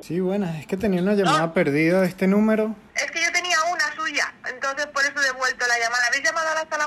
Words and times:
Sí, 0.00 0.20
bueno, 0.20 0.46
es 0.58 0.66
que 0.66 0.76
tenía 0.76 1.02
una 1.02 1.14
llamada 1.14 1.52
perdida 1.52 2.00
de 2.00 2.08
este 2.08 2.26
número. 2.26 2.74
Es 2.94 3.10
que 3.10 3.22
yo 3.22 3.30
tenía 3.32 3.56
una 3.72 3.94
suya, 3.94 4.32
entonces 4.52 4.86
por 4.86 5.02
eso 5.04 5.12
he 5.20 5.24
devuelto 5.24 5.66
la 5.66 5.78
llamada. 5.78 6.02
¿Habéis 6.08 6.24
llamado 6.24 6.48
a 6.48 6.54
la 6.54 6.66
sala? 6.68 6.86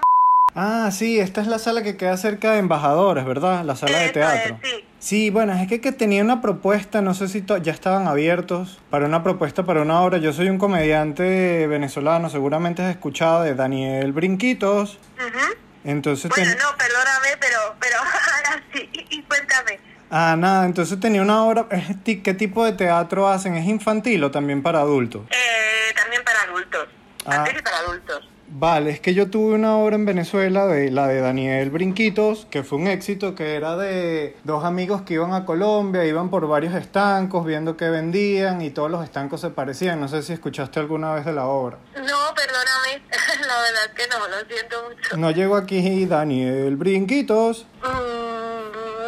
Ah, 0.56 0.90
sí, 0.92 1.20
esta 1.20 1.42
es 1.42 1.48
la 1.48 1.58
sala 1.58 1.82
que 1.84 1.98
queda 1.98 2.16
cerca 2.18 2.52
de 2.52 2.60
Embajadores, 2.60 3.26
¿verdad? 3.26 3.64
La 3.64 3.76
sala 3.76 3.98
de 4.00 4.10
teatro. 4.10 4.60
es, 4.62 4.70
sí. 4.70 4.86
Sí, 5.00 5.30
bueno, 5.32 5.54
es 5.54 5.68
que, 5.68 5.82
que 5.82 5.92
tenía 5.92 6.24
una 6.24 6.42
propuesta, 6.42 7.02
no 7.02 7.14
sé 7.14 7.28
si 7.28 7.42
to- 7.42 7.58
ya 7.58 7.72
estaban 7.72 8.08
abiertos 8.08 8.80
para 8.90 9.06
una 9.06 9.24
propuesta 9.24 9.64
para 9.64 9.82
una 9.82 10.02
obra. 10.02 10.18
Yo 10.20 10.32
soy 10.32 10.50
un 10.50 10.58
comediante 10.60 11.66
venezolano, 11.68 12.30
seguramente 12.30 12.84
has 12.84 12.92
escuchado 12.92 13.42
de 13.44 13.56
Daniel 13.56 14.12
Brinquitos. 14.12 15.00
Ujú. 15.18 15.56
Entonces, 15.86 16.30
Bueno, 16.30 16.52
ten- 16.52 16.60
no, 16.60 16.78
perdóname, 16.78 17.38
pero, 17.40 17.76
pero 17.80 17.98
ahora 18.36 18.64
sí. 18.74 18.90
Y, 18.94 19.18
y 19.18 19.24
cuéntame. 19.24 19.80
Ah, 20.14 20.36
nada, 20.38 20.66
entonces 20.66 21.00
tenía 21.00 21.22
una 21.22 21.44
obra. 21.44 21.68
¿Qué 22.04 22.34
tipo 22.34 22.64
de 22.64 22.74
teatro 22.74 23.28
hacen? 23.28 23.56
¿Es 23.56 23.68
infantil 23.68 24.24
o 24.24 24.32
también 24.32 24.62
para 24.62 24.80
adultos? 24.80 25.24
Eh, 25.30 25.94
también 25.96 26.24
para 26.24 26.42
adultos. 26.44 26.88
Ah. 27.26 27.46
Y 27.50 27.62
para 27.62 27.78
adultos. 27.80 28.30
Vale, 28.56 28.92
es 28.92 29.00
que 29.00 29.16
yo 29.16 29.32
tuve 29.32 29.56
una 29.56 29.78
obra 29.78 29.96
en 29.96 30.06
Venezuela 30.06 30.68
de 30.68 30.92
la 30.92 31.08
de 31.08 31.22
Daniel 31.22 31.72
Brinquitos, 31.72 32.46
que 32.52 32.62
fue 32.62 32.78
un 32.78 32.86
éxito, 32.86 33.34
que 33.34 33.56
era 33.56 33.76
de 33.78 34.38
dos 34.44 34.64
amigos 34.64 35.02
que 35.02 35.16
iban 35.16 35.34
a 35.34 35.44
Colombia, 35.44 36.06
iban 36.06 36.30
por 36.30 36.48
varios 36.48 36.76
estancos 36.76 37.48
viendo 37.48 37.76
qué 37.78 37.90
vendían 37.90 38.62
y 38.62 38.70
todos 38.70 38.92
los 38.92 39.04
estancos 39.04 39.42
se 39.42 39.50
parecían. 39.50 40.00
No 40.00 40.08
sé 40.08 40.22
si 40.22 40.34
escuchaste 40.34 40.80
alguna 40.80 41.16
vez 41.16 41.26
de 41.26 41.34
la 41.34 41.48
obra. 41.48 41.80
No, 41.96 42.36
perdóname. 42.36 43.02
La 43.48 43.60
verdad 43.60 43.86
es 43.88 43.94
que 43.96 44.08
no, 44.08 44.28
lo 44.28 44.48
siento 44.48 44.84
mucho. 44.88 45.18
No 45.18 45.32
llegó 45.32 45.56
aquí 45.56 46.06
Daniel 46.06 46.76
Brinquitos. 46.76 47.66
Mm, 47.82 48.43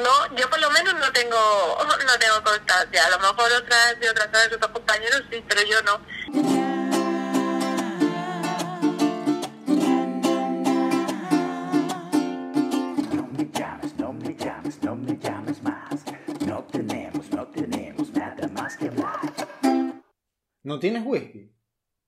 no, 0.05 0.35
yo 0.35 0.49
por 0.49 0.59
lo 0.59 0.69
menos 0.69 0.93
no 0.93 1.11
tengo, 1.11 1.35
no 2.07 2.19
tengo 2.19 2.43
constancia. 2.43 3.05
A 3.07 3.09
lo 3.09 3.19
mejor 3.19 3.51
otras 3.51 3.99
de 3.99 4.09
otras 4.09 4.31
de 4.31 4.55
otros 4.55 4.71
compañeros 4.71 5.23
sí, 5.31 5.43
pero 5.47 5.61
yo 5.63 5.81
no. 5.81 5.97
No 13.15 13.27
me 13.33 13.49
llames, 13.51 13.95
no 13.97 14.13
me 14.13 14.35
llames, 14.35 14.83
no 14.83 14.95
me 14.95 15.17
llames 15.17 15.63
más. 15.63 16.03
No 16.45 16.63
tenemos, 16.65 17.29
no 17.31 17.47
tenemos 17.47 18.09
nada 18.11 18.47
más 18.49 18.77
que 18.77 18.87
hablar. 18.87 19.19
¿No 20.63 20.79
tienes 20.79 21.03
whisky? 21.05 21.51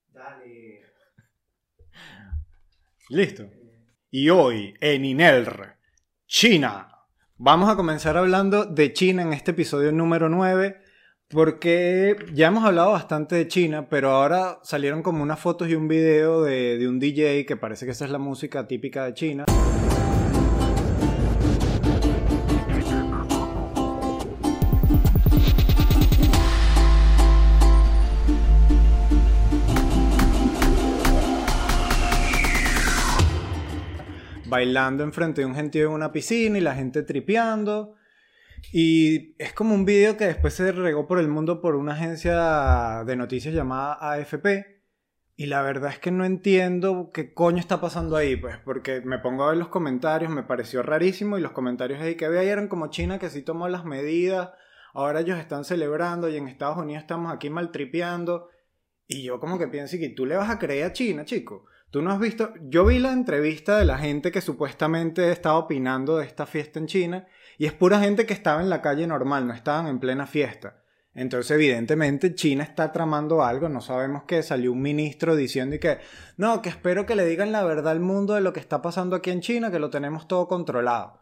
Dale. 0.09 0.85
Listo. 3.09 3.49
Y 4.09 4.29
hoy 4.29 4.75
en 4.79 5.05
INELR, 5.05 5.77
China. 6.27 6.96
Vamos 7.39 7.69
a 7.69 7.75
comenzar 7.75 8.17
hablando 8.17 8.65
de 8.65 8.93
China 8.93 9.21
en 9.21 9.31
este 9.31 9.51
episodio 9.51 9.91
número 9.91 10.27
9, 10.27 10.77
porque 11.27 12.15
ya 12.33 12.47
hemos 12.47 12.65
hablado 12.65 12.93
bastante 12.93 13.35
de 13.35 13.47
China, 13.47 13.89
pero 13.89 14.09
ahora 14.09 14.57
salieron 14.63 15.03
como 15.03 15.21
unas 15.21 15.39
fotos 15.39 15.69
y 15.69 15.75
un 15.75 15.87
video 15.87 16.41
de, 16.41 16.79
de 16.79 16.87
un 16.87 16.97
DJ 16.99 17.45
que 17.45 17.55
parece 17.55 17.85
que 17.85 17.91
esa 17.91 18.05
es 18.05 18.11
la 18.11 18.17
música 18.17 18.67
típica 18.67 19.05
de 19.05 19.13
China. 19.13 19.45
Bailando 34.49 35.03
enfrente 35.03 35.41
de 35.41 35.47
un 35.47 35.55
gentío 35.55 35.87
en 35.87 35.93
una 35.93 36.11
piscina 36.11 36.57
y 36.57 36.61
la 36.61 36.75
gente 36.75 37.03
tripeando. 37.03 37.95
Y 38.71 39.35
es 39.37 39.53
como 39.53 39.75
un 39.75 39.85
video 39.85 40.17
que 40.17 40.25
después 40.25 40.53
se 40.53 40.71
regó 40.71 41.07
por 41.07 41.19
el 41.19 41.27
mundo 41.27 41.61
por 41.61 41.75
una 41.75 41.93
agencia 41.93 43.03
de 43.05 43.15
noticias 43.15 43.53
llamada 43.53 43.97
AFP. 44.01 44.77
Y 45.39 45.45
la 45.45 45.61
verdad 45.61 45.91
es 45.91 45.99
que 45.99 46.09
no 46.09 46.25
entiendo 46.25 47.11
qué 47.13 47.33
coño 47.33 47.59
está 47.59 47.79
pasando 47.79 48.15
ahí, 48.15 48.35
pues, 48.37 48.57
porque 48.65 49.01
me 49.01 49.19
pongo 49.19 49.43
a 49.43 49.49
ver 49.49 49.57
los 49.57 49.67
comentarios, 49.67 50.31
me 50.31 50.41
pareció 50.41 50.81
rarísimo 50.81 51.37
y 51.37 51.41
los 51.41 51.51
comentarios 51.51 52.01
ahí 52.01 52.15
que 52.15 52.25
ahí 52.25 52.47
eran 52.47 52.67
como 52.67 52.89
China 52.89 53.19
que 53.19 53.29
sí 53.29 53.43
tomó 53.43 53.69
las 53.69 53.85
medidas, 53.85 54.49
ahora 54.95 55.19
ellos 55.19 55.37
están 55.37 55.63
celebrando 55.63 56.27
y 56.27 56.37
en 56.37 56.47
Estados 56.47 56.79
Unidos 56.79 57.03
estamos 57.03 57.31
aquí 57.31 57.51
maltripeando. 57.51 58.49
Y 59.05 59.23
yo 59.23 59.39
como 59.39 59.59
que 59.59 59.67
pienso 59.67 59.97
que 59.99 60.09
tú 60.09 60.25
le 60.25 60.35
vas 60.35 60.49
a 60.49 60.57
creer 60.57 60.85
a 60.85 60.93
China, 60.93 61.23
chico. 61.23 61.65
Tú 61.89 62.01
no 62.01 62.11
has 62.11 62.19
visto, 62.19 62.53
yo 62.61 62.85
vi 62.85 62.99
la 62.99 63.13
entrevista 63.13 63.77
de 63.77 63.85
la 63.85 63.97
gente 63.97 64.31
que 64.31 64.41
supuestamente 64.41 65.31
estaba 65.31 65.57
opinando 65.57 66.17
de 66.17 66.25
esta 66.25 66.45
fiesta 66.45 66.79
en 66.79 66.87
China 66.87 67.27
y 67.57 67.65
es 67.65 67.73
pura 67.73 67.99
gente 67.99 68.25
que 68.25 68.33
estaba 68.33 68.61
en 68.61 68.69
la 68.69 68.81
calle 68.81 69.07
normal, 69.07 69.47
no 69.47 69.53
estaban 69.53 69.87
en 69.87 69.99
plena 69.99 70.27
fiesta. 70.27 70.83
Entonces, 71.17 71.49
evidentemente, 71.49 72.35
China 72.35 72.63
está 72.63 72.91
tramando 72.91 73.43
algo, 73.43 73.69
no 73.69 73.81
sabemos 73.81 74.25
qué. 74.27 74.43
Salió 74.43 74.71
un 74.71 74.83
ministro 74.83 75.35
diciendo 75.35 75.75
y 75.75 75.79
que, 75.79 75.97
no, 76.37 76.61
que 76.61 76.69
espero 76.69 77.07
que 77.07 77.15
le 77.15 77.25
digan 77.25 77.51
la 77.51 77.63
verdad 77.63 77.93
al 77.93 77.99
mundo 77.99 78.35
de 78.35 78.41
lo 78.41 78.53
que 78.53 78.59
está 78.59 78.83
pasando 78.83 79.15
aquí 79.15 79.31
en 79.31 79.41
China, 79.41 79.71
que 79.71 79.79
lo 79.79 79.89
tenemos 79.89 80.27
todo 80.27 80.47
controlado. 80.47 81.19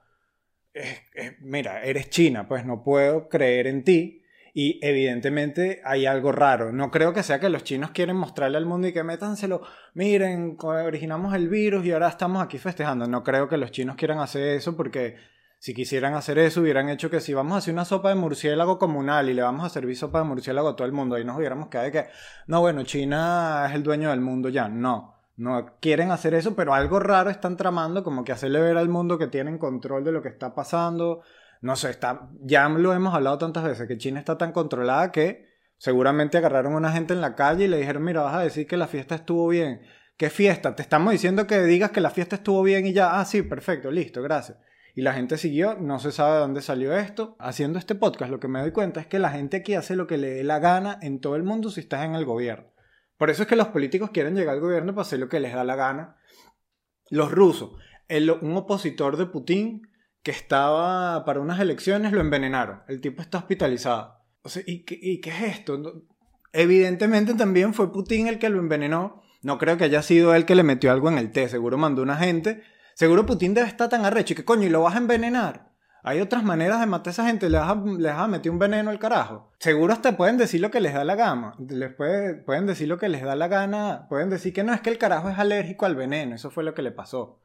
Mira, 1.40 1.82
eres 1.82 2.10
China, 2.10 2.46
pues 2.46 2.66
no 2.66 2.84
puedo 2.84 3.30
creer 3.30 3.68
en 3.68 3.86
ti. 3.86 4.22
Y 4.58 4.80
evidentemente 4.82 5.82
hay 5.84 6.06
algo 6.06 6.32
raro. 6.32 6.72
No 6.72 6.90
creo 6.90 7.14
que 7.14 7.24
sea 7.24 7.42
que 7.42 7.50
los 7.50 7.66
chinos 7.66 7.92
quieren 7.92 8.16
mostrarle 8.16 8.56
al 8.56 8.66
mundo 8.66 8.88
y 8.88 8.94
que 8.94 9.04
métanselo. 9.04 9.62
Miren, 9.94 10.58
originamos 10.62 11.36
el 11.36 11.50
virus 11.50 11.86
y 11.86 11.92
ahora 11.92 12.08
estamos 12.08 12.42
aquí 12.42 12.58
festejando. 12.58 13.06
No 13.06 13.22
creo 13.22 13.50
que 13.50 13.58
los 13.58 13.72
chinos 13.72 13.98
quieran 13.98 14.20
hacer 14.20 14.56
eso 14.56 14.78
porque 14.78 15.18
si 15.60 15.74
quisieran 15.74 16.14
hacer 16.14 16.40
eso 16.40 16.62
hubieran 16.62 16.88
hecho 16.88 17.10
que 17.10 17.20
si 17.20 17.34
vamos 17.34 17.56
a 17.56 17.58
hacer 17.58 17.74
una 17.74 17.84
sopa 17.84 18.08
de 18.08 18.16
murciélago 18.16 18.80
comunal 18.80 19.30
y 19.30 19.34
le 19.34 19.42
vamos 19.42 19.66
a 19.66 19.70
servir 19.70 19.98
sopa 19.98 20.20
de 20.20 20.24
murciélago 20.24 20.70
a 20.70 20.76
todo 20.78 20.88
el 20.88 20.94
mundo, 20.94 21.18
ahí 21.18 21.26
nos 21.26 21.38
hubiéramos 21.38 21.68
quedado 21.68 21.88
de 21.88 21.92
que, 21.92 22.06
no, 22.48 22.62
bueno, 22.62 22.84
China 22.84 23.66
es 23.68 23.76
el 23.76 23.84
dueño 23.84 24.10
del 24.10 24.22
mundo 24.22 24.48
ya. 24.48 24.70
No, 24.70 25.16
no 25.36 25.76
quieren 25.82 26.12
hacer 26.12 26.34
eso, 26.34 26.56
pero 26.56 26.74
algo 26.74 27.02
raro 27.02 27.30
están 27.30 27.58
tramando, 27.58 28.06
como 28.06 28.24
que 28.24 28.32
hacerle 28.32 28.62
ver 28.62 28.78
al 28.78 28.88
mundo 28.88 29.18
que 29.18 29.28
tienen 29.28 29.58
control 29.58 30.06
de 30.06 30.14
lo 30.14 30.22
que 30.22 30.30
está 30.30 30.56
pasando. 30.56 31.24
No 31.62 31.76
sé, 31.76 31.90
está, 31.90 32.30
ya 32.42 32.68
lo 32.70 32.94
hemos 32.94 33.14
hablado 33.14 33.38
tantas 33.38 33.64
veces, 33.64 33.88
que 33.88 33.98
China 33.98 34.20
está 34.20 34.38
tan 34.38 34.52
controlada 34.52 35.12
que 35.12 35.48
seguramente 35.78 36.38
agarraron 36.38 36.74
a 36.74 36.78
una 36.78 36.92
gente 36.92 37.14
en 37.14 37.22
la 37.22 37.36
calle 37.36 37.66
y 37.66 37.68
le 37.68 37.78
dijeron, 37.78 38.04
mira, 38.04 38.22
vas 38.22 38.36
a 38.36 38.42
decir 38.42 38.68
que 38.68 38.78
la 38.78 38.88
fiesta 38.88 39.16
estuvo 39.16 39.48
bien. 39.48 39.82
¿Qué 40.18 40.30
fiesta? 40.30 40.76
Te 40.76 40.82
estamos 40.82 41.12
diciendo 41.12 41.48
que 41.48 41.62
digas 41.64 41.92
que 41.92 42.00
la 42.02 42.10
fiesta 42.10 42.38
estuvo 42.38 42.64
bien 42.64 42.86
y 42.86 42.94
ya, 42.94 43.20
ah, 43.20 43.26
sí, 43.26 43.42
perfecto, 43.42 43.92
listo, 43.92 44.22
gracias. 44.22 44.58
Y 44.94 45.02
la 45.02 45.14
gente 45.14 45.38
siguió, 45.38 45.76
no 45.76 46.00
se 46.00 46.14
sabe 46.14 46.36
de 46.36 46.40
dónde 46.40 46.62
salió 46.62 46.96
esto. 46.96 47.36
Haciendo 47.40 47.78
este 47.80 47.96
podcast, 47.96 48.32
lo 48.32 48.40
que 48.40 48.48
me 48.48 48.62
doy 48.62 48.72
cuenta 48.72 49.02
es 49.02 49.08
que 49.08 49.20
la 49.20 49.30
gente 49.30 49.58
aquí 49.58 49.74
hace 49.74 49.98
lo 49.98 50.08
que 50.08 50.18
le 50.18 50.30
dé 50.36 50.44
la 50.46 50.60
gana 50.60 50.98
en 51.02 51.20
todo 51.20 51.36
el 51.36 51.44
mundo 51.44 51.70
si 51.70 51.82
estás 51.82 52.06
en 52.06 52.16
el 52.16 52.24
gobierno. 52.24 52.72
Por 53.18 53.30
eso 53.30 53.42
es 53.42 53.48
que 53.50 53.58
los 53.58 53.68
políticos 53.70 54.12
quieren 54.12 54.36
llegar 54.36 54.56
al 54.56 54.62
gobierno 54.62 54.94
para 54.94 55.02
hacer 55.02 55.20
lo 55.20 55.28
que 55.28 55.42
les 55.42 55.54
da 55.54 55.66
la 55.66 55.76
gana. 55.76 56.16
Los 57.10 57.32
rusos, 57.32 57.72
el- 58.08 58.32
un 58.32 58.56
opositor 58.56 59.18
de 59.18 59.26
Putin 59.26 59.82
que 60.26 60.32
estaba 60.32 61.24
para 61.24 61.40
unas 61.40 61.60
elecciones, 61.60 62.12
lo 62.12 62.20
envenenaron. 62.20 62.82
El 62.88 63.00
tipo 63.00 63.22
está 63.22 63.38
hospitalizado. 63.38 64.16
O 64.42 64.50
sea, 64.50 64.64
¿y 64.66 64.84
qué, 64.84 65.22
es 65.24 65.42
esto? 65.44 66.02
Evidentemente 66.52 67.36
también 67.36 67.76
fue 67.76 67.92
Putin 67.94 68.28
el 68.28 68.40
que 68.40 68.50
lo 68.50 68.60
envenenó. 68.60 69.22
No 69.44 69.60
creo 69.60 69.78
que 69.78 69.84
haya 69.84 70.02
sido 70.02 70.34
él 70.34 70.46
que 70.46 70.56
le 70.56 70.64
metió 70.64 70.92
algo 70.92 71.10
en 71.10 71.20
el 71.20 71.32
té. 71.32 71.48
Seguro 71.48 71.78
mandó 71.78 72.02
una 72.02 72.18
gente. 72.18 72.64
Seguro 72.96 73.28
Putin 73.28 73.54
debe 73.54 73.68
estar 73.68 73.88
tan 73.88 74.04
arrecho. 74.04 74.34
¿Y 74.34 74.36
qué 74.38 74.44
coño? 74.44 74.64
¿Y 74.66 74.70
lo 74.70 74.82
vas 74.82 74.96
a 74.96 74.98
envenenar? 74.98 75.72
Hay 76.02 76.22
otras 76.22 76.44
maneras 76.44 76.80
de 76.80 76.88
matar 76.88 77.10
a 77.10 77.12
esa 77.12 77.26
gente. 77.28 77.48
Le 77.50 77.60
vas 77.60 77.70
a, 77.70 78.24
a 78.24 78.28
meter 78.28 78.52
un 78.52 78.58
veneno 78.58 78.90
al 78.90 78.98
carajo. 78.98 79.52
Seguro 79.60 79.94
hasta 79.94 80.18
pueden 80.18 80.38
decir 80.38 80.60
lo 80.60 80.72
que 80.72 80.80
les 80.80 80.96
da 80.96 81.04
la 81.04 81.14
gana. 81.16 81.54
Les 81.60 81.94
puede- 81.94 82.34
pueden 82.34 82.66
decir 82.66 82.88
lo 82.88 82.98
que 82.98 83.10
les 83.10 83.22
da 83.24 83.36
la 83.36 83.48
gana. 83.48 84.08
Pueden 84.10 84.32
decir 84.32 84.54
que 84.54 84.64
no, 84.64 84.74
es 84.74 84.82
que 84.82 84.90
el 84.90 84.98
carajo 84.98 85.30
es 85.30 85.38
alérgico 85.38 85.86
al 85.86 85.96
veneno. 85.96 86.34
Eso 86.36 86.50
fue 86.50 86.64
lo 86.64 86.74
que 86.74 86.82
le 86.82 86.92
pasó. 86.92 87.42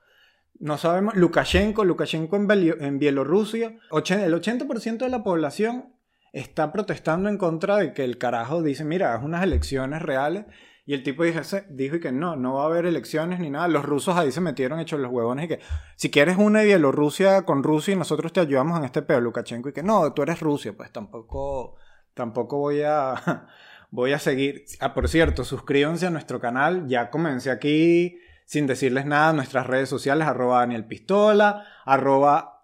No 0.59 0.77
sabemos. 0.78 1.15
Lukashenko, 1.16 1.84
Lukashenko 1.84 2.37
en, 2.37 2.47
Beli- 2.49 2.75
en 2.81 2.99
Bielorrusia. 2.99 3.69
el 3.69 4.34
80% 4.34 4.98
de 4.98 5.09
la 5.09 5.22
población 5.22 5.95
está 6.33 6.72
protestando 6.72 7.28
en 7.28 7.39
contra 7.39 7.77
de 7.78 7.92
que 7.92 8.04
el 8.04 8.19
carajo 8.19 8.63
dice, 8.63 8.84
mira, 8.84 9.16
es 9.16 9.22
unas 9.22 9.42
elecciones 9.42 10.03
reales. 10.03 10.45
Y 10.86 10.95
el 10.95 11.03
tipo 11.03 11.22
dijo, 11.22 11.41
dijo 11.69 12.01
que 12.01 12.10
no, 12.10 12.34
no 12.36 12.54
va 12.54 12.65
a 12.65 12.66
haber 12.66 12.84
elecciones 12.84 13.39
ni 13.39 13.48
nada. 13.48 13.69
Los 13.69 13.84
rusos 13.84 14.16
ahí 14.16 14.33
se 14.33 14.41
metieron 14.41 14.80
hechos 14.80 14.98
los 14.98 15.10
huevones 15.13 15.45
y 15.45 15.48
que 15.48 15.60
si 15.97 16.10
quieres 16.10 16.36
una 16.36 16.63
Bielorrusia 16.63 17.42
con 17.42 17.63
Rusia 17.63 17.95
y 17.95 17.97
nosotros 17.97 18.33
te 18.33 18.41
ayudamos 18.41 18.77
en 18.78 18.84
este 18.84 19.03
peo, 19.03 19.21
Lukashenko, 19.21 19.69
y 19.69 19.72
que 19.72 19.83
no, 19.84 20.13
tú 20.13 20.22
eres 20.22 20.41
Rusia, 20.41 20.72
pues 20.77 20.91
tampoco, 20.91 21.77
tampoco 22.15 22.59
voy 22.59 22.83
a, 22.83 23.15
voy 23.91 24.13
a 24.13 24.19
seguir. 24.19 24.65
Ah, 24.80 24.92
por 24.92 25.09
cierto, 25.09 25.45
suscríbanse 25.45 26.07
a 26.07 26.10
nuestro 26.10 26.41
canal. 26.41 26.89
Ya 26.89 27.10
comencé 27.10 27.51
aquí 27.53 28.19
sin 28.50 28.66
decirles 28.66 29.06
nada, 29.06 29.32
nuestras 29.32 29.68
redes 29.68 29.88
sociales, 29.88 30.26
arroba 30.26 30.58
Daniel 30.58 30.84
Pistola, 30.84 31.68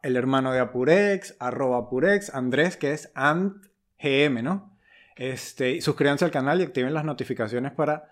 el 0.03 0.17
hermano 0.17 0.51
de 0.51 0.59
Apurex, 0.59 1.37
arroba 1.39 1.79
Apurex, 1.79 2.35
Andrés, 2.35 2.77
que 2.77 2.91
es 2.91 3.13
AntGM, 3.15 4.43
¿no? 4.43 4.77
Este, 5.15 5.81
suscríbanse 5.81 6.25
al 6.25 6.33
canal 6.33 6.61
y 6.61 6.65
activen 6.65 6.93
las 6.93 7.05
notificaciones 7.05 7.71
para, 7.71 8.11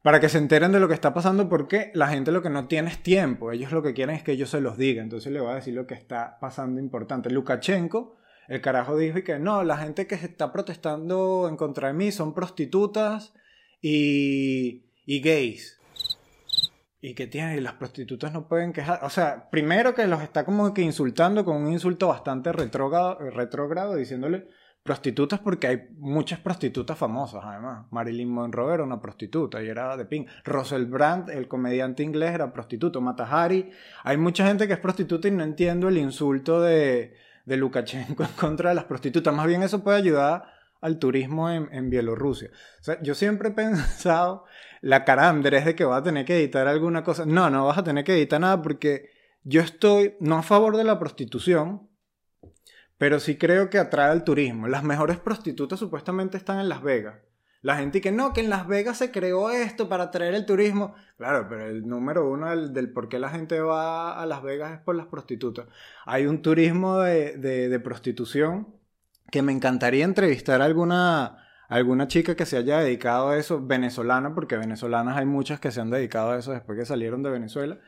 para 0.00 0.20
que 0.20 0.28
se 0.28 0.38
enteren 0.38 0.70
de 0.70 0.78
lo 0.78 0.86
que 0.86 0.94
está 0.94 1.12
pasando, 1.12 1.48
porque 1.48 1.90
la 1.92 2.06
gente 2.06 2.30
lo 2.30 2.40
que 2.40 2.50
no 2.50 2.68
tiene 2.68 2.88
es 2.88 3.02
tiempo. 3.02 3.50
Ellos 3.50 3.72
lo 3.72 3.82
que 3.82 3.94
quieren 3.94 4.14
es 4.14 4.22
que 4.22 4.36
yo 4.36 4.46
se 4.46 4.60
los 4.60 4.78
diga. 4.78 5.02
Entonces 5.02 5.32
le 5.32 5.40
voy 5.40 5.50
a 5.50 5.56
decir 5.56 5.74
lo 5.74 5.88
que 5.88 5.94
está 5.94 6.38
pasando 6.40 6.80
importante. 6.80 7.30
Lukashenko 7.30 8.16
El 8.46 8.60
carajo 8.60 8.96
dijo 8.96 9.24
que 9.24 9.40
no, 9.40 9.64
la 9.64 9.76
gente 9.78 10.06
que 10.06 10.14
está 10.14 10.52
protestando 10.52 11.48
en 11.48 11.56
contra 11.56 11.88
de 11.88 11.94
mí 11.94 12.12
son 12.12 12.32
prostitutas 12.32 13.34
y 13.82 14.84
gays. 15.04 15.77
¿Y 17.00 17.14
qué 17.14 17.28
tiene? 17.28 17.56
Y 17.56 17.60
las 17.60 17.74
prostitutas 17.74 18.32
no 18.32 18.48
pueden 18.48 18.72
quejar. 18.72 19.00
O 19.04 19.10
sea, 19.10 19.48
primero 19.50 19.94
que 19.94 20.06
los 20.08 20.20
está 20.20 20.44
como 20.44 20.74
que 20.74 20.82
insultando 20.82 21.44
con 21.44 21.56
un 21.56 21.72
insulto 21.72 22.08
bastante 22.08 22.52
retrógrado, 22.52 23.18
retrógrado 23.30 23.94
diciéndole 23.94 24.48
prostitutas 24.82 25.38
porque 25.40 25.66
hay 25.66 25.88
muchas 25.98 26.40
prostitutas 26.40 26.98
famosas 26.98 27.44
además. 27.44 27.86
Marilyn 27.90 28.30
Monroe 28.30 28.74
era 28.74 28.82
una 28.82 29.00
prostituta 29.00 29.62
y 29.62 29.68
era 29.68 29.96
de 29.96 30.06
ping. 30.06 30.26
Russell 30.44 30.86
Brand, 30.86 31.30
el 31.30 31.46
comediante 31.46 32.02
inglés, 32.02 32.32
era 32.34 32.52
prostituto. 32.52 33.00
Matahari. 33.00 33.70
Hay 34.02 34.16
mucha 34.16 34.46
gente 34.46 34.66
que 34.66 34.72
es 34.72 34.80
prostituta 34.80 35.28
y 35.28 35.30
no 35.30 35.44
entiendo 35.44 35.88
el 35.88 35.98
insulto 35.98 36.60
de, 36.60 37.14
de 37.44 37.56
Lukashenko 37.56 38.22
en 38.24 38.32
contra 38.32 38.70
de 38.70 38.74
las 38.74 38.84
prostitutas. 38.84 39.32
Más 39.32 39.46
bien 39.46 39.62
eso 39.62 39.84
puede 39.84 39.98
ayudar 39.98 40.57
al 40.80 40.98
turismo 40.98 41.50
en, 41.50 41.68
en 41.72 41.90
Bielorrusia. 41.90 42.50
O 42.80 42.84
sea, 42.84 43.02
yo 43.02 43.14
siempre 43.14 43.48
he 43.48 43.52
pensado 43.52 44.44
la 44.80 45.04
cara 45.04 45.28
Andrés 45.28 45.64
de 45.64 45.74
que 45.74 45.84
va 45.84 45.98
a 45.98 46.02
tener 46.02 46.24
que 46.24 46.36
editar 46.36 46.66
alguna 46.66 47.04
cosa. 47.04 47.24
No, 47.26 47.50
no 47.50 47.66
vas 47.66 47.78
a 47.78 47.84
tener 47.84 48.04
que 48.04 48.14
editar 48.14 48.40
nada 48.40 48.62
porque 48.62 49.10
yo 49.42 49.60
estoy 49.60 50.14
no 50.20 50.36
a 50.38 50.42
favor 50.42 50.76
de 50.76 50.84
la 50.84 50.98
prostitución, 50.98 51.88
pero 52.98 53.20
sí 53.20 53.36
creo 53.38 53.70
que 53.70 53.78
atrae 53.78 54.10
al 54.10 54.24
turismo. 54.24 54.68
Las 54.68 54.82
mejores 54.82 55.18
prostitutas 55.18 55.78
supuestamente 55.78 56.36
están 56.36 56.60
en 56.60 56.68
Las 56.68 56.82
Vegas. 56.82 57.16
La 57.60 57.76
gente 57.76 58.00
que 58.00 58.12
no, 58.12 58.32
que 58.32 58.40
en 58.40 58.50
Las 58.50 58.68
Vegas 58.68 58.98
se 58.98 59.10
creó 59.10 59.50
esto 59.50 59.88
para 59.88 60.04
atraer 60.04 60.34
el 60.34 60.46
turismo. 60.46 60.94
Claro, 61.16 61.46
pero 61.48 61.66
el 61.66 61.88
número 61.88 62.30
uno 62.30 62.54
del, 62.68 62.92
por 62.92 63.08
qué 63.08 63.18
la 63.18 63.30
gente 63.30 63.60
va 63.60 64.20
a 64.20 64.26
Las 64.26 64.42
Vegas 64.42 64.72
es 64.72 64.78
por 64.78 64.94
las 64.94 65.06
prostitutas. 65.06 65.66
Hay 66.06 66.26
un 66.26 66.40
turismo 66.40 66.98
de, 66.98 67.36
de, 67.36 67.80
prostitución 67.80 68.77
que 69.30 69.42
me 69.42 69.52
encantaría 69.52 70.04
entrevistar 70.04 70.62
a 70.62 70.64
alguna, 70.64 71.44
alguna 71.68 72.08
chica 72.08 72.34
que 72.34 72.46
se 72.46 72.56
haya 72.56 72.80
dedicado 72.80 73.28
a 73.30 73.36
eso, 73.38 73.64
venezolana, 73.64 74.34
porque 74.34 74.56
venezolanas 74.56 75.16
hay 75.16 75.26
muchas 75.26 75.60
que 75.60 75.70
se 75.70 75.80
han 75.80 75.90
dedicado 75.90 76.32
a 76.32 76.38
eso 76.38 76.52
después 76.52 76.78
que 76.78 76.86
salieron 76.86 77.22
de 77.22 77.30
Venezuela 77.30 77.78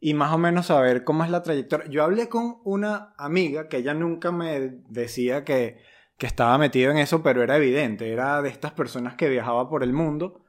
y 0.00 0.14
más 0.14 0.32
o 0.32 0.38
menos 0.38 0.66
saber 0.66 1.04
cómo 1.04 1.24
es 1.24 1.30
la 1.30 1.42
trayectoria. 1.42 1.86
Yo 1.88 2.02
hablé 2.02 2.28
con 2.28 2.56
una 2.64 3.14
amiga 3.18 3.68
que 3.68 3.78
ella 3.78 3.94
nunca 3.94 4.32
me 4.32 4.80
decía 4.88 5.44
que, 5.44 5.78
que 6.16 6.26
estaba 6.26 6.56
metido 6.58 6.90
en 6.90 6.98
eso, 6.98 7.22
pero 7.22 7.42
era 7.42 7.56
evidente, 7.56 8.10
era 8.10 8.40
de 8.42 8.48
estas 8.48 8.72
personas 8.72 9.14
que 9.14 9.28
viajaba 9.28 9.68
por 9.68 9.82
el 9.82 9.92
mundo. 9.92 10.44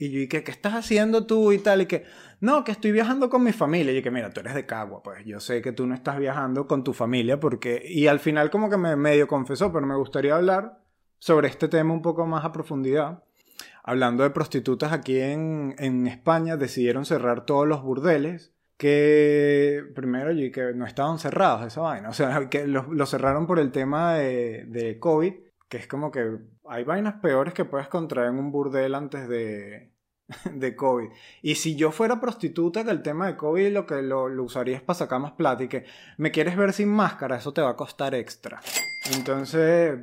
Y 0.00 0.10
yo 0.10 0.18
dije, 0.18 0.42
¿qué 0.42 0.50
estás 0.50 0.72
haciendo 0.72 1.26
tú 1.26 1.52
y 1.52 1.58
tal? 1.58 1.82
Y 1.82 1.86
que, 1.86 2.04
no, 2.40 2.64
que 2.64 2.72
estoy 2.72 2.90
viajando 2.90 3.28
con 3.28 3.44
mi 3.44 3.52
familia. 3.52 3.92
Y 3.92 3.96
yo 3.96 4.02
que, 4.02 4.10
mira, 4.10 4.30
tú 4.30 4.40
eres 4.40 4.54
de 4.54 4.64
Cagua, 4.64 5.02
pues 5.02 5.26
yo 5.26 5.40
sé 5.40 5.60
que 5.60 5.72
tú 5.72 5.86
no 5.86 5.94
estás 5.94 6.18
viajando 6.18 6.66
con 6.66 6.82
tu 6.82 6.94
familia 6.94 7.38
porque... 7.38 7.82
Y 7.84 8.06
al 8.06 8.18
final 8.18 8.50
como 8.50 8.70
que 8.70 8.78
me 8.78 8.96
medio 8.96 9.28
confesó, 9.28 9.70
pero 9.70 9.86
me 9.86 9.94
gustaría 9.94 10.34
hablar 10.34 10.80
sobre 11.18 11.48
este 11.48 11.68
tema 11.68 11.92
un 11.92 12.00
poco 12.00 12.26
más 12.26 12.46
a 12.46 12.52
profundidad. 12.52 13.24
Hablando 13.84 14.22
de 14.22 14.30
prostitutas 14.30 14.90
aquí 14.90 15.20
en, 15.20 15.74
en 15.78 16.06
España, 16.06 16.56
decidieron 16.56 17.04
cerrar 17.04 17.44
todos 17.44 17.68
los 17.68 17.82
burdeles 17.82 18.54
que 18.78 19.84
primero 19.94 20.32
y 20.32 20.50
que 20.50 20.72
no 20.72 20.86
estaban 20.86 21.18
cerrados 21.18 21.66
esa 21.66 21.82
vaina. 21.82 22.08
O 22.08 22.14
sea, 22.14 22.48
que 22.48 22.66
lo, 22.66 23.04
cerraron 23.04 23.46
por 23.46 23.58
el 23.58 23.70
tema 23.70 24.14
de, 24.14 24.64
de, 24.66 24.98
COVID, 24.98 25.34
que 25.68 25.76
es 25.76 25.86
como 25.86 26.10
que 26.10 26.38
hay 26.70 26.84
vainas 26.84 27.14
peores 27.20 27.54
que 27.54 27.64
puedes 27.64 27.88
contraer 27.88 28.28
en 28.28 28.38
un 28.38 28.52
burdel 28.52 28.94
antes 28.94 29.28
de, 29.28 29.92
de 30.52 30.76
COVID. 30.76 31.08
Y 31.42 31.56
si 31.56 31.76
yo 31.76 31.92
fuera 31.92 32.20
prostituta, 32.20 32.84
que 32.84 32.90
el 32.90 33.02
tema 33.02 33.26
de 33.26 33.36
COVID 33.36 33.72
lo 33.72 33.86
que 33.86 34.02
lo, 34.02 34.28
lo 34.28 34.44
usaría 34.44 34.76
es 34.76 34.82
para 34.82 34.98
sacar 34.98 35.20
más 35.20 35.32
plata 35.32 35.64
y 35.64 35.68
que 35.68 35.84
me 36.16 36.30
quieres 36.30 36.56
ver 36.56 36.72
sin 36.72 36.88
máscara, 36.88 37.36
eso 37.36 37.52
te 37.52 37.60
va 37.60 37.70
a 37.70 37.76
costar 37.76 38.14
extra. 38.14 38.60
Entonces, 39.14 39.98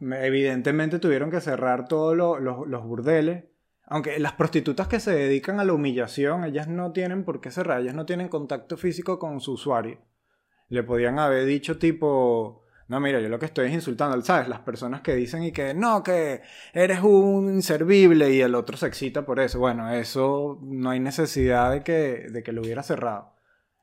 evidentemente 0.00 0.98
tuvieron 0.98 1.30
que 1.30 1.40
cerrar 1.40 1.86
todos 1.88 2.16
los 2.16 2.84
burdeles 2.84 3.44
aunque 3.86 4.18
las 4.18 4.32
prostitutas 4.32 4.88
que 4.88 4.98
se 4.98 5.12
dedican 5.12 5.60
a 5.60 5.64
la 5.64 5.72
humillación, 5.72 6.44
ellas 6.44 6.66
no 6.66 6.92
tienen 6.92 7.24
por 7.24 7.40
qué 7.40 7.52
cerrar, 7.52 7.80
ellas 7.80 7.94
no 7.94 8.04
tienen 8.04 8.28
contacto 8.28 8.76
físico 8.76 9.18
con 9.18 9.40
su 9.40 9.52
usuario. 9.52 9.98
Le 10.68 10.82
podían 10.82 11.20
haber 11.20 11.46
dicho 11.46 11.78
tipo, 11.78 12.64
no, 12.88 13.00
mira, 13.00 13.20
yo 13.20 13.28
lo 13.28 13.38
que 13.38 13.46
estoy 13.46 13.66
es 13.66 13.72
insultando, 13.72 14.20
¿sabes? 14.22 14.48
Las 14.48 14.60
personas 14.60 15.00
que 15.00 15.16
dicen 15.16 15.42
y 15.42 15.50
que 15.50 15.74
no, 15.74 16.04
que 16.04 16.42
eres 16.72 17.00
un 17.02 17.52
inservible 17.52 18.32
y 18.32 18.40
el 18.40 18.54
otro 18.54 18.76
se 18.76 18.86
excita 18.86 19.26
por 19.26 19.40
eso. 19.40 19.58
Bueno, 19.58 19.90
eso 19.92 20.60
no 20.62 20.90
hay 20.90 21.00
necesidad 21.00 21.72
de 21.72 21.82
que, 21.82 22.28
de 22.30 22.42
que 22.44 22.52
lo 22.52 22.62
hubiera 22.62 22.84
cerrado. 22.84 23.34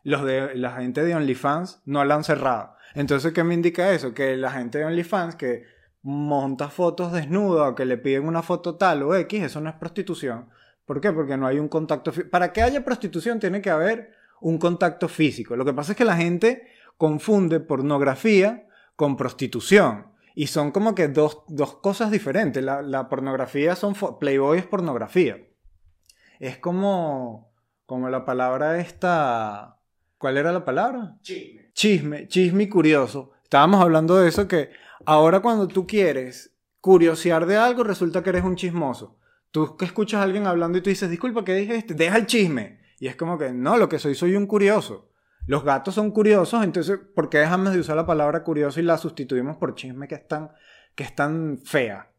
Los 0.03 0.23
de, 0.23 0.55
la 0.55 0.71
gente 0.71 1.03
de 1.03 1.15
OnlyFans 1.15 1.81
no 1.85 2.05
la 2.05 2.15
han 2.15 2.23
cerrado. 2.23 2.75
Entonces, 2.95 3.33
¿qué 3.33 3.43
me 3.43 3.53
indica 3.53 3.91
eso? 3.91 4.13
Que 4.13 4.37
la 4.37 4.51
gente 4.51 4.77
de 4.77 4.85
OnlyFans 4.85 5.35
que 5.35 5.65
monta 6.01 6.69
fotos 6.69 7.11
desnudo 7.11 7.67
o 7.67 7.75
que 7.75 7.85
le 7.85 7.97
piden 7.97 8.25
una 8.25 8.41
foto 8.41 8.75
tal 8.75 9.03
o 9.03 9.15
X, 9.15 9.43
eso 9.43 9.59
no 9.59 9.69
es 9.69 9.75
prostitución. 9.75 10.49
¿Por 10.85 11.01
qué? 11.01 11.11
Porque 11.11 11.35
no 11.35 11.47
hay 11.47 11.59
un 11.59 11.67
contacto. 11.67 12.13
Para 12.31 12.53
que 12.53 12.61
haya 12.61 12.85
prostitución 12.85 13.39
tiene 13.39 13.61
que 13.61 13.69
haber 13.69 14.13
un 14.39 14.57
contacto 14.57 15.09
físico. 15.09 15.57
Lo 15.57 15.65
que 15.65 15.73
pasa 15.73 15.91
es 15.91 15.97
que 15.97 16.05
la 16.05 16.15
gente 16.15 16.67
confunde 16.97 17.59
pornografía 17.59 18.67
con 18.95 19.17
prostitución. 19.17 20.07
Y 20.35 20.47
son 20.47 20.71
como 20.71 20.95
que 20.95 21.07
dos, 21.07 21.43
cosas 21.81 22.11
diferentes. 22.11 22.63
La, 22.63 23.09
pornografía 23.09 23.75
son... 23.75 23.95
Playboy 24.19 24.59
es 24.59 24.65
pornografía. 24.65 25.37
Es 26.39 26.57
como... 26.57 27.51
Como 27.85 28.09
la 28.09 28.25
palabra 28.25 28.79
esta... 28.79 29.79
¿Cuál 30.17 30.37
era 30.37 30.51
la 30.51 30.63
palabra? 30.63 31.17
Chisme. 31.21 31.71
Chisme, 31.73 32.27
chisme 32.27 32.63
y 32.63 32.69
curioso. 32.69 33.31
Estábamos 33.43 33.81
hablando 33.81 34.17
de 34.17 34.29
eso 34.29 34.47
que 34.47 34.71
Ahora 35.05 35.41
cuando 35.41 35.67
tú 35.67 35.85
quieres 35.85 36.55
curiosear 36.79 37.45
de 37.45 37.57
algo, 37.57 37.83
resulta 37.83 38.23
que 38.23 38.29
eres 38.29 38.43
un 38.43 38.55
chismoso. 38.55 39.19
Tú 39.51 39.75
que 39.77 39.85
escuchas 39.85 40.21
a 40.21 40.23
alguien 40.23 40.47
hablando 40.47 40.77
y 40.77 40.81
tú 40.81 40.89
dices, 40.89 41.09
disculpa, 41.09 41.43
¿qué 41.43 41.53
dije 41.53 41.75
este? 41.75 41.93
Deja 41.93 42.17
el 42.17 42.25
chisme. 42.25 42.79
Y 42.99 43.07
es 43.07 43.15
como 43.15 43.37
que, 43.37 43.51
no, 43.51 43.77
lo 43.77 43.89
que 43.89 43.99
soy, 43.99 44.15
soy 44.15 44.35
un 44.35 44.47
curioso. 44.47 45.09
Los 45.45 45.63
gatos 45.63 45.95
son 45.95 46.11
curiosos, 46.11 46.63
entonces, 46.63 46.99
¿por 47.15 47.29
qué 47.29 47.39
dejamos 47.39 47.73
de 47.73 47.79
usar 47.79 47.95
la 47.95 48.05
palabra 48.05 48.43
curioso 48.43 48.79
y 48.79 48.83
la 48.83 48.97
sustituimos 48.97 49.57
por 49.57 49.75
chisme 49.75 50.07
que 50.07 50.15
es 50.15 50.27
tan, 50.27 50.51
que 50.95 51.03
es 51.03 51.15
tan 51.15 51.57
fea? 51.57 52.11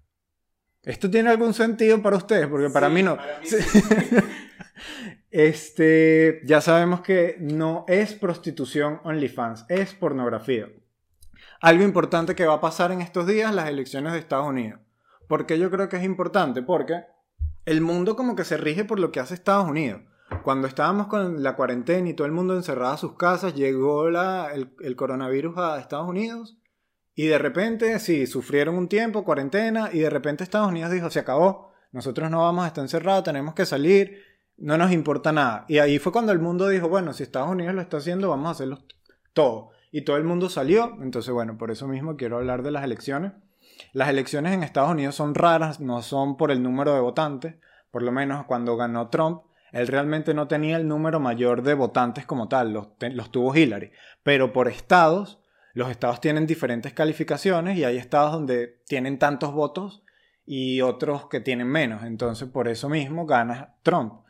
¿Esto 0.82 1.10
tiene 1.10 1.30
algún 1.30 1.54
sentido 1.54 2.02
para 2.02 2.16
ustedes? 2.16 2.46
Porque 2.46 2.68
para 2.68 2.90
mí 2.90 3.02
no. 3.02 3.16
este, 5.30 6.42
ya 6.44 6.60
sabemos 6.60 7.00
que 7.00 7.36
no 7.40 7.86
es 7.88 8.12
prostitución 8.12 9.00
OnlyFans, 9.04 9.64
es 9.68 9.94
pornografía 9.94 10.68
algo 11.64 11.82
importante 11.82 12.34
que 12.34 12.44
va 12.44 12.54
a 12.54 12.60
pasar 12.60 12.92
en 12.92 13.00
estos 13.00 13.26
días, 13.26 13.54
las 13.54 13.70
elecciones 13.70 14.12
de 14.12 14.18
Estados 14.18 14.46
Unidos. 14.46 14.80
¿Por 15.26 15.46
qué 15.46 15.58
yo 15.58 15.70
creo 15.70 15.88
que 15.88 15.96
es 15.96 16.04
importante? 16.04 16.60
Porque 16.60 17.04
el 17.64 17.80
mundo 17.80 18.16
como 18.16 18.36
que 18.36 18.44
se 18.44 18.58
rige 18.58 18.84
por 18.84 19.00
lo 19.00 19.10
que 19.10 19.18
hace 19.18 19.32
Estados 19.32 19.66
Unidos. 19.66 20.02
Cuando 20.42 20.66
estábamos 20.66 21.06
con 21.06 21.42
la 21.42 21.56
cuarentena 21.56 22.08
y 22.08 22.14
todo 22.14 22.26
el 22.26 22.32
mundo 22.32 22.54
encerrado 22.54 22.94
a 22.94 22.98
sus 22.98 23.16
casas, 23.16 23.54
llegó 23.54 24.10
la, 24.10 24.52
el, 24.52 24.96
coronavirus 24.96 25.56
a 25.58 25.78
Estados 25.78 26.08
Unidos 26.08 26.58
y 27.14 27.26
de 27.26 27.38
repente, 27.38 27.98
sí, 27.98 28.26
sufrieron 28.26 28.76
un 28.76 28.88
tiempo, 28.88 29.24
cuarentena, 29.24 29.90
y 29.92 30.00
de 30.00 30.10
repente 30.10 30.42
Estados 30.42 30.68
Unidos 30.68 30.90
dijo, 30.90 31.10
se 31.10 31.20
acabó, 31.20 31.72
nosotros 31.92 32.30
no 32.30 32.40
vamos 32.40 32.64
a 32.64 32.68
estar 32.68 32.82
encerrados, 32.82 33.24
tenemos 33.24 33.54
que 33.54 33.66
salir, 33.66 34.22
no 34.56 34.76
nos 34.76 34.92
importa 34.92 35.32
nada. 35.32 35.64
Y 35.68 35.78
ahí 35.78 35.98
fue 35.98 36.12
cuando 36.12 36.32
el 36.32 36.40
mundo 36.40 36.68
dijo, 36.68 36.88
bueno, 36.88 37.12
si 37.12 37.22
Estados 37.22 37.50
Unidos 37.50 37.74
lo 37.74 37.80
está 37.80 37.98
haciendo, 37.98 38.30
vamos 38.30 38.48
a 38.48 38.50
hacerlo 38.50 38.78
todo 39.32 39.70
y 39.96 40.02
todo 40.02 40.16
el 40.16 40.24
mundo 40.24 40.48
salió. 40.48 40.96
Entonces, 41.00 41.32
bueno, 41.32 41.56
por 41.56 41.70
eso 41.70 41.86
mismo 41.86 42.16
quiero 42.16 42.38
hablar 42.38 42.64
de 42.64 42.72
las 42.72 42.82
elecciones. 42.82 43.30
Las 43.92 44.08
elecciones 44.08 44.52
en 44.52 44.64
Estados 44.64 44.90
Unidos 44.90 45.14
son 45.14 45.36
raras, 45.36 45.78
no 45.78 46.02
son 46.02 46.36
por 46.36 46.50
el 46.50 46.64
número 46.64 46.92
de 46.94 47.00
votantes. 47.00 47.54
Por 47.92 48.02
lo 48.02 48.10
menos 48.10 48.44
cuando 48.46 48.76
ganó 48.76 49.08
Trump, 49.08 49.42
él 49.74 49.88
realmente 49.88 50.34
no 50.34 50.46
tenía 50.46 50.76
el 50.76 50.86
número 50.86 51.18
mayor 51.18 51.62
de 51.62 51.74
votantes 51.74 52.24
como 52.24 52.46
tal, 52.46 52.72
los, 52.72 53.30
tuvo 53.32 53.54
Hillary. 53.56 53.90
Pero 54.22 54.52
por 54.52 54.68
estados, 54.68 55.40
los 55.72 55.90
estados 55.90 56.20
tienen 56.20 56.46
diferentes 56.46 56.92
calificaciones 56.92 57.76
y 57.76 57.82
hay 57.82 57.96
estados 57.96 58.30
donde 58.30 58.78
tienen 58.86 59.18
tantos 59.18 59.52
votos 59.52 60.04
y 60.46 60.80
otros 60.80 61.28
que 61.28 61.40
tienen 61.40 61.66
menos. 61.66 62.04
Entonces, 62.04 62.48
por 62.48 62.68
eso 62.68 62.88
mismo 62.88 63.26
gana 63.26 63.74
Trump. 63.82 64.22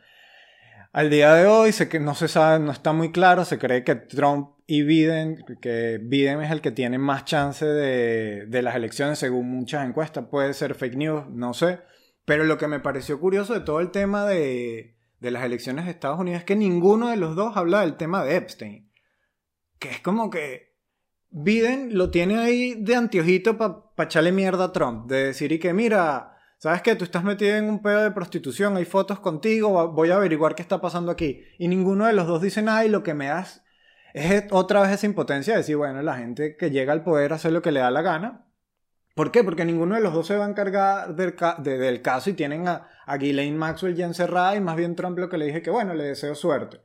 Al 0.94 1.10
día 1.10 1.34
de 1.34 1.46
hoy, 1.46 1.72
no 2.00 2.14
se 2.14 2.28
sabe, 2.28 2.64
no 2.64 2.72
está 2.72 2.94
muy 2.94 3.12
claro, 3.12 3.44
se 3.44 3.58
cree 3.58 3.84
que 3.84 3.96
Trump 3.96 4.50
y 4.66 4.82
Biden, 4.82 5.44
que 5.60 5.98
Biden 6.02 6.40
es 6.40 6.52
el 6.52 6.62
que 6.62 6.70
tiene 6.70 6.96
más 6.96 7.26
chance 7.26 7.66
de, 7.66 8.62
las 8.62 8.76
elecciones 8.76 9.18
según 9.18 9.50
muchas 9.50 9.86
encuestas, 9.86 10.24
puede 10.30 10.54
ser 10.54 10.74
fake 10.74 10.96
news, 10.96 11.28
no 11.28 11.52
sé. 11.52 11.80
Pero 12.24 12.44
lo 12.44 12.56
que 12.56 12.68
me 12.68 12.80
pareció 12.80 13.20
curioso 13.20 13.52
de 13.52 13.60
todo 13.60 13.80
el 13.80 13.90
tema 13.90 14.24
de, 14.24 14.93
de 15.24 15.30
las 15.30 15.42
elecciones 15.42 15.86
de 15.86 15.90
Estados 15.90 16.20
Unidos 16.20 16.44
que 16.44 16.54
ninguno 16.54 17.08
de 17.08 17.16
los 17.16 17.34
dos 17.34 17.56
habla 17.56 17.80
del 17.80 17.96
tema 17.96 18.22
de 18.22 18.36
Epstein. 18.36 18.92
Que 19.78 19.88
es 19.88 20.00
como 20.00 20.28
que 20.28 20.76
Biden 21.30 21.96
lo 21.96 22.10
tiene 22.10 22.38
ahí 22.38 22.74
de 22.74 22.94
anteojito 22.94 23.56
para 23.56 23.90
echarle 23.98 24.32
mierda 24.32 24.64
a 24.64 24.72
Trump, 24.72 25.06
de 25.06 25.24
decir 25.24 25.50
y 25.50 25.58
que 25.58 25.72
mira, 25.72 26.36
¿sabes 26.58 26.82
qué? 26.82 26.94
Tú 26.94 27.04
estás 27.04 27.24
metido 27.24 27.56
en 27.56 27.70
un 27.70 27.80
pedo 27.80 28.02
de 28.02 28.10
prostitución, 28.10 28.76
hay 28.76 28.84
fotos 28.84 29.18
contigo, 29.18 29.92
voy 29.92 30.10
a 30.10 30.16
averiguar 30.16 30.54
qué 30.54 30.62
está 30.62 30.82
pasando 30.82 31.10
aquí. 31.10 31.42
Y 31.58 31.68
ninguno 31.68 32.06
de 32.06 32.12
los 32.12 32.26
dos 32.26 32.42
dice 32.42 32.60
nada 32.60 32.84
y 32.84 32.90
lo 32.90 33.02
que 33.02 33.14
me 33.14 33.28
das 33.28 33.64
es 34.12 34.44
otra 34.50 34.82
vez 34.82 34.90
esa 34.90 35.06
impotencia 35.06 35.54
de 35.54 35.60
decir, 35.60 35.76
bueno, 35.76 36.02
la 36.02 36.18
gente 36.18 36.56
que 36.56 36.70
llega 36.70 36.92
al 36.92 37.02
poder 37.02 37.32
hace 37.32 37.50
lo 37.50 37.62
que 37.62 37.72
le 37.72 37.80
da 37.80 37.90
la 37.90 38.02
gana. 38.02 38.46
¿Por 39.14 39.30
qué? 39.30 39.44
Porque 39.44 39.64
ninguno 39.64 39.94
de 39.94 40.00
los 40.00 40.12
dos 40.12 40.26
se 40.26 40.36
va 40.36 40.44
a 40.44 40.48
encargar 40.48 41.14
del, 41.14 41.34
ca- 41.36 41.56
de- 41.58 41.78
del 41.78 42.02
caso 42.02 42.30
y 42.30 42.34
tienen 42.34 42.66
a, 42.68 42.88
a 43.06 43.16
Ghislaine 43.16 43.56
Maxwell 43.56 43.94
ya 43.94 44.06
encerrada 44.06 44.56
y 44.56 44.60
más 44.60 44.76
bien 44.76 44.96
Trump 44.96 45.18
lo 45.18 45.28
que 45.28 45.38
le 45.38 45.46
dije 45.46 45.62
que, 45.62 45.70
bueno, 45.70 45.94
le 45.94 46.04
deseo 46.04 46.34
suerte. 46.34 46.80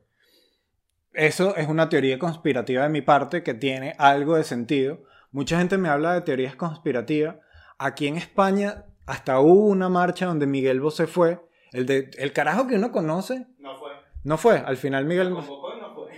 Eso 1.12 1.56
es 1.56 1.66
una 1.68 1.88
teoría 1.88 2.18
conspirativa 2.18 2.84
de 2.84 2.88
mi 2.88 3.02
parte 3.02 3.42
que 3.42 3.54
tiene 3.54 3.94
algo 3.98 4.36
de 4.36 4.44
sentido. 4.44 5.02
Mucha 5.32 5.58
gente 5.58 5.76
me 5.76 5.88
habla 5.88 6.14
de 6.14 6.20
teorías 6.20 6.54
conspirativas. 6.54 7.36
Aquí 7.78 8.06
en 8.06 8.16
España 8.16 8.84
hasta 9.06 9.40
hubo 9.40 9.66
una 9.66 9.88
marcha 9.88 10.26
donde 10.26 10.46
Miguel 10.46 10.80
Bosé 10.80 11.06
fue. 11.08 11.40
El, 11.72 11.86
de, 11.86 12.10
el 12.18 12.32
carajo 12.32 12.66
que 12.68 12.76
uno 12.76 12.92
conoce. 12.92 13.46
No 13.58 13.76
fue. 13.76 13.90
No 14.22 14.38
fue. 14.38 14.58
Al 14.58 14.76
final 14.76 15.04
Miguel. 15.04 15.30
Convocó 15.32 15.76
y 15.76 15.80
no 15.80 15.94
fue. 15.94 16.10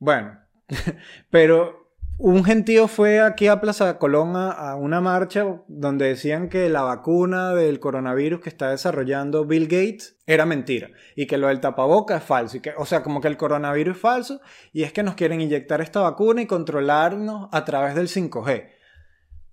Bueno, 0.00 0.38
pero 1.30 1.83
un 2.16 2.44
gentío 2.44 2.86
fue 2.86 3.20
aquí 3.20 3.48
a 3.48 3.60
Plaza 3.60 3.98
Colón 3.98 4.36
a, 4.36 4.76
una 4.76 5.00
marcha 5.00 5.62
donde 5.66 6.06
decían 6.06 6.48
que 6.48 6.68
la 6.68 6.82
vacuna 6.82 7.54
del 7.54 7.80
coronavirus 7.80 8.40
que 8.40 8.48
está 8.48 8.70
desarrollando 8.70 9.44
Bill 9.44 9.64
Gates 9.64 10.16
era 10.26 10.46
mentira 10.46 10.90
y 11.16 11.26
que 11.26 11.38
lo 11.38 11.48
del 11.48 11.60
tapaboca 11.60 12.16
es 12.16 12.22
falso. 12.22 12.56
Y 12.56 12.60
que, 12.60 12.72
o 12.76 12.86
sea, 12.86 13.02
como 13.02 13.20
que 13.20 13.28
el 13.28 13.36
coronavirus 13.36 13.96
es 13.96 14.00
falso 14.00 14.40
y 14.72 14.84
es 14.84 14.92
que 14.92 15.02
nos 15.02 15.16
quieren 15.16 15.40
inyectar 15.40 15.80
esta 15.80 16.00
vacuna 16.00 16.42
y 16.42 16.46
controlarnos 16.46 17.48
a 17.50 17.64
través 17.64 17.96
del 17.96 18.06
5G. 18.06 18.70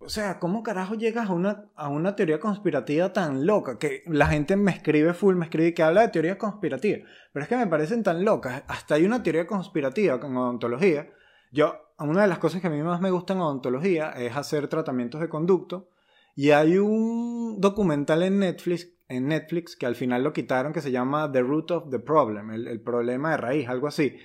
O 0.04 0.10
sea, 0.10 0.40
¿cómo 0.40 0.64
carajo 0.64 0.96
llegas 0.96 1.30
a 1.30 1.34
una, 1.34 1.66
a 1.76 1.90
una 1.90 2.16
teoría 2.16 2.40
conspirativa 2.40 3.14
tan 3.14 3.46
loca? 3.46 3.78
Que 3.78 4.04
la 4.08 4.28
gente 4.28 4.56
me 4.56 4.72
escribe 4.72 5.14
full, 5.14 5.36
me 5.36 5.46
escribe 5.46 5.74
que 5.74 5.84
habla 5.84 6.02
de 6.02 6.08
teorías 6.10 6.38
conspirativas. 6.38 7.08
Pero 7.32 7.44
es 7.44 7.50
que 7.50 7.58
me 7.58 7.68
parecen 7.68 8.02
tan 8.02 8.24
locas. 8.26 8.64
Hasta 8.68 8.96
hay 8.96 9.06
una 9.06 9.22
teoría 9.22 9.46
conspirativa 9.46 10.20
con 10.20 10.36
odontología. 10.38 11.08
Yo, 11.52 11.91
una 12.04 12.24
de 12.24 12.28
las 12.28 12.40
cosas 12.40 12.62
que 12.62 12.68
a 12.68 12.72
mí 12.72 12.82
más 12.82 13.02
me 13.02 13.12
gustan 13.12 13.38
en 13.38 13.44
odontología 13.44 14.12
es 14.12 14.36
hacer 14.36 14.68
tratamientos 14.68 15.22
de 15.22 15.30
conducto. 15.30 15.90
Y 16.36 16.52
hay 16.52 16.78
un 16.78 17.60
documental 17.60 18.24
en 18.24 18.40
Netflix, 18.40 18.90
en 19.10 19.28
Netflix 19.28 19.76
que 19.76 19.86
al 19.86 19.96
final 19.96 20.24
lo 20.24 20.34
quitaron 20.34 20.74
que 20.74 20.82
se 20.82 20.92
llama 20.92 21.32
The 21.32 21.42
Root 21.42 21.72
of 21.72 21.90
the 21.90 22.00
Problem, 22.00 22.52
el, 22.52 22.68
el 22.68 22.82
problema 22.82 23.32
de 23.32 23.38
raíz, 23.38 23.70
algo 23.70 23.88
así. 23.88 24.18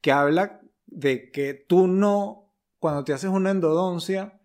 Que 0.00 0.12
habla 0.12 0.60
de 0.86 1.30
que 1.30 1.54
tú 1.54 1.86
no, 1.86 2.52
cuando 2.78 3.04
te 3.04 3.12
haces 3.12 3.30
una 3.30 3.50
endodoncia, 3.50 4.40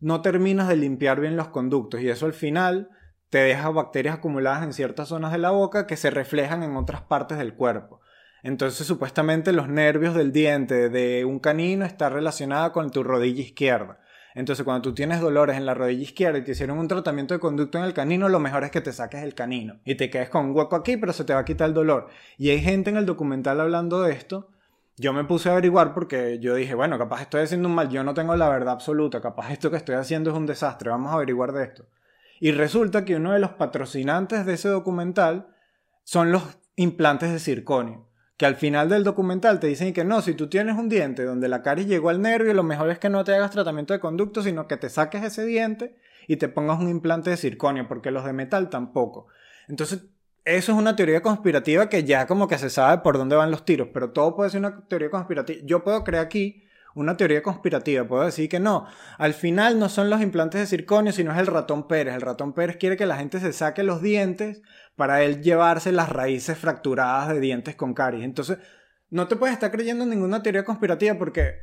no 0.00 0.22
terminas 0.22 0.68
de 0.68 0.76
limpiar 0.76 1.20
bien 1.20 1.36
los 1.36 1.48
conductos 1.48 2.00
y 2.00 2.08
eso 2.08 2.26
al 2.26 2.32
final 2.32 2.90
te 3.30 3.38
deja 3.38 3.70
bacterias 3.70 4.16
acumuladas 4.16 4.62
en 4.62 4.72
ciertas 4.72 5.08
zonas 5.08 5.32
de 5.32 5.38
la 5.38 5.50
boca 5.50 5.86
que 5.86 5.96
se 5.96 6.10
reflejan 6.10 6.62
en 6.62 6.76
otras 6.76 7.02
partes 7.02 7.38
del 7.38 7.54
cuerpo. 7.54 8.00
Entonces 8.44 8.86
supuestamente 8.86 9.52
los 9.52 9.68
nervios 9.68 10.14
del 10.14 10.30
diente 10.30 10.88
de 10.88 11.24
un 11.24 11.40
canino 11.40 11.84
está 11.84 12.08
relacionada 12.08 12.70
con 12.70 12.92
tu 12.92 13.02
rodilla 13.02 13.42
izquierda. 13.42 13.98
Entonces 14.36 14.64
cuando 14.64 14.82
tú 14.82 14.94
tienes 14.94 15.20
dolores 15.20 15.56
en 15.56 15.66
la 15.66 15.74
rodilla 15.74 16.02
izquierda 16.02 16.38
y 16.38 16.44
te 16.44 16.52
hicieron 16.52 16.78
un 16.78 16.86
tratamiento 16.86 17.34
de 17.34 17.40
conducto 17.40 17.78
en 17.78 17.84
el 17.84 17.94
canino, 17.94 18.28
lo 18.28 18.38
mejor 18.38 18.62
es 18.62 18.70
que 18.70 18.80
te 18.80 18.92
saques 18.92 19.24
el 19.24 19.34
canino 19.34 19.80
y 19.84 19.96
te 19.96 20.10
quedes 20.10 20.28
con 20.28 20.46
un 20.46 20.56
hueco 20.56 20.76
aquí, 20.76 20.96
pero 20.96 21.12
se 21.12 21.24
te 21.24 21.34
va 21.34 21.40
a 21.40 21.44
quitar 21.44 21.68
el 21.68 21.74
dolor. 21.74 22.08
Y 22.38 22.50
hay 22.50 22.60
gente 22.60 22.90
en 22.90 22.96
el 22.96 23.06
documental 23.06 23.60
hablando 23.60 24.02
de 24.02 24.12
esto 24.12 24.50
yo 24.96 25.12
me 25.12 25.24
puse 25.24 25.48
a 25.48 25.52
averiguar 25.52 25.92
porque 25.92 26.38
yo 26.38 26.54
dije, 26.54 26.74
bueno, 26.74 26.98
capaz 26.98 27.22
estoy 27.22 27.42
haciendo 27.42 27.68
un 27.68 27.74
mal, 27.74 27.88
yo 27.88 28.04
no 28.04 28.14
tengo 28.14 28.36
la 28.36 28.48
verdad 28.48 28.74
absoluta, 28.74 29.20
capaz 29.20 29.50
esto 29.52 29.70
que 29.70 29.76
estoy 29.76 29.96
haciendo 29.96 30.30
es 30.30 30.36
un 30.36 30.46
desastre, 30.46 30.90
vamos 30.90 31.10
a 31.10 31.14
averiguar 31.14 31.52
de 31.52 31.64
esto. 31.64 31.86
Y 32.40 32.52
resulta 32.52 33.04
que 33.04 33.16
uno 33.16 33.32
de 33.32 33.40
los 33.40 33.50
patrocinantes 33.52 34.46
de 34.46 34.54
ese 34.54 34.68
documental 34.68 35.48
son 36.04 36.30
los 36.30 36.44
implantes 36.76 37.32
de 37.32 37.40
circonio, 37.40 38.06
que 38.36 38.46
al 38.46 38.56
final 38.56 38.88
del 38.88 39.04
documental 39.04 39.60
te 39.60 39.68
dicen 39.68 39.92
que 39.92 40.04
no, 40.04 40.20
si 40.20 40.34
tú 40.34 40.48
tienes 40.48 40.76
un 40.76 40.88
diente 40.88 41.24
donde 41.24 41.48
la 41.48 41.62
caries 41.62 41.86
llegó 41.86 42.08
al 42.08 42.20
nervio, 42.20 42.52
lo 42.52 42.64
mejor 42.64 42.90
es 42.90 42.98
que 42.98 43.08
no 43.08 43.22
te 43.24 43.34
hagas 43.34 43.52
tratamiento 43.52 43.94
de 43.94 44.00
conducto, 44.00 44.42
sino 44.42 44.66
que 44.66 44.76
te 44.76 44.88
saques 44.88 45.22
ese 45.22 45.46
diente 45.46 45.96
y 46.26 46.36
te 46.36 46.48
pongas 46.48 46.80
un 46.80 46.88
implante 46.88 47.30
de 47.30 47.36
circonio, 47.36 47.86
porque 47.86 48.10
los 48.10 48.24
de 48.24 48.32
metal 48.32 48.70
tampoco. 48.70 49.28
Entonces, 49.68 50.06
eso 50.44 50.72
es 50.72 50.78
una 50.78 50.96
teoría 50.96 51.22
conspirativa 51.22 51.88
que 51.88 52.04
ya 52.04 52.26
como 52.26 52.48
que 52.48 52.58
se 52.58 52.70
sabe 52.70 53.02
por 53.02 53.16
dónde 53.16 53.36
van 53.36 53.50
los 53.50 53.64
tiros, 53.64 53.88
pero 53.94 54.10
todo 54.10 54.34
puede 54.34 54.50
ser 54.50 54.60
una 54.60 54.86
teoría 54.88 55.10
conspirativa. 55.10 55.60
Yo 55.64 55.84
puedo 55.84 56.02
crear 56.04 56.24
aquí 56.24 56.63
una 56.94 57.16
teoría 57.16 57.42
conspirativa, 57.42 58.06
puedo 58.06 58.24
decir 58.24 58.48
que 58.48 58.60
no, 58.60 58.86
al 59.18 59.34
final 59.34 59.78
no 59.78 59.88
son 59.88 60.10
los 60.10 60.20
implantes 60.20 60.60
de 60.60 60.66
circonio, 60.66 61.12
sino 61.12 61.32
es 61.32 61.38
el 61.38 61.46
ratón 61.46 61.88
Pérez. 61.88 62.14
El 62.14 62.20
ratón 62.20 62.52
Pérez 62.52 62.76
quiere 62.76 62.96
que 62.96 63.06
la 63.06 63.16
gente 63.16 63.40
se 63.40 63.52
saque 63.52 63.82
los 63.82 64.00
dientes 64.00 64.62
para 64.96 65.22
él 65.22 65.42
llevarse 65.42 65.92
las 65.92 66.08
raíces 66.08 66.56
fracturadas 66.58 67.28
de 67.28 67.40
dientes 67.40 67.74
con 67.74 67.94
caries. 67.94 68.24
Entonces, 68.24 68.58
no 69.10 69.28
te 69.28 69.36
puedes 69.36 69.54
estar 69.54 69.70
creyendo 69.70 70.04
en 70.04 70.10
ninguna 70.10 70.42
teoría 70.42 70.64
conspirativa 70.64 71.16
porque 71.16 71.54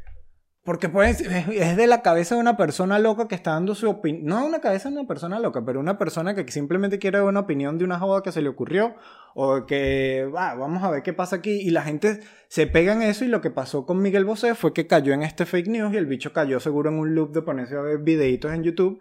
porque 0.63 0.89
pues, 0.89 1.21
es 1.21 1.77
de 1.77 1.87
la 1.87 2.01
cabeza 2.03 2.35
de 2.35 2.41
una 2.41 2.55
persona 2.55 2.99
loca 2.99 3.27
que 3.27 3.35
está 3.35 3.51
dando 3.51 3.73
su 3.73 3.89
opinión. 3.89 4.25
No 4.25 4.45
una 4.45 4.61
cabeza 4.61 4.89
de 4.89 4.95
una 4.95 5.07
persona 5.07 5.39
loca, 5.39 5.63
pero 5.65 5.79
una 5.79 5.97
persona 5.97 6.35
que 6.35 6.49
simplemente 6.51 6.99
quiere 6.99 7.17
dar 7.17 7.27
una 7.27 7.39
opinión 7.39 7.77
de 7.79 7.85
una 7.85 7.97
joda 7.97 8.21
que 8.21 8.31
se 8.31 8.41
le 8.41 8.49
ocurrió. 8.49 8.95
O 9.35 9.65
que, 9.65 10.29
vamos 10.31 10.83
a 10.83 10.91
ver 10.91 11.03
qué 11.03 11.13
pasa 11.13 11.37
aquí. 11.37 11.61
Y 11.61 11.69
la 11.69 11.83
gente 11.83 12.19
se 12.47 12.67
pega 12.67 12.93
en 12.93 13.01
eso. 13.01 13.25
Y 13.25 13.27
lo 13.27 13.41
que 13.41 13.51
pasó 13.51 13.85
con 13.85 14.01
Miguel 14.01 14.25
Bosé 14.25 14.55
fue 14.55 14.73
que 14.73 14.87
cayó 14.87 15.13
en 15.13 15.23
este 15.23 15.45
fake 15.45 15.67
news. 15.67 15.93
Y 15.93 15.97
el 15.97 16.05
bicho 16.05 16.33
cayó 16.33 16.59
seguro 16.59 16.89
en 16.89 16.99
un 16.99 17.15
loop 17.15 17.33
de 17.33 17.41
ponerse 17.41 17.75
a 17.75 17.81
ver 17.81 17.99
videitos 17.99 18.53
en 18.53 18.63
YouTube. 18.63 18.99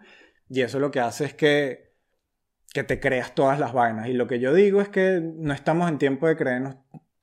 Y 0.49 0.61
eso 0.61 0.79
lo 0.79 0.91
que 0.91 0.99
hace 0.99 1.25
es 1.25 1.33
que, 1.33 1.93
que 2.73 2.83
te 2.83 2.99
creas 2.99 3.35
todas 3.35 3.59
las 3.59 3.73
vainas. 3.73 4.07
Y 4.07 4.13
lo 4.13 4.27
que 4.27 4.39
yo 4.39 4.53
digo 4.53 4.81
es 4.81 4.89
que 4.89 5.21
no 5.21 5.53
estamos 5.53 5.89
en 5.89 5.97
tiempo 5.97 6.27
de 6.27 6.35
creernos 6.35 6.75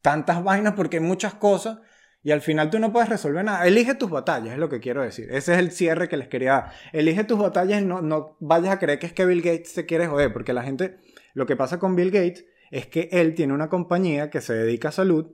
tantas 0.03 0.43
vainas 0.43 0.75
porque 0.75 0.99
hay 0.99 1.03
muchas 1.03 1.35
cosas 1.35 1.79
y 2.23 2.33
al 2.33 2.41
final 2.41 2.71
tú 2.71 2.79
no 2.79 2.93
puedes 2.93 3.09
resolver 3.09 3.45
nada. 3.45 3.67
Elige 3.67 3.95
tus 3.95 4.11
batallas, 4.11 4.53
es 4.53 4.59
lo 4.59 4.69
que 4.69 4.81
quiero 4.81 5.03
decir. 5.03 5.29
Ese 5.31 5.53
es 5.53 5.59
el 5.59 5.71
cierre 5.71 6.09
que 6.09 6.17
les 6.17 6.29
quería 6.29 6.53
dar. 6.53 6.73
Elige 6.93 7.25
tus 7.25 7.39
batallas 7.39 7.83
no, 7.83 8.03
no 8.03 8.37
vayas 8.41 8.75
a 8.75 8.79
creer 8.79 8.99
que 8.99 9.07
es 9.07 9.13
que 9.13 9.25
Bill 9.25 9.43
Gates 9.43 9.71
se 9.71 9.87
quiere 9.87 10.07
joder, 10.07 10.33
porque 10.33 10.53
la 10.53 10.63
gente, 10.63 10.99
lo 11.35 11.47
que 11.47 11.57
pasa 11.57 11.79
con 11.79 11.95
Bill 11.95 12.11
Gates 12.11 12.45
es 12.71 12.87
que 12.87 13.09
él 13.13 13.35
tiene 13.35 13.55
una 13.55 13.69
compañía 13.69 14.31
que 14.31 14.41
se 14.41 14.55
dedica 14.55 14.89
a 14.89 14.93
salud 14.93 15.33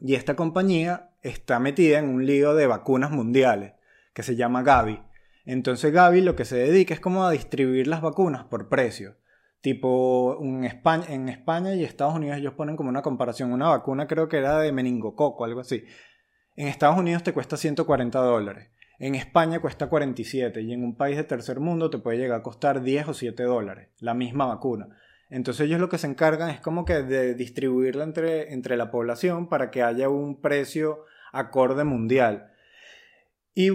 y 0.00 0.14
esta 0.14 0.36
compañía 0.36 1.10
está 1.22 1.58
metida 1.58 1.98
en 1.98 2.08
un 2.08 2.26
lío 2.26 2.54
de 2.54 2.66
vacunas 2.66 3.10
mundiales 3.10 3.74
que 4.12 4.22
se 4.22 4.36
llama 4.36 4.62
Gavi. 4.62 5.00
Entonces 5.44 5.92
Gavi 5.92 6.20
lo 6.20 6.36
que 6.36 6.44
se 6.44 6.56
dedica 6.56 6.94
es 6.94 7.00
como 7.00 7.24
a 7.24 7.30
distribuir 7.30 7.86
las 7.86 8.02
vacunas 8.02 8.44
por 8.44 8.68
precio. 8.68 9.16
Tipo, 9.60 10.38
en 10.40 10.64
España, 10.64 11.74
y 11.74 11.84
Estados 11.84 12.16
Unidos 12.16 12.38
ellos 12.38 12.54
ponen 12.54 12.76
como 12.76 12.88
una 12.88 13.02
comparación. 13.02 13.52
Una 13.52 13.68
vacuna 13.68 14.08
creo 14.08 14.28
que 14.28 14.38
era 14.38 14.58
de 14.58 14.72
meningococo, 14.72 15.44
algo 15.44 15.60
así. 15.60 15.84
En 16.56 16.66
Estados 16.66 16.98
Unidos 16.98 17.22
te 17.22 17.32
cuesta 17.32 17.56
140 17.56 18.18
dólares. 18.18 18.70
En 18.98 19.14
España 19.14 19.60
cuesta 19.60 19.88
47 19.88 20.62
y 20.62 20.72
en 20.72 20.84
un 20.84 20.96
país 20.96 21.16
de 21.16 21.24
tercer 21.24 21.60
mundo 21.60 21.90
te 21.90 21.98
puede 21.98 22.18
llegar 22.18 22.40
a 22.40 22.42
costar 22.42 22.82
10 22.82 23.08
o 23.08 23.14
7 23.14 23.42
dólares, 23.44 23.88
la 24.00 24.14
misma 24.14 24.46
vacuna. 24.46 24.88
Entonces 25.32 25.64
ellos 25.64 25.80
lo 25.80 25.88
que 25.88 25.96
se 25.96 26.06
encargan 26.06 26.50
es 26.50 26.60
como 26.60 26.84
que 26.84 27.02
de 27.02 27.34
distribuirla 27.34 28.04
entre, 28.04 28.52
entre 28.52 28.76
la 28.76 28.90
población 28.90 29.48
para 29.48 29.70
que 29.70 29.82
haya 29.82 30.10
un 30.10 30.42
precio 30.42 31.06
acorde 31.32 31.84
mundial. 31.84 32.52
Y 33.54 33.70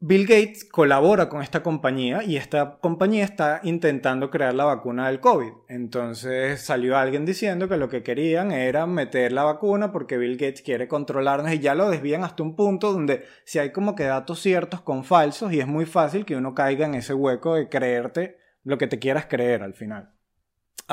Bill 0.00 0.26
Gates 0.26 0.64
colabora 0.64 1.28
con 1.28 1.42
esta 1.42 1.62
compañía 1.62 2.24
y 2.24 2.36
esta 2.36 2.78
compañía 2.80 3.22
está 3.22 3.60
intentando 3.62 4.30
crear 4.30 4.52
la 4.52 4.64
vacuna 4.64 5.06
del 5.06 5.20
COVID. 5.20 5.52
Entonces 5.68 6.60
salió 6.60 6.96
alguien 6.96 7.24
diciendo 7.24 7.68
que 7.68 7.76
lo 7.76 7.88
que 7.88 8.02
querían 8.02 8.50
era 8.50 8.84
meter 8.86 9.30
la 9.30 9.44
vacuna 9.44 9.92
porque 9.92 10.18
Bill 10.18 10.38
Gates 10.38 10.62
quiere 10.62 10.88
controlarnos 10.88 11.52
y 11.52 11.60
ya 11.60 11.76
lo 11.76 11.88
desvían 11.88 12.24
hasta 12.24 12.42
un 12.42 12.56
punto 12.56 12.92
donde 12.92 13.26
si 13.44 13.60
hay 13.60 13.70
como 13.70 13.94
que 13.94 14.04
datos 14.04 14.40
ciertos 14.40 14.80
con 14.80 15.04
falsos 15.04 15.52
y 15.52 15.60
es 15.60 15.68
muy 15.68 15.86
fácil 15.86 16.24
que 16.24 16.34
uno 16.34 16.52
caiga 16.52 16.84
en 16.84 16.96
ese 16.96 17.14
hueco 17.14 17.54
de 17.54 17.68
creerte 17.68 18.38
lo 18.64 18.76
que 18.76 18.88
te 18.88 18.98
quieras 18.98 19.26
creer 19.26 19.62
al 19.62 19.74
final. 19.74 20.14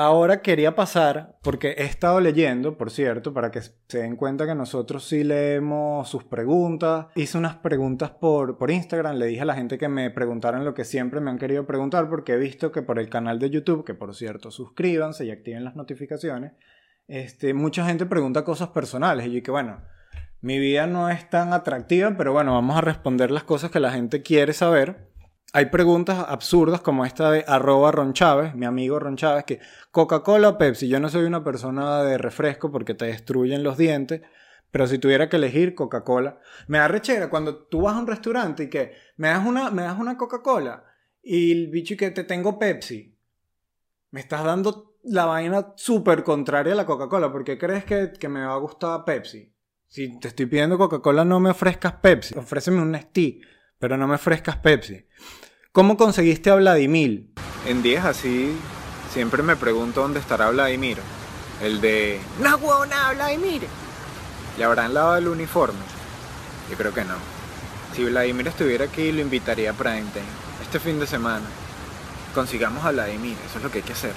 Ahora 0.00 0.42
quería 0.42 0.76
pasar, 0.76 1.40
porque 1.42 1.70
he 1.76 1.82
estado 1.82 2.20
leyendo, 2.20 2.78
por 2.78 2.92
cierto, 2.92 3.34
para 3.34 3.50
que 3.50 3.62
se 3.62 3.98
den 3.98 4.14
cuenta 4.14 4.46
que 4.46 4.54
nosotros 4.54 5.04
sí 5.04 5.24
leemos 5.24 6.08
sus 6.08 6.22
preguntas. 6.22 7.06
Hice 7.16 7.36
unas 7.36 7.56
preguntas 7.56 8.10
por, 8.12 8.58
por 8.58 8.70
Instagram, 8.70 9.16
le 9.16 9.26
dije 9.26 9.40
a 9.40 9.44
la 9.44 9.56
gente 9.56 9.76
que 9.76 9.88
me 9.88 10.08
preguntaran 10.12 10.64
lo 10.64 10.72
que 10.72 10.84
siempre 10.84 11.18
me 11.20 11.32
han 11.32 11.38
querido 11.38 11.66
preguntar, 11.66 12.08
porque 12.08 12.34
he 12.34 12.36
visto 12.36 12.70
que 12.70 12.82
por 12.82 13.00
el 13.00 13.08
canal 13.08 13.40
de 13.40 13.50
YouTube, 13.50 13.84
que 13.84 13.94
por 13.94 14.14
cierto 14.14 14.52
suscríbanse 14.52 15.24
y 15.24 15.32
activen 15.32 15.64
las 15.64 15.74
notificaciones, 15.74 16.52
este, 17.08 17.52
mucha 17.52 17.84
gente 17.84 18.06
pregunta 18.06 18.44
cosas 18.44 18.68
personales. 18.68 19.26
Y 19.26 19.32
yo 19.32 19.42
que 19.42 19.50
bueno, 19.50 19.80
mi 20.40 20.60
vida 20.60 20.86
no 20.86 21.10
es 21.10 21.28
tan 21.28 21.52
atractiva, 21.52 22.14
pero 22.16 22.32
bueno, 22.32 22.52
vamos 22.52 22.78
a 22.78 22.82
responder 22.82 23.32
las 23.32 23.42
cosas 23.42 23.72
que 23.72 23.80
la 23.80 23.90
gente 23.90 24.22
quiere 24.22 24.52
saber. 24.52 25.07
Hay 25.54 25.66
preguntas 25.66 26.26
absurdas 26.28 26.82
como 26.82 27.06
esta 27.06 27.30
de 27.30 27.44
arroba 27.46 27.90
Ron 27.90 28.12
Chávez, 28.12 28.54
mi 28.54 28.66
amigo 28.66 28.98
Ron 28.98 29.16
Chávez, 29.16 29.44
que 29.44 29.60
Coca-Cola 29.90 30.50
o 30.50 30.58
Pepsi. 30.58 30.88
Yo 30.88 31.00
no 31.00 31.08
soy 31.08 31.24
una 31.24 31.42
persona 31.42 32.02
de 32.02 32.18
refresco 32.18 32.70
porque 32.70 32.94
te 32.94 33.06
destruyen 33.06 33.62
los 33.62 33.78
dientes, 33.78 34.20
pero 34.70 34.86
si 34.86 34.98
tuviera 34.98 35.30
que 35.30 35.36
elegir 35.36 35.74
Coca-Cola, 35.74 36.38
me 36.66 36.78
da 36.78 36.88
rechera 36.88 37.30
cuando 37.30 37.66
tú 37.66 37.82
vas 37.82 37.96
a 37.96 38.00
un 38.00 38.06
restaurante 38.06 38.64
y 38.64 38.68
que 38.68 38.92
me 39.16 39.28
das 39.28 39.46
una, 39.46 39.70
me 39.70 39.82
das 39.82 39.98
una 39.98 40.18
Coca-Cola 40.18 40.84
y 41.22 41.52
el 41.52 41.68
bicho 41.68 41.94
y 41.94 41.96
que 41.96 42.10
te 42.10 42.24
tengo 42.24 42.58
Pepsi. 42.58 43.16
Me 44.10 44.20
estás 44.20 44.44
dando 44.44 44.96
la 45.04 45.24
vaina 45.24 45.72
súper 45.76 46.24
contraria 46.24 46.74
a 46.74 46.76
la 46.76 46.86
Coca-Cola. 46.86 47.32
¿Por 47.32 47.44
qué 47.44 47.58
crees 47.58 47.84
que, 47.84 48.28
me 48.28 48.44
va 48.44 48.54
a 48.54 48.58
gustar 48.58 49.04
Pepsi? 49.04 49.54
Si 49.86 50.18
te 50.20 50.28
estoy 50.28 50.46
pidiendo 50.46 50.76
Coca-Cola, 50.76 51.24
no 51.24 51.40
me 51.40 51.50
ofrezcas 51.50 51.94
Pepsi. 51.94 52.36
Ofréceme 52.38 52.82
un 52.82 52.92
Nestí, 52.92 53.40
pero 53.78 53.96
no 53.96 54.08
me 54.08 54.16
ofrezcas 54.16 54.56
Pepsi. 54.56 55.06
¿Cómo 55.72 55.96
conseguiste 55.96 56.50
a 56.50 56.56
Vladimir? 56.56 57.28
En 57.66 57.82
días 57.82 58.04
así, 58.04 58.56
siempre 59.12 59.42
me 59.42 59.56
pregunto 59.56 60.02
dónde 60.02 60.20
estará 60.20 60.50
Vladimir. 60.50 60.98
El 61.62 61.80
de... 61.80 62.20
No, 62.40 62.56
huevona, 62.56 63.12
Vladimir. 63.12 63.62
¿Le 64.56 64.64
habrán 64.64 64.94
lavado 64.94 65.16
el 65.18 65.28
uniforme? 65.28 65.78
Yo 66.70 66.76
creo 66.76 66.92
que 66.92 67.04
no. 67.04 67.14
Si 67.94 68.04
Vladimir 68.04 68.48
estuviera 68.48 68.86
aquí, 68.86 69.12
lo 69.12 69.20
invitaría 69.20 69.70
a 69.70 69.74
Prime 69.74 70.06
Time. 70.12 70.26
Este 70.62 70.80
fin 70.80 70.98
de 70.98 71.06
semana. 71.06 71.46
Consigamos 72.34 72.84
a 72.84 72.90
Vladimir, 72.90 73.36
eso 73.46 73.58
es 73.58 73.64
lo 73.64 73.70
que 73.70 73.78
hay 73.78 73.84
que 73.84 73.92
hacer. 73.92 74.12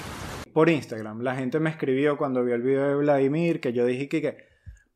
Por 0.52 0.68
Instagram, 0.68 1.22
la 1.22 1.34
gente 1.34 1.60
me 1.60 1.70
escribió 1.70 2.16
cuando 2.16 2.44
vio 2.44 2.54
el 2.54 2.62
video 2.62 2.88
de 2.88 2.94
Vladimir 2.96 3.60
que 3.60 3.72
yo 3.72 3.86
dije 3.86 4.08
que, 4.08 4.20
que 4.20 4.48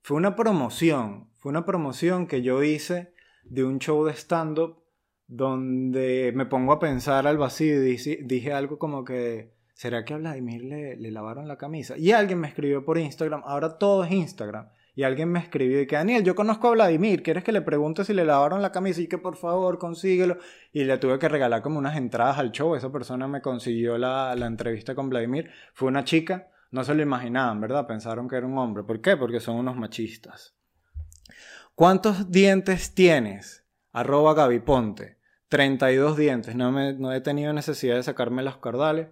fue 0.03 0.17
una 0.17 0.37
promoción. 0.37 1.31
Fue 1.39 1.51
una 1.51 1.65
promoción 1.65 2.27
que 2.27 2.43
yo 2.43 2.63
hice 2.63 3.16
de 3.49 3.65
un 3.65 3.79
show 3.79 4.05
de 4.05 4.13
stand-up 4.13 4.83
donde 5.27 6.33
me 6.35 6.47
pongo 6.47 6.73
a 6.73 6.79
pensar 6.79 7.27
al 7.27 7.39
vacío 7.39 7.83
y 7.85 7.97
dije, 8.23 8.53
algo 8.53 8.79
como 8.79 9.05
que, 9.05 9.55
¿será 9.75 10.05
que 10.05 10.15
a 10.15 10.19
Vladimir 10.19 10.65
le, 10.65 10.97
le 10.97 11.11
lavaron 11.11 11.49
la 11.49 11.59
camisa? 11.59 11.97
Y 11.99 12.13
alguien 12.13 12.41
me 12.41 12.49
escribió 12.49 12.85
por 12.85 12.99
Instagram, 12.99 13.43
ahora 13.45 13.79
todo 13.79 14.05
es 14.05 14.13
Instagram. 14.13 14.69
Y 14.97 15.03
alguien 15.03 15.31
me 15.31 15.41
escribió 15.41 15.83
y 15.83 15.87
que, 15.87 15.97
Daniel, 15.97 16.25
yo 16.25 16.35
conozco 16.35 16.69
a 16.69 16.71
Vladimir, 16.71 17.23
¿quieres 17.23 17.45
que 17.45 17.53
le 17.53 17.61
pregunte 17.61 18.03
si 18.03 18.15
le 18.15 18.25
lavaron 18.25 18.63
la 18.63 18.73
camisa? 18.73 19.03
Y 19.03 19.09
que 19.09 19.19
por 19.19 19.37
favor, 19.37 19.79
consíguelo. 19.79 20.39
Y 20.73 20.85
le 20.85 20.97
tuve 20.97 21.19
que 21.19 21.29
regalar 21.29 21.61
como 21.61 21.79
unas 21.79 21.99
entradas 21.99 22.39
al 22.39 22.51
show. 22.51 22.75
Esa 22.75 22.91
persona 22.91 23.29
me 23.29 23.43
consiguió 23.43 23.99
la, 23.99 24.35
la 24.35 24.47
entrevista 24.47 24.95
con 24.95 25.11
Vladimir. 25.11 25.51
Fue 25.75 25.89
una 25.89 26.05
chica, 26.05 26.49
no 26.71 26.83
se 26.83 26.95
lo 26.95 27.03
imaginaban, 27.03 27.61
¿verdad? 27.61 27.87
Pensaron 27.87 28.27
que 28.27 28.37
era 28.37 28.47
un 28.47 28.57
hombre. 28.57 28.85
¿Por 28.85 29.03
qué? 29.03 29.19
Porque 29.19 29.39
son 29.39 29.57
unos 29.57 29.77
machistas. 29.77 30.56
¿Cuántos 31.77 32.31
dientes 32.31 32.95
tienes? 32.95 33.63
Arroba 33.93 34.33
Gabiponte. 34.33 35.19
32 35.49 36.17
dientes. 36.17 36.57
No, 36.57 36.73
no 36.73 37.13
he 37.13 37.21
tenido 37.21 37.53
necesidad 37.53 37.97
de 37.97 38.03
sacarme 38.03 38.43
los 38.43 38.57
cordales. 38.57 39.09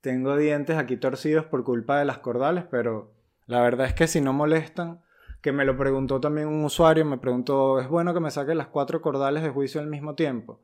Tengo 0.00 0.36
dientes 0.36 0.76
aquí 0.76 0.96
torcidos 0.96 1.46
por 1.46 1.64
culpa 1.64 1.98
de 1.98 2.04
las 2.04 2.18
cordales, 2.18 2.66
pero 2.70 3.12
la 3.46 3.60
verdad 3.62 3.88
es 3.88 3.94
que 3.94 4.06
si 4.06 4.20
no 4.20 4.32
molestan, 4.32 5.00
que 5.42 5.50
me 5.50 5.64
lo 5.64 5.76
preguntó 5.76 6.20
también 6.20 6.46
un 6.46 6.64
usuario, 6.64 7.04
me 7.04 7.18
preguntó, 7.18 7.80
¿es 7.80 7.88
bueno 7.88 8.14
que 8.14 8.20
me 8.20 8.30
saque 8.30 8.54
las 8.54 8.68
cuatro 8.68 9.02
cordales 9.02 9.42
de 9.42 9.50
juicio 9.50 9.80
al 9.80 9.88
mismo 9.88 10.14
tiempo? 10.14 10.60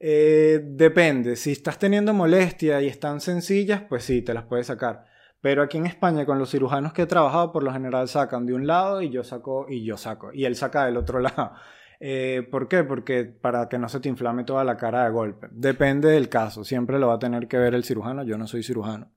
Eh, 0.00 0.62
depende, 0.64 1.36
si 1.36 1.52
estás 1.52 1.78
teniendo 1.78 2.14
molestia 2.14 2.80
y 2.80 2.86
están 2.86 3.20
sencillas, 3.20 3.82
pues 3.82 4.04
sí, 4.04 4.22
te 4.22 4.32
las 4.32 4.44
puedes 4.44 4.68
sacar. 4.68 5.04
Pero 5.40 5.62
aquí 5.62 5.78
en 5.78 5.86
España, 5.86 6.26
con 6.26 6.38
los 6.38 6.50
cirujanos 6.50 6.92
que 6.92 7.02
he 7.02 7.06
trabajado, 7.06 7.52
por 7.52 7.62
lo 7.62 7.72
general 7.72 8.08
sacan 8.08 8.46
de 8.46 8.54
un 8.54 8.66
lado 8.66 9.02
y 9.02 9.10
yo 9.10 9.22
saco 9.22 9.66
y 9.68 9.84
yo 9.84 9.96
saco. 9.96 10.32
Y 10.32 10.44
él 10.44 10.56
saca 10.56 10.84
del 10.84 10.96
otro 10.96 11.20
lado. 11.20 11.52
Eh, 12.00 12.46
¿Por 12.50 12.68
qué? 12.68 12.84
Porque 12.84 13.24
para 13.24 13.68
que 13.68 13.78
no 13.78 13.88
se 13.88 14.00
te 14.00 14.08
inflame 14.08 14.44
toda 14.44 14.64
la 14.64 14.76
cara 14.76 15.04
de 15.04 15.10
golpe. 15.10 15.48
Depende 15.50 16.08
del 16.08 16.28
caso. 16.28 16.64
Siempre 16.64 16.98
lo 16.98 17.08
va 17.08 17.14
a 17.14 17.18
tener 17.18 17.48
que 17.48 17.58
ver 17.58 17.74
el 17.74 17.84
cirujano. 17.84 18.24
Yo 18.24 18.38
no 18.38 18.46
soy 18.46 18.62
cirujano. 18.62 19.12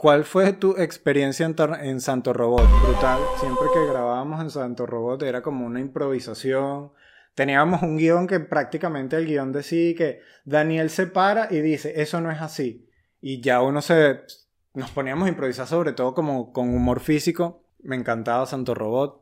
¿Cuál 0.00 0.24
fue 0.24 0.54
tu 0.54 0.78
experiencia 0.78 1.44
en, 1.44 2.00
Santo 2.00 2.32
Robot? 2.32 2.66
Brutal. 2.84 3.20
Siempre 3.38 3.66
que 3.74 3.86
grabábamos 3.86 4.40
en 4.40 4.48
Santo 4.48 4.86
Robot 4.86 5.22
era 5.24 5.42
como 5.42 5.66
una 5.66 5.78
improvisación. 5.78 6.92
Teníamos 7.34 7.82
un 7.82 7.98
guion 7.98 8.26
que 8.26 8.40
prácticamente 8.40 9.16
el 9.16 9.26
guion 9.26 9.52
decía 9.52 9.94
que 9.94 10.20
Daniel 10.46 10.88
se 10.88 11.06
para 11.06 11.48
y 11.52 11.60
dice, 11.60 12.00
eso 12.00 12.20
no 12.22 12.30
es 12.30 12.40
así. 12.40 12.88
Y 13.20 13.42
ya 13.42 13.60
uno 13.60 13.82
se... 13.82 14.22
Nos 14.74 14.90
poníamos 14.90 15.26
a 15.26 15.30
improvisar 15.30 15.66
sobre 15.66 15.92
todo 15.92 16.14
como 16.14 16.52
con 16.52 16.74
humor 16.74 17.00
físico. 17.00 17.64
Me 17.82 17.96
encantaba 17.96 18.46
Santo 18.46 18.74
Robot. 18.74 19.20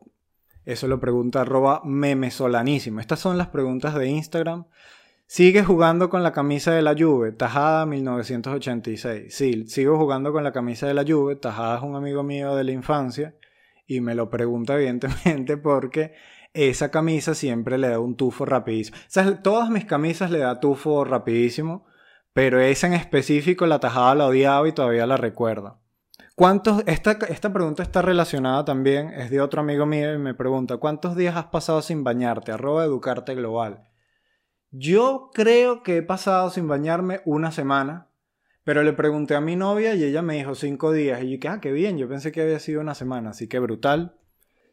Eso 0.65 0.89
lo 0.89 1.01
pregunta 1.01 1.41
arroba 1.41 1.81
memesolanísimo. 1.85 3.01
Estas 3.01 3.21
son 3.21 3.39
las 3.39 3.49
preguntas 3.49 3.95
de 3.95 4.09
Instagram. 4.09 4.67
¿Sigue 5.27 5.65
jugando 5.65 6.11
con 6.11 6.23
la 6.23 6.33
camisa 6.33 6.73
de 6.73 6.83
la 6.83 6.95
Juve? 6.99 7.33
Tajada 7.33 7.87
1986. 7.87 9.35
Sí, 9.35 9.67
sigo 9.67 9.97
jugando 9.97 10.33
con 10.33 10.45
la 10.45 10.53
camisa 10.53 10.87
de 10.87 10.95
la 10.95 11.05
Juve. 11.07 11.37
Tajada 11.37 11.79
es 11.79 11.83
un 11.83 11.97
amigo 11.97 12.23
mío 12.23 12.55
de 12.55 12.65
la 12.65 12.73
infancia 12.73 13.35
y 13.87 14.01
me 14.01 14.15
lo 14.15 14.31
pregunta 14.31 14.75
evidentemente 14.75 15.57
porque 15.57 16.15
esa 16.53 16.91
camisa 16.91 17.35
siempre 17.35 17.79
le 17.79 17.89
da 17.89 18.01
un 18.01 18.17
tufo 18.17 18.45
rapidísimo. 18.45 18.97
O 18.99 19.01
sea, 19.07 19.43
todas 19.43 19.71
mis 19.71 19.85
camisas 19.85 20.31
le 20.31 20.39
da 20.39 20.61
tufo 20.61 21.05
rapidísimo, 21.05 21.87
pero 22.33 22.61
esa 22.61 22.87
en 22.87 22.93
específico 22.95 23.67
la 23.67 23.81
tajada 23.81 24.15
la 24.15 24.27
odiaba 24.27 24.69
y 24.69 24.73
todavía 24.73 25.07
la 25.07 25.17
recuerdo. 25.17 25.81
¿Cuántos, 26.35 26.85
esta, 26.87 27.13
esta 27.29 27.53
pregunta 27.53 27.83
está 27.83 28.01
relacionada 28.01 28.65
también, 28.65 29.09
es 29.09 29.29
de 29.29 29.41
otro 29.41 29.61
amigo 29.61 29.87
mío 29.87 30.15
y 30.15 30.19
me 30.19 30.35
pregunta, 30.35 30.77
¿cuántos 30.77 31.17
días 31.17 31.37
has 31.37 31.47
pasado 31.47 31.83
sin 31.83 32.05
bañarte? 32.05 32.53
Arroba 32.53 32.85
Educarte 32.85 33.35
Global. 33.35 33.89
Yo 34.71 35.31
creo 35.35 35.83
que 35.83 35.97
he 35.97 36.03
pasado 36.03 36.51
sin 36.51 36.69
bañarme 36.69 37.23
una 37.25 37.51
semana, 37.51 38.09
pero 38.63 38.85
le 38.85 38.93
pregunté 38.93 39.35
a 39.35 39.41
mi 39.41 39.57
novia 39.57 39.95
y 39.95 40.05
ella 40.05 40.23
me 40.23 40.37
dijo 40.37 40.55
cinco 40.55 40.93
días. 40.93 41.23
Y 41.23 41.25
yo 41.25 41.31
dije, 41.39 41.49
ah, 41.49 41.59
qué 41.61 41.73
bien, 41.73 41.99
yo 41.99 42.09
pensé 42.09 42.31
que 42.31 42.43
había 42.43 42.61
sido 42.61 42.83
una 42.83 42.95
semana, 42.95 43.31
así 43.31 43.49
que 43.49 43.59
brutal. 43.59 44.17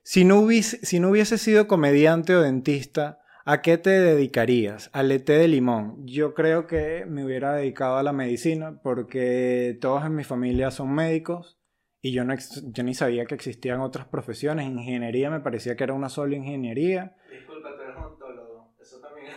Si 0.04 0.24
no 0.24 0.48
si 0.52 1.00
no 1.00 1.10
hubiese 1.10 1.40
sido 1.40 1.68
comediante 1.68 2.36
o 2.36 2.42
dentista, 2.42 3.22
¿a 3.46 3.62
qué 3.62 3.78
te 3.78 3.90
dedicarías? 3.92 4.90
Al 4.94 5.12
ET 5.12 5.34
de 5.34 5.48
limón. 5.48 6.06
Yo 6.06 6.34
creo 6.34 6.68
que 6.68 7.06
me 7.08 7.24
hubiera 7.26 7.54
dedicado 7.56 7.98
a 7.98 8.04
la 8.04 8.14
medicina 8.14 8.80
porque 8.84 9.78
todos 9.82 10.06
en 10.06 10.16
mi 10.16 10.24
familia 10.24 10.72
son 10.72 10.94
médicos 10.94 11.60
y 12.02 12.12
yo, 12.12 12.24
no 12.24 12.36
yo 12.74 12.84
ni 12.84 12.94
sabía 12.94 13.26
que 13.26 13.36
existían 13.36 13.82
otras 13.82 14.08
profesiones. 14.08 14.68
Ingeniería 14.68 15.30
me 15.30 15.40
parecía 15.40 15.76
que 15.76 15.84
era 15.84 15.94
una 15.94 16.10
sola 16.10 16.36
ingeniería. 16.36 17.16
Disculpa, 17.32 17.70
tú 17.76 17.82
eres 17.84 17.96
odontólogo. 17.98 18.76
Eso 18.82 19.00
también 19.00 19.32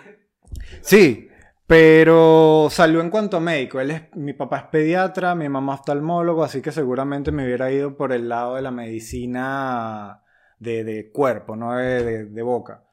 Sí, 0.82 1.28
pero 1.66 2.68
salió 2.70 3.00
en 3.00 3.10
cuanto 3.10 3.36
a 3.36 3.40
médico. 3.40 3.80
Él 3.80 3.90
es, 3.90 4.02
mi 4.16 4.32
papá 4.32 4.58
es 4.58 4.64
pediatra, 4.64 5.34
mi 5.34 5.48
mamá 5.48 5.74
oftalmólogo, 5.74 6.42
así 6.44 6.62
que 6.62 6.72
seguramente 6.72 7.32
me 7.32 7.44
hubiera 7.44 7.70
ido 7.72 7.96
por 7.96 8.12
el 8.12 8.28
lado 8.28 8.56
de 8.56 8.62
la 8.62 8.70
medicina 8.70 10.22
de, 10.58 10.84
de 10.84 11.10
cuerpo, 11.10 11.56
no 11.56 11.74
de, 11.76 12.02
de- 12.04 12.24
de 12.26 12.42
boca. 12.42 12.84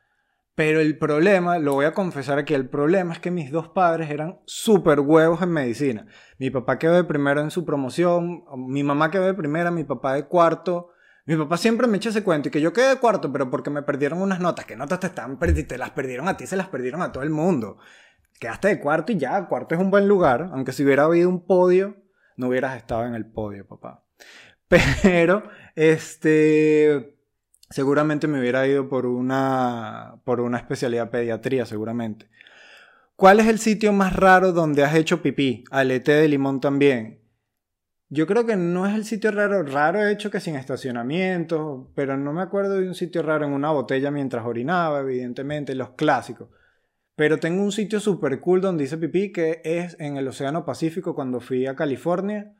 Pero 0.55 0.79
el 0.79 0.97
problema, 0.97 1.59
lo 1.59 1.73
voy 1.73 1.85
a 1.85 1.93
confesar 1.93 2.39
aquí, 2.39 2.53
el 2.53 2.69
problema 2.69 3.11
es 3.11 3.19
que 3.19 3.29
mis 3.29 3.51
dos 3.51 3.67
padres 3.69 4.09
eran 4.09 4.39
súper 4.45 5.01
huevos 5.01 5.41
en 5.41 5.49
medicina. 5.51 6.07
Mi 6.39 6.49
papá 6.49 6.79
quedó 6.79 6.93
de 6.95 7.03
primero 7.03 7.41
en 7.41 7.51
su 7.51 7.65
promoción, 7.65 8.45
mi 8.55 8.81
mamá 8.83 9.11
quedó 9.11 9.25
de 9.25 9.33
primera, 9.33 9.69
mi 9.69 9.83
papá 9.83 10.13
de 10.13 10.27
cuarto. 10.27 10.91
Mi 11.25 11.35
papá 11.35 11.57
siempre 11.57 11.87
me 11.87 11.97
echa 11.97 12.09
ese 12.09 12.23
cuento 12.23 12.47
y 12.47 12.51
que 12.51 12.61
yo 12.61 12.71
quedé 12.71 12.87
de 12.89 12.99
cuarto, 12.99 13.31
pero 13.33 13.49
porque 13.49 13.69
me 13.69 13.81
perdieron 13.81 14.21
unas 14.21 14.39
notas. 14.39 14.65
¿Qué 14.65 14.75
notas 14.77 14.99
te 15.01 15.07
están 15.07 15.39
perdi- 15.39 15.67
Te 15.67 15.77
las 15.77 15.89
perdieron 15.89 16.27
a 16.29 16.37
ti, 16.37 16.45
se 16.47 16.55
las 16.55 16.67
perdieron 16.69 17.01
a 17.01 17.11
todo 17.11 17.23
el 17.23 17.31
mundo. 17.31 17.77
Quedaste 18.39 18.67
de 18.69 18.79
cuarto 18.79 19.11
y 19.11 19.17
ya, 19.17 19.47
cuarto 19.47 19.75
es 19.75 19.81
un 19.81 19.89
buen 19.91 20.07
lugar. 20.07 20.49
Aunque 20.53 20.71
si 20.71 20.83
hubiera 20.85 21.03
habido 21.05 21.27
un 21.29 21.45
podio, 21.45 21.97
no 22.37 22.47
hubieras 22.47 22.77
estado 22.77 23.05
en 23.07 23.15
el 23.15 23.25
podio, 23.25 23.67
papá. 23.67 24.05
Pero, 25.01 25.43
este, 25.75 27.14
seguramente 27.69 28.27
me 28.27 28.39
hubiera 28.39 28.67
ido 28.67 28.87
por 28.89 29.05
una, 29.05 30.21
por 30.23 30.41
una 30.41 30.57
especialidad 30.57 31.09
pediatría, 31.09 31.65
seguramente. 31.65 32.29
¿Cuál 33.15 33.39
es 33.39 33.47
el 33.47 33.59
sitio 33.59 33.93
más 33.93 34.13
raro 34.13 34.51
donde 34.51 34.83
has 34.83 34.95
hecho 34.95 35.21
pipí? 35.21 35.63
Al 35.71 35.91
ET 35.91 36.05
de 36.05 36.27
Limón 36.27 36.59
también. 36.59 37.21
Yo 38.09 38.27
creo 38.27 38.45
que 38.45 38.55
no 38.55 38.85
es 38.85 38.93
el 38.93 39.05
sitio 39.05 39.31
raro. 39.31 39.63
Raro 39.63 39.99
he 39.99 40.11
hecho 40.11 40.29
que 40.29 40.39
sin 40.39 40.55
estacionamiento, 40.55 41.91
pero 41.95 42.17
no 42.17 42.33
me 42.33 42.41
acuerdo 42.41 42.79
de 42.79 42.87
un 42.87 42.95
sitio 42.95 43.23
raro 43.23 43.45
en 43.45 43.53
una 43.53 43.71
botella 43.71 44.11
mientras 44.11 44.45
orinaba, 44.45 44.99
evidentemente, 44.99 45.75
los 45.75 45.91
clásicos. 45.91 46.49
Pero 47.15 47.39
tengo 47.39 47.63
un 47.63 47.71
sitio 47.71 47.99
super 47.99 48.39
cool 48.41 48.61
donde 48.61 48.83
hice 48.83 48.97
pipí 48.97 49.31
que 49.31 49.61
es 49.63 49.95
en 49.99 50.17
el 50.17 50.27
Océano 50.27 50.65
Pacífico 50.65 51.15
cuando 51.15 51.39
fui 51.39 51.65
a 51.65 51.75
California. 51.75 52.53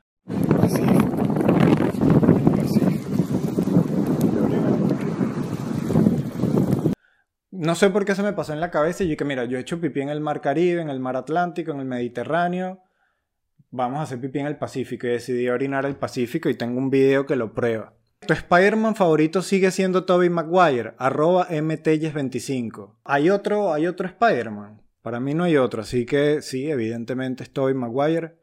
No 7.65 7.73
sé 7.73 7.89
por 7.89 8.05
qué 8.05 8.13
se 8.13 8.21
me 8.21 8.33
pasó 8.33 8.53
en 8.53 8.59
la 8.59 8.69
cabeza 8.69 9.03
y 9.03 9.07
yo 9.07 9.17
que 9.17 9.25
mira, 9.25 9.45
yo 9.45 9.57
he 9.57 9.61
hecho 9.61 9.81
pipí 9.81 9.99
en 9.99 10.09
el 10.09 10.21
Mar 10.21 10.39
Caribe, 10.39 10.81
en 10.81 10.91
el 10.91 10.99
Mar 10.99 11.15
Atlántico, 11.17 11.71
en 11.71 11.79
el 11.79 11.85
Mediterráneo. 11.85 12.83
Vamos 13.71 13.97
a 13.97 14.03
hacer 14.03 14.21
pipí 14.21 14.37
en 14.37 14.45
el 14.45 14.57
Pacífico 14.57 15.07
y 15.07 15.11
decidí 15.11 15.49
orinar 15.49 15.83
el 15.87 15.95
Pacífico 15.95 16.47
y 16.47 16.53
tengo 16.53 16.77
un 16.77 16.91
video 16.91 17.25
que 17.25 17.35
lo 17.35 17.55
prueba. 17.55 17.93
Tu 18.19 18.33
Spider-Man 18.33 18.95
favorito 18.95 19.41
sigue 19.41 19.71
siendo 19.71 20.05
Tobey 20.05 20.29
Maguire, 20.29 20.93
arroba 20.99 21.47
mtelles25. 21.49 22.97
¿Hay 23.03 23.31
otro, 23.31 23.73
hay 23.73 23.87
otro 23.87 24.05
Spider-Man? 24.05 24.83
Para 25.01 25.19
mí 25.19 25.33
no 25.33 25.45
hay 25.45 25.57
otro, 25.57 25.81
así 25.81 26.05
que 26.05 26.43
sí, 26.43 26.69
evidentemente 26.69 27.41
es 27.41 27.51
Tobey 27.51 27.73
Maguire. 27.73 28.35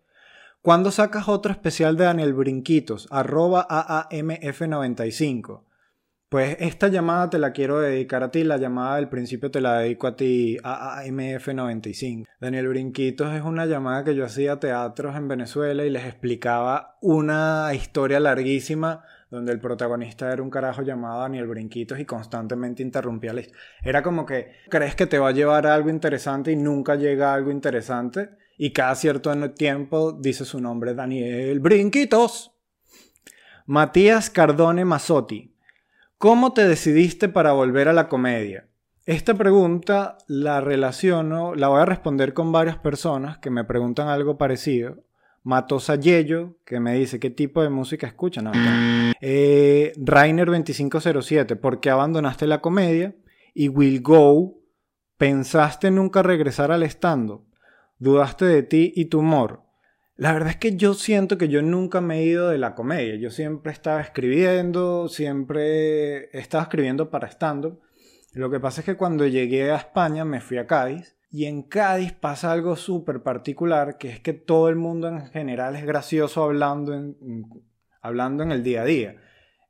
¿Cuándo 0.63 0.91
sacas 0.91 1.29
otro 1.29 1.53
especial 1.53 1.97
de 1.97 2.05
Daniel 2.05 2.35
Brinquitos? 2.35 3.07
Arroba 3.13 3.69
AAMF95. 3.69 5.63
Pues 6.33 6.57
esta 6.61 6.88
llamada 6.88 7.29
te 7.29 7.38
la 7.38 7.53
quiero 7.53 7.79
dedicar 7.79 8.23
a 8.23 8.31
ti, 8.31 8.42
la 8.42 8.57
llamada 8.57 8.97
del 8.97 9.11
principio 9.11 9.51
te 9.51 9.61
la 9.61 9.81
dedico 9.81 10.07
a 10.07 10.16
ti, 10.16 10.57
AAMF95. 10.62 12.27
Daniel 12.40 12.68
Brinquitos 12.68 13.35
es 13.35 13.42
una 13.42 13.66
llamada 13.66 14.03
que 14.03 14.14
yo 14.14 14.25
hacía 14.25 14.53
a 14.53 14.59
teatros 14.59 15.14
en 15.14 15.29
Venezuela 15.29 15.85
y 15.85 15.90
les 15.90 16.07
explicaba 16.07 16.97
una 17.03 17.71
historia 17.75 18.18
larguísima 18.18 19.05
donde 19.31 19.53
el 19.53 19.61
protagonista 19.61 20.33
era 20.33 20.42
un 20.42 20.49
carajo 20.49 20.81
llamado 20.81 21.21
Daniel 21.21 21.49
Brinquitos 21.49 22.01
y 22.01 22.07
constantemente 22.07 22.83
interrumpía 22.83 23.35
la 23.35 23.42
historia. 23.42 23.61
Era 23.83 24.03
como 24.03 24.25
que 24.25 24.53
crees 24.71 24.95
que 24.95 25.07
te 25.07 25.18
va 25.18 25.29
a 25.29 25.33
llevar 25.33 25.66
a 25.66 25.75
algo 25.75 25.90
interesante 25.90 26.51
y 26.51 26.57
nunca 26.57 26.95
llega 26.95 27.33
a 27.33 27.35
algo 27.35 27.51
interesante 27.51 28.31
y 28.57 28.73
cada 28.73 28.95
cierto 28.95 29.38
tiempo 29.51 30.12
dice 30.12 30.47
su 30.47 30.62
nombre 30.62 30.95
Daniel 30.95 31.61
Brinquitos. 31.61 32.57
Matías 33.66 34.31
Cardone 34.31 34.87
Mazzotti. 34.87 35.52
¿Cómo 36.23 36.53
te 36.53 36.69
decidiste 36.69 37.29
para 37.29 37.51
volver 37.51 37.89
a 37.89 37.93
la 37.93 38.09
comedia? 38.09 38.69
Esta 39.07 39.35
pregunta 39.35 40.19
la 40.29 40.61
relaciono, 40.61 41.57
la 41.57 41.67
voy 41.67 41.81
a 41.81 41.85
responder 41.85 42.33
con 42.33 42.53
varias 42.53 42.79
personas 42.79 43.39
que 43.39 43.51
me 43.51 43.65
preguntan 43.65 44.07
algo 44.07 44.39
parecido. 44.39 45.03
Matosa 45.43 45.97
Yello, 45.97 46.59
que 46.65 46.79
me 46.79 46.95
dice 46.95 47.19
qué 47.19 47.31
tipo 47.31 47.61
de 47.61 47.71
música 47.71 48.07
escuchan. 48.07 48.53
Eh, 49.21 49.95
Rainer2507, 49.97 51.59
¿por 51.59 51.81
qué 51.81 51.91
abandonaste 51.91 52.47
la 52.47 52.61
comedia? 52.61 53.17
Y 53.53 53.67
Will 53.67 54.01
Go, 54.01 54.61
¿pensaste 55.17 55.91
nunca 55.91 56.23
regresar 56.23 56.71
al 56.71 56.85
stand 56.85 57.33
¿Dudaste 57.99 58.45
de 58.45 58.63
ti 58.63 58.93
y 58.95 59.07
tu 59.07 59.19
humor? 59.19 59.65
La 60.16 60.33
verdad 60.33 60.51
es 60.51 60.57
que 60.57 60.77
yo 60.77 60.94
siento 60.94 61.38
que 61.38 61.48
yo 61.48 61.62
nunca 61.62 62.01
me 62.01 62.20
he 62.20 62.25
ido 62.25 62.51
de 62.51 62.59
la 62.59 62.75
comedia. 62.75 63.16
Yo 63.16 63.31
siempre 63.31 63.72
estaba 63.72 64.01
escribiendo, 64.01 65.09
siempre 65.09 66.29
estaba 66.38 66.64
escribiendo 66.64 67.11
para 67.11 67.29
stand-up. 67.29 67.81
Lo 68.35 68.51
que 68.51 68.61
pasa 68.61 68.81
es 68.81 68.85
que 68.85 68.96
cuando 68.96 69.27
llegué 69.27 69.70
a 69.70 69.77
España 69.77 70.25
me 70.25 70.40
fui 70.40 70.59
a 70.59 70.66
Cádiz 70.66 71.16
y 71.31 71.46
en 71.46 71.62
Cádiz 71.62 72.12
pasa 72.12 72.53
algo 72.53 72.77
súper 72.77 73.22
particular 73.22 73.98
que 73.98 74.11
es 74.11 74.20
que 74.20 74.33
todo 74.33 74.68
el 74.68 74.77
mundo 74.77 75.09
en 75.09 75.27
general 75.29 75.77
es 75.77 75.85
gracioso 75.85 76.44
hablando 76.44 76.94
en, 76.94 77.16
hablando 78.03 78.42
en 78.42 78.53
el 78.53 78.62
día 78.62 78.83
a 78.83 78.85
día. 78.85 79.16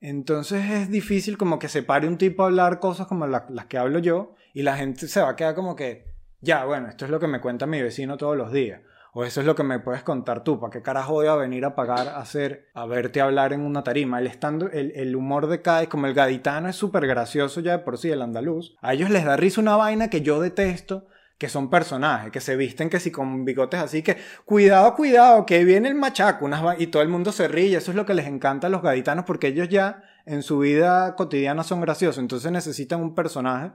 Entonces 0.00 0.68
es 0.70 0.90
difícil 0.90 1.38
como 1.38 1.60
que 1.60 1.68
se 1.68 1.84
pare 1.84 2.08
un 2.08 2.18
tipo 2.18 2.42
a 2.42 2.46
hablar 2.46 2.80
cosas 2.80 3.06
como 3.06 3.26
las 3.26 3.66
que 3.66 3.78
hablo 3.78 4.00
yo 4.00 4.34
y 4.52 4.62
la 4.62 4.76
gente 4.76 5.06
se 5.06 5.20
va 5.20 5.30
a 5.30 5.36
quedar 5.36 5.54
como 5.54 5.76
que, 5.76 6.04
ya, 6.40 6.64
bueno, 6.64 6.88
esto 6.88 7.04
es 7.04 7.10
lo 7.10 7.20
que 7.20 7.28
me 7.28 7.40
cuenta 7.40 7.66
mi 7.66 7.80
vecino 7.80 8.16
todos 8.16 8.36
los 8.36 8.52
días. 8.52 8.80
O 9.14 9.24
eso 9.24 9.40
es 9.40 9.46
lo 9.46 9.54
que 9.54 9.62
me 9.62 9.78
puedes 9.78 10.02
contar 10.02 10.42
tú. 10.42 10.58
¿Para 10.58 10.70
qué 10.70 10.80
carajo 10.80 11.12
voy 11.12 11.26
a 11.26 11.34
venir 11.34 11.66
a 11.66 11.74
pagar 11.74 12.08
a 12.08 12.18
hacer, 12.18 12.70
a 12.72 12.86
verte 12.86 13.20
hablar 13.20 13.52
en 13.52 13.60
una 13.60 13.84
tarima? 13.84 14.18
El, 14.18 14.26
estando, 14.26 14.70
el, 14.70 15.14
humor 15.14 15.48
de 15.48 15.60
Cádiz, 15.60 15.90
como 15.90 16.06
el 16.06 16.14
gaditano 16.14 16.70
es 16.70 16.76
súper 16.76 17.06
gracioso 17.06 17.60
ya 17.60 17.72
de 17.72 17.78
por 17.80 17.98
sí, 17.98 18.08
el 18.08 18.22
andaluz. 18.22 18.74
A 18.80 18.94
ellos 18.94 19.10
les 19.10 19.26
da 19.26 19.36
risa 19.36 19.60
una 19.60 19.76
vaina 19.76 20.08
que 20.08 20.22
yo 20.22 20.40
detesto, 20.40 21.08
que 21.36 21.50
son 21.50 21.68
personajes, 21.68 22.32
que 22.32 22.40
se 22.40 22.56
visten 22.56 22.88
que 22.88 23.00
si 23.00 23.10
con 23.10 23.44
bigotes 23.44 23.80
así, 23.80 24.02
que 24.02 24.16
cuidado, 24.46 24.94
cuidado, 24.94 25.44
que 25.44 25.62
viene 25.64 25.88
el 25.88 25.94
machaco, 25.94 26.46
unas 26.46 26.80
y 26.80 26.86
todo 26.86 27.02
el 27.02 27.10
mundo 27.10 27.32
se 27.32 27.48
ríe. 27.48 27.76
Eso 27.76 27.90
es 27.90 27.96
lo 27.98 28.06
que 28.06 28.14
les 28.14 28.26
encanta 28.26 28.68
a 28.68 28.70
los 28.70 28.80
gaditanos, 28.80 29.26
porque 29.26 29.48
ellos 29.48 29.68
ya 29.68 30.04
en 30.24 30.42
su 30.42 30.60
vida 30.60 31.16
cotidiana 31.16 31.64
son 31.64 31.82
graciosos. 31.82 32.18
Entonces 32.18 32.50
necesitan 32.50 33.02
un 33.02 33.14
personaje 33.14 33.72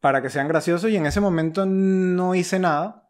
para 0.00 0.20
que 0.20 0.30
sean 0.30 0.48
graciosos 0.48 0.90
y 0.90 0.96
en 0.96 1.06
ese 1.06 1.20
momento 1.20 1.64
no 1.64 2.34
hice 2.34 2.58
nada 2.58 3.03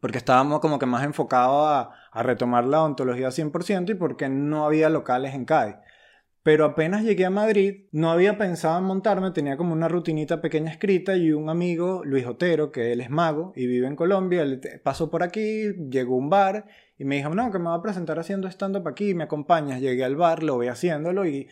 porque 0.00 0.18
estábamos 0.18 0.60
como 0.60 0.78
que 0.78 0.86
más 0.86 1.04
enfocados 1.04 1.68
a, 2.12 2.22
retomar 2.22 2.64
la 2.64 2.82
ontología 2.82 3.28
100% 3.28 3.90
y 3.90 3.94
porque 3.94 4.28
no 4.28 4.64
había 4.66 4.88
locales 4.88 5.34
en 5.34 5.44
Cádiz. 5.44 5.76
Pero 6.42 6.64
apenas 6.64 7.04
llegué 7.04 7.26
a 7.26 7.30
Madrid, 7.30 7.84
no 7.92 8.10
había 8.10 8.38
pensado 8.38 8.78
en 8.78 8.84
montarme, 8.84 9.30
tenía 9.30 9.58
como 9.58 9.74
una 9.74 9.88
rutinita 9.88 10.40
pequeña 10.40 10.72
escrita 10.72 11.16
y 11.16 11.32
un 11.32 11.50
amigo, 11.50 12.02
Luis 12.04 12.26
Otero, 12.26 12.72
que 12.72 12.92
él 12.92 13.02
es 13.02 13.10
mago 13.10 13.52
y 13.54 13.66
vive 13.66 13.86
en 13.86 13.94
Colombia, 13.94 14.42
él 14.42 14.60
pasó 14.82 15.10
por 15.10 15.22
aquí, 15.22 15.74
llegó 15.90 16.14
a 16.14 16.18
un 16.18 16.30
bar 16.30 16.64
y 16.98 17.04
me 17.04 17.16
dijo, 17.16 17.28
no, 17.34 17.52
que 17.52 17.58
me 17.58 17.66
va 17.66 17.74
a 17.74 17.82
presentar 17.82 18.18
haciendo 18.18 18.48
stand-up 18.48 18.88
aquí, 18.88 19.14
me 19.14 19.24
acompañas, 19.24 19.80
llegué 19.80 20.02
al 20.02 20.16
bar, 20.16 20.42
lo 20.42 20.56
voy 20.56 20.68
haciéndolo 20.68 21.26
y 21.26 21.46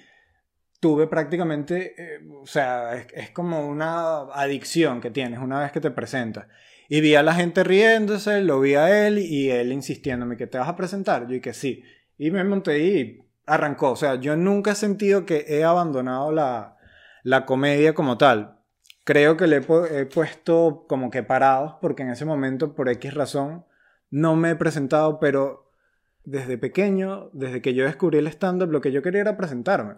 tuve 0.80 1.06
prácticamente, 1.06 1.94
eh, 1.98 2.20
o 2.40 2.46
sea, 2.46 2.94
es, 2.94 3.06
es, 3.12 3.30
como 3.30 3.68
una 3.68 4.20
adicción 4.32 5.02
que 5.02 5.10
tienes 5.10 5.38
una 5.38 5.60
vez 5.60 5.70
que 5.70 5.80
te 5.80 5.90
presentas. 5.90 6.46
Y 6.88 7.02
vi 7.02 7.14
a 7.14 7.22
la 7.22 7.34
gente 7.34 7.64
riéndose, 7.64 8.42
lo 8.42 8.60
vi 8.60 8.74
a 8.74 9.06
él 9.06 9.18
y 9.18 9.50
él 9.50 9.72
insistiéndome 9.72 10.38
que 10.38 10.46
te 10.46 10.58
vas 10.58 10.68
a 10.68 10.76
presentar. 10.76 11.22
Yo 11.22 11.34
dije 11.34 11.52
sí. 11.52 11.84
Y 12.16 12.30
me 12.30 12.42
monté 12.44 12.78
y 12.78 13.22
arrancó. 13.46 13.92
O 13.92 13.96
sea, 13.96 14.14
yo 14.14 14.36
nunca 14.36 14.72
he 14.72 14.74
sentido 14.74 15.26
que 15.26 15.44
he 15.48 15.64
abandonado 15.64 16.32
la, 16.32 16.78
la 17.22 17.44
comedia 17.44 17.94
como 17.94 18.16
tal. 18.16 18.58
Creo 19.04 19.36
que 19.36 19.46
le 19.46 19.56
he, 19.56 20.06
puesto 20.06 20.86
como 20.88 21.10
que 21.10 21.22
parados 21.22 21.74
porque 21.80 22.02
en 22.02 22.10
ese 22.10 22.24
momento, 22.24 22.74
por 22.74 22.88
X 22.88 23.14
razón, 23.14 23.64
no 24.10 24.36
me 24.36 24.50
he 24.50 24.56
presentado, 24.56 25.18
pero 25.18 25.72
desde 26.24 26.58
pequeño, 26.58 27.30
desde 27.32 27.62
que 27.62 27.74
yo 27.74 27.84
descubrí 27.84 28.18
el 28.18 28.26
stand-up, 28.26 28.70
lo 28.70 28.80
que 28.80 28.92
yo 28.92 29.02
quería 29.02 29.22
era 29.22 29.36
presentarme. 29.36 29.94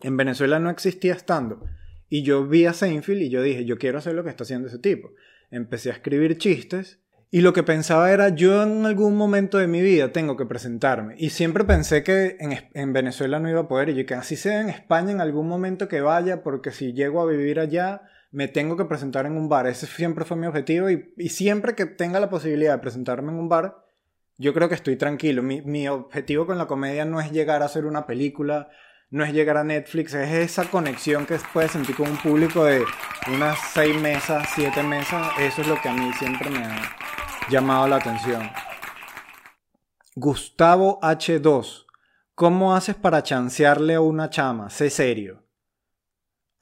En 0.00 0.16
Venezuela 0.16 0.58
no 0.58 0.70
existía 0.70 1.14
stand-up. 1.14 1.64
Y 2.12 2.22
yo 2.22 2.46
vi 2.46 2.66
a 2.66 2.74
Seinfeld 2.74 3.22
y 3.22 3.30
yo 3.30 3.42
dije, 3.42 3.64
yo 3.64 3.78
quiero 3.78 3.98
hacer 3.98 4.14
lo 4.14 4.22
que 4.22 4.30
está 4.30 4.44
haciendo 4.44 4.68
ese 4.68 4.78
tipo 4.78 5.12
empecé 5.52 5.90
a 5.90 5.92
escribir 5.92 6.38
chistes 6.38 6.98
y 7.30 7.40
lo 7.40 7.52
que 7.52 7.62
pensaba 7.62 8.12
era, 8.12 8.30
yo 8.30 8.62
en 8.62 8.84
algún 8.84 9.16
momento 9.16 9.56
de 9.56 9.66
mi 9.66 9.80
vida 9.80 10.12
tengo 10.12 10.36
que 10.36 10.44
presentarme. 10.44 11.14
Y 11.16 11.30
siempre 11.30 11.64
pensé 11.64 12.02
que 12.02 12.36
en, 12.74 12.92
Venezuela 12.92 13.38
no 13.38 13.48
iba 13.48 13.60
a 13.60 13.68
poder. 13.68 13.88
Y 13.88 14.04
que 14.04 14.12
así 14.12 14.36
sea 14.36 14.60
en 14.60 14.68
España 14.68 15.12
en 15.12 15.22
algún 15.22 15.48
momento 15.48 15.88
que 15.88 16.02
vaya, 16.02 16.42
porque 16.42 16.72
si 16.72 16.92
llego 16.92 17.22
a 17.22 17.26
vivir 17.26 17.58
allá, 17.58 18.02
me 18.32 18.48
tengo 18.48 18.76
que 18.76 18.84
presentar 18.84 19.24
en 19.24 19.38
un 19.38 19.48
bar. 19.48 19.66
Ese 19.66 19.86
siempre 19.86 20.26
fue 20.26 20.36
mi 20.36 20.46
objetivo. 20.46 20.90
Y, 20.90 21.30
siempre 21.30 21.74
que 21.74 21.86
tenga 21.86 22.20
la 22.20 22.28
posibilidad 22.28 22.74
de 22.74 22.82
presentarme 22.82 23.32
en 23.32 23.38
un 23.38 23.48
bar, 23.48 23.78
yo 24.36 24.52
creo 24.52 24.68
que 24.68 24.74
estoy 24.74 24.96
tranquilo. 24.96 25.42
Mi, 25.42 25.62
mi 25.62 25.88
objetivo 25.88 26.44
con 26.44 26.58
la 26.58 26.66
comedia 26.66 27.06
no 27.06 27.18
es 27.18 27.32
llegar 27.32 27.62
a 27.62 27.64
hacer 27.64 27.86
una 27.86 28.06
película, 28.06 28.68
no 29.12 29.24
es 29.24 29.32
llegar 29.34 29.58
a 29.58 29.62
Netflix, 29.62 30.14
es 30.14 30.30
esa 30.32 30.64
conexión 30.64 31.26
que 31.26 31.38
puedes 31.52 31.72
sentir 31.72 31.94
con 31.94 32.08
un 32.08 32.16
público 32.16 32.64
de 32.64 32.82
unas 33.30 33.58
seis 33.74 33.94
mesas, 34.00 34.48
siete 34.54 34.82
mesas. 34.82 35.28
Eso 35.38 35.60
es 35.60 35.68
lo 35.68 35.78
que 35.82 35.90
a 35.90 35.92
mí 35.92 36.10
siempre 36.14 36.48
me 36.48 36.64
ha 36.64 36.96
llamado 37.50 37.86
la 37.86 37.96
atención. 37.96 38.48
Gustavo 40.16 40.98
H2. 41.02 41.84
¿Cómo 42.34 42.74
haces 42.74 42.94
para 42.94 43.22
chancearle 43.22 43.96
a 43.96 44.00
una 44.00 44.30
chama? 44.30 44.70
Sé 44.70 44.88
serio. 44.88 45.44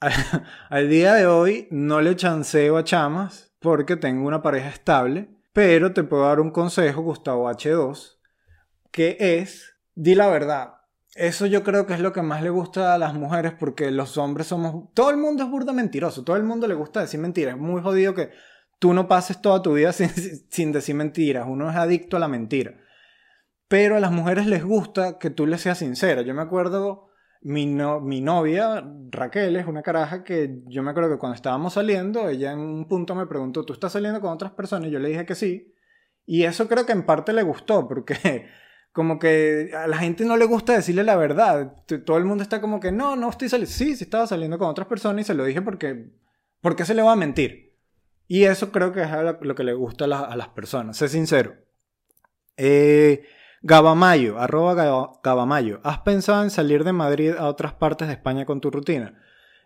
Al 0.69 0.89
día 0.89 1.13
de 1.13 1.27
hoy 1.27 1.69
no 1.71 2.01
le 2.01 2.17
chanceo 2.17 2.75
a 2.75 2.83
chamas 2.83 3.53
porque 3.59 3.95
tengo 3.95 4.27
una 4.27 4.41
pareja 4.41 4.67
estable, 4.67 5.29
pero 5.53 5.93
te 5.93 6.03
puedo 6.03 6.25
dar 6.25 6.41
un 6.41 6.51
consejo, 6.51 7.01
Gustavo 7.01 7.49
H2, 7.49 8.17
que 8.91 9.15
es, 9.19 9.77
di 9.95 10.15
la 10.15 10.27
verdad, 10.27 10.80
eso 11.15 11.45
yo 11.45 11.63
creo 11.63 11.85
que 11.85 11.93
es 11.93 11.99
lo 11.99 12.13
que 12.13 12.21
más 12.21 12.41
le 12.41 12.49
gusta 12.49 12.93
a 12.93 12.97
las 12.97 13.13
mujeres 13.13 13.53
porque 13.59 13.91
los 13.91 14.17
hombres 14.17 14.47
somos... 14.47 14.93
Todo 14.93 15.09
el 15.09 15.17
mundo 15.17 15.43
es 15.43 15.49
burda 15.49 15.73
mentiroso, 15.73 16.23
todo 16.23 16.37
el 16.37 16.43
mundo 16.43 16.67
le 16.67 16.73
gusta 16.73 17.01
decir 17.01 17.19
mentiras. 17.19 17.55
Es 17.55 17.61
muy 17.61 17.81
jodido 17.81 18.13
que 18.13 18.31
tú 18.79 18.93
no 18.93 19.07
pases 19.07 19.41
toda 19.41 19.61
tu 19.61 19.73
vida 19.73 19.91
sin, 20.49 20.71
decir 20.71 20.95
mentiras. 20.95 21.45
Uno 21.47 21.69
es 21.69 21.75
adicto 21.75 22.15
a 22.17 22.19
la 22.19 22.29
mentira. 22.29 22.75
Pero 23.67 23.97
a 23.97 23.99
las 23.99 24.11
mujeres 24.11 24.47
les 24.47 24.63
gusta 24.63 25.17
que 25.19 25.29
tú 25.29 25.45
les 25.47 25.61
seas 25.61 25.79
sincera. 25.79 26.21
Yo 26.21 26.33
me 26.33 26.41
acuerdo, 26.41 27.09
mi, 27.41 27.67
mi 27.67 28.21
novia, 28.21 28.83
Raquel, 29.09 29.57
es 29.57 29.67
una 29.67 29.81
caraja 29.81 30.23
que 30.23 30.61
yo 30.67 30.81
me 30.81 30.91
acuerdo 30.91 31.09
que 31.09 31.19
cuando 31.19 31.35
estábamos 31.35 31.73
saliendo, 31.73 32.29
ella 32.29 32.53
en 32.53 32.59
un 32.59 32.87
punto 32.87 33.15
me 33.15 33.27
preguntó, 33.27 33.65
¿tú 33.65 33.73
estás 33.73 33.93
saliendo 33.93 34.21
con 34.21 34.31
otras 34.31 34.51
personas? 34.51 34.89
Y 34.89 34.91
yo 34.91 34.99
le 34.99 35.09
dije 35.09 35.25
que 35.25 35.35
sí. 35.35 35.73
Y 36.25 36.43
eso 36.43 36.67
creo 36.67 36.85
que 36.85 36.93
en 36.93 37.05
parte 37.05 37.33
le 37.33 37.43
gustó 37.43 37.87
porque 37.87 38.47
como 38.91 39.19
que 39.19 39.71
a 39.75 39.87
la 39.87 39.97
gente 39.97 40.25
no 40.25 40.37
le 40.37 40.45
gusta 40.45 40.73
decirle 40.73 41.03
la 41.03 41.15
verdad. 41.15 41.75
Todo 42.05 42.17
el 42.17 42.25
mundo 42.25 42.43
está 42.43 42.59
como 42.61 42.79
que, 42.79 42.91
no, 42.91 43.15
no 43.15 43.29
estoy 43.29 43.49
saliendo. 43.49 43.71
Sí, 43.71 43.95
sí 43.95 44.03
estaba 44.03 44.27
saliendo 44.27 44.57
con 44.57 44.69
otras 44.69 44.87
personas 44.87 45.21
y 45.21 45.27
se 45.27 45.33
lo 45.33 45.45
dije 45.45 45.61
porque, 45.61 46.11
¿por 46.61 46.75
qué 46.75 46.85
se 46.85 46.93
le 46.93 47.01
va 47.01 47.13
a 47.13 47.17
mentir? 47.17 47.77
Y 48.27 48.45
eso 48.45 48.71
creo 48.71 48.93
que 48.93 49.01
es 49.01 49.09
lo 49.41 49.55
que 49.55 49.63
le 49.63 49.73
gusta 49.73 50.05
a, 50.05 50.35
las 50.35 50.49
personas, 50.49 50.97
sé 50.97 51.09
sincero. 51.09 51.55
Eh, 52.55 53.23
Gabamayo, 53.61 54.39
arroba 54.39 55.19
Gabamayo, 55.21 55.81
¿has 55.83 55.99
pensado 55.99 56.41
en 56.43 56.49
salir 56.49 56.83
de 56.83 56.93
Madrid 56.93 57.33
a 57.37 57.47
otras 57.47 57.73
partes 57.73 58.07
de 58.07 58.13
España 58.13 58.45
con 58.45 58.61
tu 58.61 58.71
rutina? 58.71 59.21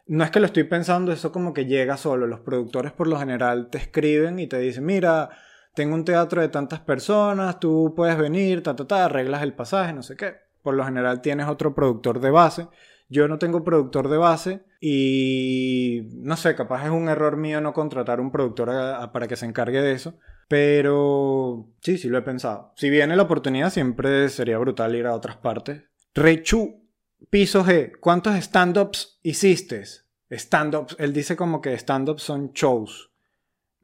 No 0.07 0.23
es 0.23 0.31
que 0.31 0.39
lo 0.39 0.47
estoy 0.47 0.63
pensando, 0.63 1.11
eso 1.11 1.31
como 1.31 1.53
que 1.53 1.65
llega 1.65 1.97
solo. 1.97 2.27
Los 2.27 2.41
productores 2.41 2.91
por 2.91 3.07
lo 3.07 3.17
general 3.17 3.69
te 3.69 3.77
escriben 3.77 4.39
y 4.39 4.47
te 4.47 4.59
dicen, 4.59 4.85
mira, 4.85 5.29
tengo 5.75 5.93
un 5.93 6.05
teatro 6.05 6.41
de 6.41 6.49
tantas 6.49 6.79
personas, 6.79 7.59
tú 7.59 7.93
puedes 7.95 8.17
venir, 8.17 8.63
ta, 8.63 8.75
ta, 8.75 8.87
ta, 8.87 9.05
arreglas 9.05 9.43
el 9.43 9.53
pasaje, 9.53 9.93
no 9.93 10.01
sé 10.01 10.15
qué. 10.15 10.35
Por 10.63 10.73
lo 10.73 10.85
general 10.85 11.21
tienes 11.21 11.47
otro 11.47 11.75
productor 11.75 12.19
de 12.19 12.31
base. 12.31 12.67
Yo 13.07 13.27
no 13.27 13.37
tengo 13.37 13.63
productor 13.63 14.09
de 14.09 14.17
base 14.17 14.63
y 14.79 16.07
no 16.13 16.37
sé, 16.37 16.55
capaz 16.55 16.85
es 16.85 16.91
un 16.91 17.07
error 17.07 17.37
mío 17.37 17.61
no 17.61 17.73
contratar 17.73 18.19
un 18.19 18.31
productor 18.31 18.71
para 19.11 19.27
que 19.27 19.35
se 19.35 19.45
encargue 19.45 19.81
de 19.81 19.91
eso. 19.91 20.17
Pero 20.47 21.69
sí, 21.81 21.97
sí 21.97 22.07
lo 22.07 22.17
he 22.17 22.23
pensado. 22.23 22.71
Si 22.75 22.89
viene 22.89 23.15
la 23.15 23.23
oportunidad, 23.23 23.71
siempre 23.71 24.29
sería 24.29 24.57
brutal 24.57 24.95
ir 24.95 25.05
a 25.05 25.13
otras 25.13 25.37
partes. 25.37 25.83
Rechu, 26.15 26.83
piso 27.29 27.63
G, 27.63 27.99
¿cuántos 27.99 28.35
stand-ups 28.35 29.19
hiciste? 29.21 29.83
Stand-ups, 30.31 30.95
él 30.99 31.13
dice 31.13 31.35
como 31.35 31.61
que 31.61 31.73
stand-ups 31.73 32.23
son 32.23 32.53
shows 32.53 33.11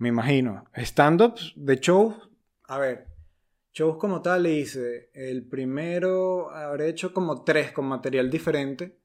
me 0.01 0.09
imagino. 0.09 0.65
Stand-ups 0.75 1.53
de 1.55 1.75
shows, 1.75 2.15
a 2.63 2.79
ver, 2.79 3.07
shows 3.71 3.97
como 3.97 4.19
tal 4.23 4.41
le 4.41 4.53
hice. 4.53 5.11
El 5.13 5.47
primero 5.47 6.49
habré 6.49 6.89
hecho 6.89 7.13
como 7.13 7.43
tres 7.43 7.71
con 7.71 7.85
material 7.85 8.27
diferente. 8.31 8.97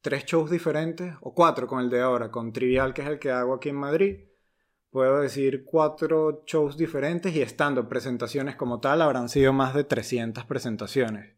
tres 0.00 0.24
shows 0.24 0.50
diferentes, 0.50 1.14
o 1.20 1.34
cuatro 1.34 1.66
con 1.68 1.80
el 1.80 1.90
de 1.90 2.00
ahora, 2.00 2.30
con 2.30 2.50
Trivial, 2.50 2.94
que 2.94 3.02
es 3.02 3.08
el 3.08 3.18
que 3.18 3.30
hago 3.30 3.52
aquí 3.54 3.68
en 3.68 3.76
Madrid. 3.76 4.20
Puedo 4.90 5.20
decir 5.20 5.64
cuatro 5.66 6.42
shows 6.46 6.78
diferentes 6.78 7.34
y 7.36 7.42
estando 7.42 7.86
presentaciones 7.86 8.56
como 8.56 8.80
tal, 8.80 9.02
habrán 9.02 9.28
sido 9.28 9.52
más 9.52 9.74
de 9.74 9.84
300 9.84 10.46
presentaciones. 10.46 11.36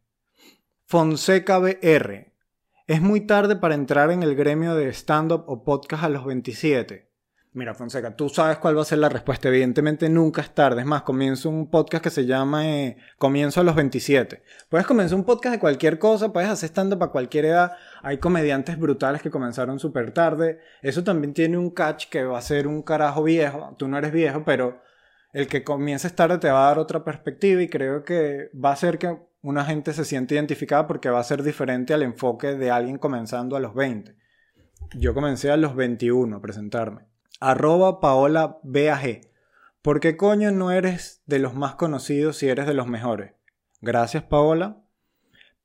Fonseca 0.85 1.59
BR. 1.59 2.31
Es 2.87 3.01
muy 3.01 3.27
tarde 3.27 3.57
para 3.57 3.75
entrar 3.75 4.09
en 4.09 4.23
el 4.23 4.35
gremio 4.35 4.73
de 4.73 4.87
stand-up 4.93 5.43
o 5.47 5.65
podcast 5.65 6.05
a 6.05 6.09
los 6.09 6.25
27. 6.25 7.14
Mira, 7.55 7.73
Fonseca, 7.73 8.13
tú 8.17 8.27
sabes 8.27 8.57
cuál 8.57 8.77
va 8.77 8.81
a 8.81 8.85
ser 8.85 8.97
la 8.97 9.07
respuesta. 9.07 9.47
Evidentemente 9.47 10.09
nunca 10.09 10.41
es 10.41 10.53
tarde. 10.53 10.81
Es 10.81 10.85
más, 10.85 11.03
comienzo 11.03 11.49
un 11.49 11.69
podcast 11.69 12.03
que 12.03 12.09
se 12.09 12.25
llama 12.25 12.67
eh, 12.67 12.97
Comienzo 13.17 13.61
a 13.61 13.63
los 13.63 13.75
27. 13.75 14.43
Puedes 14.67 14.85
comenzar 14.85 15.17
un 15.17 15.23
podcast 15.23 15.53
de 15.53 15.59
cualquier 15.61 15.97
cosa, 15.97 16.33
puedes 16.33 16.49
hacer 16.49 16.67
stand-up 16.67 17.01
a 17.01 17.11
cualquier 17.11 17.45
edad. 17.45 17.71
Hay 18.01 18.17
comediantes 18.17 18.77
brutales 18.77 19.21
que 19.21 19.31
comenzaron 19.31 19.79
súper 19.79 20.11
tarde. 20.11 20.59
Eso 20.81 21.05
también 21.05 21.33
tiene 21.33 21.57
un 21.57 21.69
catch 21.69 22.09
que 22.09 22.25
va 22.25 22.37
a 22.37 22.41
ser 22.41 22.67
un 22.67 22.81
carajo 22.81 23.23
viejo. 23.23 23.73
Tú 23.79 23.87
no 23.87 23.97
eres 23.97 24.11
viejo, 24.11 24.43
pero 24.43 24.81
el 25.31 25.47
que 25.47 25.63
comiences 25.63 26.13
tarde 26.13 26.39
te 26.39 26.51
va 26.51 26.65
a 26.65 26.67
dar 26.67 26.79
otra 26.79 27.05
perspectiva 27.05 27.61
y 27.61 27.69
creo 27.69 28.03
que 28.03 28.49
va 28.53 28.71
a 28.71 28.73
hacer 28.73 28.97
que 28.97 29.17
una 29.41 29.63
gente 29.63 29.93
se 29.93 30.03
siente 30.03 30.35
identificada 30.35 30.87
porque 30.87 31.09
va 31.09 31.21
a 31.21 31.23
ser 31.23 31.41
diferente 31.41 31.93
al 31.93 32.03
enfoque 32.03 32.55
de 32.55 32.69
alguien 32.69 32.97
comenzando 32.97 33.55
a 33.55 33.61
los 33.61 33.73
20. 33.73 34.13
Yo 34.95 35.13
comencé 35.13 35.51
a 35.51 35.55
los 35.55 35.73
21 35.73 36.35
a 36.35 36.41
presentarme 36.41 37.14
arroba 37.39 37.99
Paola 37.99 38.59
BAG. 38.63 39.21
¿Por 39.81 39.99
qué 39.99 40.17
coño 40.17 40.51
no 40.51 40.71
eres 40.71 41.21
de 41.25 41.39
los 41.39 41.53
más 41.53 41.75
conocidos 41.75 42.37
si 42.37 42.47
eres 42.47 42.65
de 42.65 42.73
los 42.73 42.87
mejores? 42.87 43.33
Gracias, 43.81 44.23
Paola. 44.23 44.81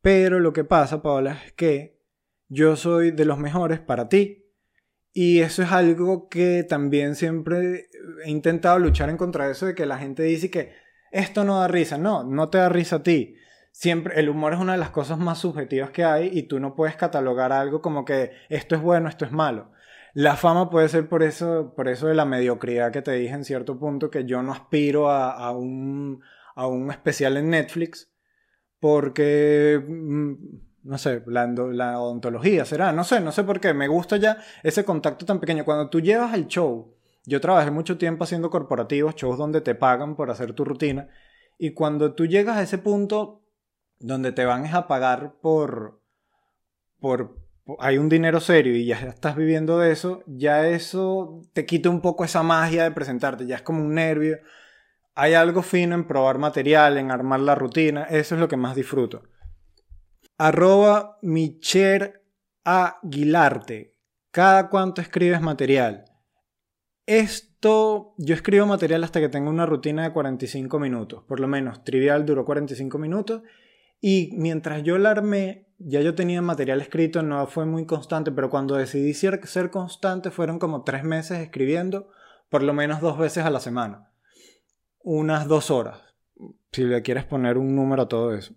Pero 0.02 0.40
lo 0.40 0.52
que 0.52 0.64
pasa, 0.64 1.02
Paola, 1.02 1.38
es 1.44 1.52
que 1.52 1.98
yo 2.48 2.76
soy 2.76 3.10
de 3.12 3.24
los 3.24 3.38
mejores 3.38 3.80
para 3.80 4.08
ti. 4.08 4.46
Y 5.12 5.40
eso 5.40 5.62
es 5.62 5.72
algo 5.72 6.28
que 6.28 6.64
también 6.64 7.16
siempre 7.16 7.88
he 8.24 8.30
intentado 8.30 8.78
luchar 8.78 9.08
en 9.10 9.16
contra 9.16 9.46
de 9.46 9.52
eso 9.52 9.66
de 9.66 9.74
que 9.74 9.86
la 9.86 9.98
gente 9.98 10.22
dice 10.22 10.50
que 10.50 10.72
esto 11.10 11.44
no 11.44 11.60
da 11.60 11.68
risa. 11.68 11.98
No, 11.98 12.22
no 12.24 12.48
te 12.48 12.58
da 12.58 12.68
risa 12.68 12.96
a 12.96 13.02
ti. 13.02 13.36
Siempre, 13.72 14.18
el 14.18 14.28
humor 14.28 14.52
es 14.52 14.60
una 14.60 14.72
de 14.72 14.78
las 14.78 14.90
cosas 14.90 15.18
más 15.18 15.38
subjetivas 15.38 15.90
que 15.90 16.04
hay 16.04 16.30
y 16.32 16.44
tú 16.44 16.60
no 16.60 16.74
puedes 16.74 16.96
catalogar 16.96 17.52
algo 17.52 17.80
como 17.80 18.04
que 18.04 18.32
esto 18.48 18.74
es 18.74 18.82
bueno, 18.82 19.08
esto 19.08 19.24
es 19.24 19.32
malo. 19.32 19.72
La 20.14 20.36
fama 20.36 20.70
puede 20.70 20.88
ser 20.88 21.08
por 21.08 21.22
eso, 21.22 21.72
por 21.76 21.88
eso 21.88 22.08
de 22.08 22.14
la 22.14 22.24
mediocridad 22.24 22.92
que 22.92 23.02
te 23.02 23.12
dije 23.12 23.34
en 23.34 23.44
cierto 23.44 23.78
punto, 23.78 24.10
que 24.10 24.24
yo 24.24 24.42
no 24.42 24.52
aspiro 24.52 25.10
a, 25.10 25.50
un, 25.52 26.22
a 26.54 26.66
un 26.66 26.90
especial 26.90 27.36
en 27.36 27.50
Netflix, 27.50 28.10
porque, 28.80 29.82
mm, 29.86 30.34
no 30.82 30.98
sé, 30.98 31.22
la, 31.26 31.46
la, 31.46 32.00
odontología 32.00 32.64
será, 32.64 32.92
no 32.92 33.04
sé, 33.04 33.20
no 33.20 33.30
sé 33.30 33.44
por 33.44 33.60
qué, 33.60 33.72
me 33.74 33.88
gusta 33.88 34.16
ya 34.16 34.38
ese 34.62 34.84
contacto 34.84 35.26
tan 35.26 35.38
pequeño. 35.38 35.64
Cuando 35.64 35.88
tú 35.90 36.00
llevas 36.00 36.34
el 36.34 36.48
show, 36.48 36.96
yo 37.24 37.40
trabajé 37.40 37.70
mucho 37.70 37.98
tiempo 37.98 38.24
haciendo 38.24 38.50
corporativos, 38.50 39.14
shows 39.14 39.38
donde 39.38 39.60
te 39.60 39.74
pagan 39.74 40.16
por 40.16 40.30
hacer 40.30 40.54
tu 40.54 40.64
rutina, 40.64 41.08
y 41.58 41.72
cuando 41.72 42.14
tú 42.14 42.26
llegas 42.26 42.56
a 42.56 42.62
ese 42.62 42.78
punto 42.78 43.42
donde 44.00 44.32
te 44.32 44.46
van 44.46 44.66
a 44.66 44.88
pagar 44.88 45.34
por, 45.40 46.00
por, 46.98 47.36
hay 47.78 47.98
un 47.98 48.08
dinero 48.08 48.40
serio 48.40 48.74
y 48.74 48.86
ya 48.86 48.98
estás 49.00 49.36
viviendo 49.36 49.78
de 49.78 49.92
eso, 49.92 50.22
ya 50.26 50.66
eso 50.66 51.42
te 51.52 51.66
quita 51.66 51.90
un 51.90 52.00
poco 52.00 52.24
esa 52.24 52.42
magia 52.42 52.84
de 52.84 52.90
presentarte, 52.90 53.46
ya 53.46 53.56
es 53.56 53.62
como 53.62 53.82
un 53.84 53.94
nervio. 53.94 54.38
Hay 55.14 55.34
algo 55.34 55.62
fino 55.62 55.94
en 55.94 56.06
probar 56.06 56.38
material, 56.38 56.98
en 56.98 57.10
armar 57.10 57.40
la 57.40 57.54
rutina, 57.54 58.04
eso 58.04 58.34
es 58.34 58.40
lo 58.40 58.48
que 58.48 58.56
más 58.56 58.74
disfruto. 58.74 59.22
Arroba 60.38 61.18
Micher 61.22 62.24
Aguilarte. 62.64 63.96
¿Cada 64.30 64.68
cuánto 64.68 65.00
escribes 65.00 65.40
material? 65.40 66.04
Esto, 67.04 68.14
yo 68.16 68.34
escribo 68.34 68.64
material 68.66 69.02
hasta 69.02 69.20
que 69.20 69.28
tengo 69.28 69.50
una 69.50 69.66
rutina 69.66 70.04
de 70.04 70.12
45 70.12 70.78
minutos, 70.78 71.24
por 71.24 71.40
lo 71.40 71.48
menos. 71.48 71.82
Trivial 71.82 72.24
duró 72.24 72.44
45 72.44 72.98
minutos. 72.98 73.42
Y 74.00 74.30
mientras 74.34 74.82
yo 74.82 74.96
la 74.98 75.10
armé, 75.10 75.66
ya 75.82 76.00
yo 76.02 76.14
tenía 76.14 76.42
material 76.42 76.80
escrito, 76.80 77.22
no 77.22 77.46
fue 77.46 77.64
muy 77.64 77.86
constante, 77.86 78.30
pero 78.30 78.50
cuando 78.50 78.76
decidí 78.76 79.14
ser, 79.14 79.40
constante 79.70 80.30
fueron 80.30 80.58
como 80.58 80.84
tres 80.84 81.04
meses 81.04 81.38
escribiendo, 81.38 82.10
por 82.50 82.62
lo 82.62 82.74
menos 82.74 83.00
dos 83.00 83.18
veces 83.18 83.44
a 83.44 83.50
la 83.50 83.60
semana. 83.60 84.12
Unas 85.02 85.48
dos 85.48 85.70
horas, 85.70 86.00
si 86.70 86.84
le 86.84 87.00
quieres 87.00 87.24
poner 87.24 87.56
un 87.56 87.74
número 87.74 88.02
a 88.02 88.08
todo 88.08 88.34
eso. 88.34 88.54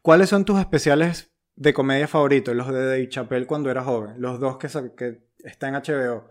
¿Cuáles 0.00 0.30
son 0.30 0.46
tus 0.46 0.58
especiales 0.58 1.32
de 1.54 1.74
comedia 1.74 2.08
favoritos? 2.08 2.56
Los 2.56 2.68
de 2.68 2.86
Dave 2.86 3.08
Chappelle 3.10 3.46
cuando 3.46 3.70
era 3.70 3.84
joven, 3.84 4.14
los 4.18 4.40
dos 4.40 4.56
que, 4.56 4.68
que 4.96 5.22
están 5.44 5.74
en 5.74 5.82
HBO. 5.82 6.30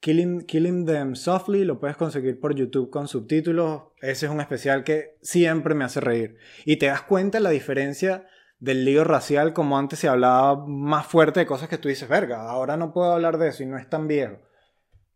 Killing, 0.00 0.42
Killing 0.42 0.84
Them 0.84 1.16
Softly 1.16 1.64
lo 1.64 1.80
puedes 1.80 1.96
conseguir 1.96 2.38
por 2.38 2.54
YouTube 2.54 2.90
con 2.90 3.08
subtítulos. 3.08 3.84
Ese 4.02 4.26
es 4.26 4.32
un 4.32 4.42
especial 4.42 4.84
que 4.84 5.16
siempre 5.22 5.74
me 5.74 5.84
hace 5.84 6.00
reír. 6.00 6.36
Y 6.66 6.76
te 6.76 6.86
das 6.86 7.00
cuenta 7.00 7.40
la 7.40 7.48
diferencia 7.48 8.26
del 8.64 8.86
lío 8.86 9.04
racial 9.04 9.52
como 9.52 9.76
antes 9.76 9.98
se 9.98 10.08
hablaba 10.08 10.64
más 10.66 11.06
fuerte 11.06 11.40
de 11.40 11.46
cosas 11.46 11.68
que 11.68 11.76
tú 11.76 11.88
dices, 11.88 12.08
verga, 12.08 12.48
ahora 12.48 12.78
no 12.78 12.94
puedo 12.94 13.12
hablar 13.12 13.36
de 13.36 13.48
eso 13.48 13.62
y 13.62 13.66
no 13.66 13.76
es 13.76 13.90
tan 13.90 14.08
viejo. 14.08 14.38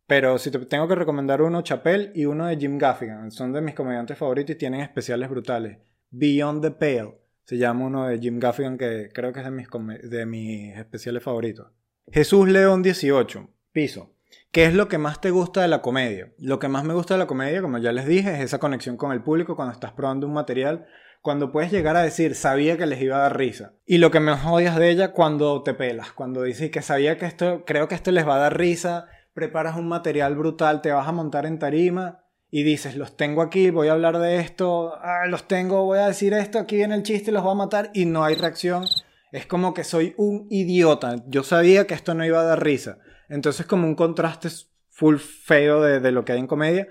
Pero 0.07 0.37
si 0.37 0.51
te 0.51 0.59
tengo 0.67 0.87
que 0.87 0.95
recomendar 0.95 1.41
uno, 1.41 1.63
Chappelle 1.63 2.13
y 2.15 2.27
uno 2.27 2.47
de 2.47 2.59
Jim 2.59 2.77
Gaffigan, 2.77 3.31
son 3.31 3.55
de 3.55 3.63
mis 3.63 3.75
comediantes 3.75 4.19
favoritos 4.19 4.55
y 4.55 4.59
tienen 4.59 4.83
especiales 4.83 5.31
brutales. 5.31 5.79
Beyond 6.11 6.63
the 6.63 6.71
Pale, 6.73 7.19
se 7.45 7.57
llama 7.57 7.87
uno 7.87 8.07
de 8.07 8.19
Jim 8.19 8.39
Gaffigan 8.39 8.77
que 8.77 9.09
creo 9.15 9.33
que 9.33 9.41
es 9.41 9.47
de 9.47 9.51
mis, 9.51 9.69
de 10.03 10.27
mis 10.27 10.77
especiales 10.77 11.23
favoritos. 11.23 11.69
Jesús 12.13 12.49
León 12.51 12.83
18, 12.83 13.49
piso. 13.73 14.13
¿Qué 14.51 14.67
es 14.67 14.75
lo 14.75 14.89
que 14.89 14.99
más 14.99 15.23
te 15.23 15.31
gusta 15.31 15.63
de 15.63 15.69
la 15.69 15.81
comedia? 15.81 16.35
Lo 16.39 16.59
que 16.59 16.69
más 16.69 16.85
me 16.85 16.93
gusta 16.93 17.15
de 17.15 17.19
la 17.19 17.27
comedia, 17.27 17.63
como 17.63 17.79
ya 17.79 17.93
les 17.93 18.07
dije, 18.07 18.35
es 18.35 18.41
esa 18.41 18.59
conexión 18.59 18.99
con 18.99 19.13
el 19.13 19.23
público 19.23 19.57
cuando 19.57 19.73
estás 19.73 19.93
probando 19.93 20.27
un 20.27 20.35
material 20.35 20.87
cuando 21.23 21.53
puedes 21.53 21.71
llegar 21.71 21.97
a 21.97 22.03
decir, 22.03 22.35
sabía 22.35 22.77
que 22.77 22.87
les 22.87 23.01
iba 23.01 23.17
a 23.17 23.23
dar 23.23 23.37
risa. 23.37 23.75
Y 23.87 23.99
lo 23.99 24.11
que 24.11 24.21
me 24.21 24.33
odias 24.33 24.77
de 24.77 24.91
ella, 24.91 25.13
cuando 25.13 25.63
te 25.63 25.75
pelas, 25.75 26.13
cuando 26.13 26.43
dices 26.43 26.71
que 26.71 26.83
sabía 26.83 27.17
que 27.19 27.27
esto, 27.27 27.65
creo 27.67 27.89
que 27.89 27.95
esto 27.95 28.11
les 28.13 28.27
va 28.27 28.37
a 28.37 28.41
dar 28.41 28.57
risa, 28.57 29.07
preparas 29.35 29.77
un 29.77 29.89
material 29.89 30.37
brutal, 30.37 30.81
te 30.81 30.93
vas 30.93 31.07
a 31.07 31.13
montar 31.13 31.47
en 31.47 31.59
tarima 31.59 32.25
y 32.51 32.63
dices, 32.63 32.97
los 32.97 33.17
tengo 33.17 33.43
aquí, 33.43 33.71
voy 33.71 33.89
a 33.89 33.93
hablar 33.93 34.19
de 34.19 34.39
esto, 34.39 34.95
ah, 34.97 35.27
los 35.29 35.47
tengo, 35.47 35.85
voy 35.85 35.99
a 35.99 36.07
decir 36.07 36.33
esto, 36.33 36.59
aquí 36.59 36.77
viene 36.77 36.95
el 36.95 37.03
chiste, 37.03 37.31
los 37.31 37.43
voy 37.43 37.53
a 37.53 37.57
matar 37.57 37.91
y 37.93 38.07
no 38.07 38.25
hay 38.25 38.35
reacción. 38.35 38.85
Es 39.31 39.47
como 39.47 39.75
que 39.75 39.85
soy 39.85 40.15
un 40.17 40.47
idiota. 40.51 41.17
Yo 41.27 41.43
sabía 41.43 41.87
que 41.87 41.95
esto 41.95 42.15
no 42.15 42.25
iba 42.25 42.41
a 42.41 42.45
dar 42.45 42.65
risa. 42.65 42.99
Entonces 43.29 43.67
como 43.67 43.87
un 43.87 43.95
contraste 43.95 44.49
full 44.89 45.17
feo 45.19 45.83
de, 45.83 46.01
de 46.01 46.11
lo 46.11 46.25
que 46.25 46.33
hay 46.33 46.39
en 46.39 46.47
comedia, 46.47 46.89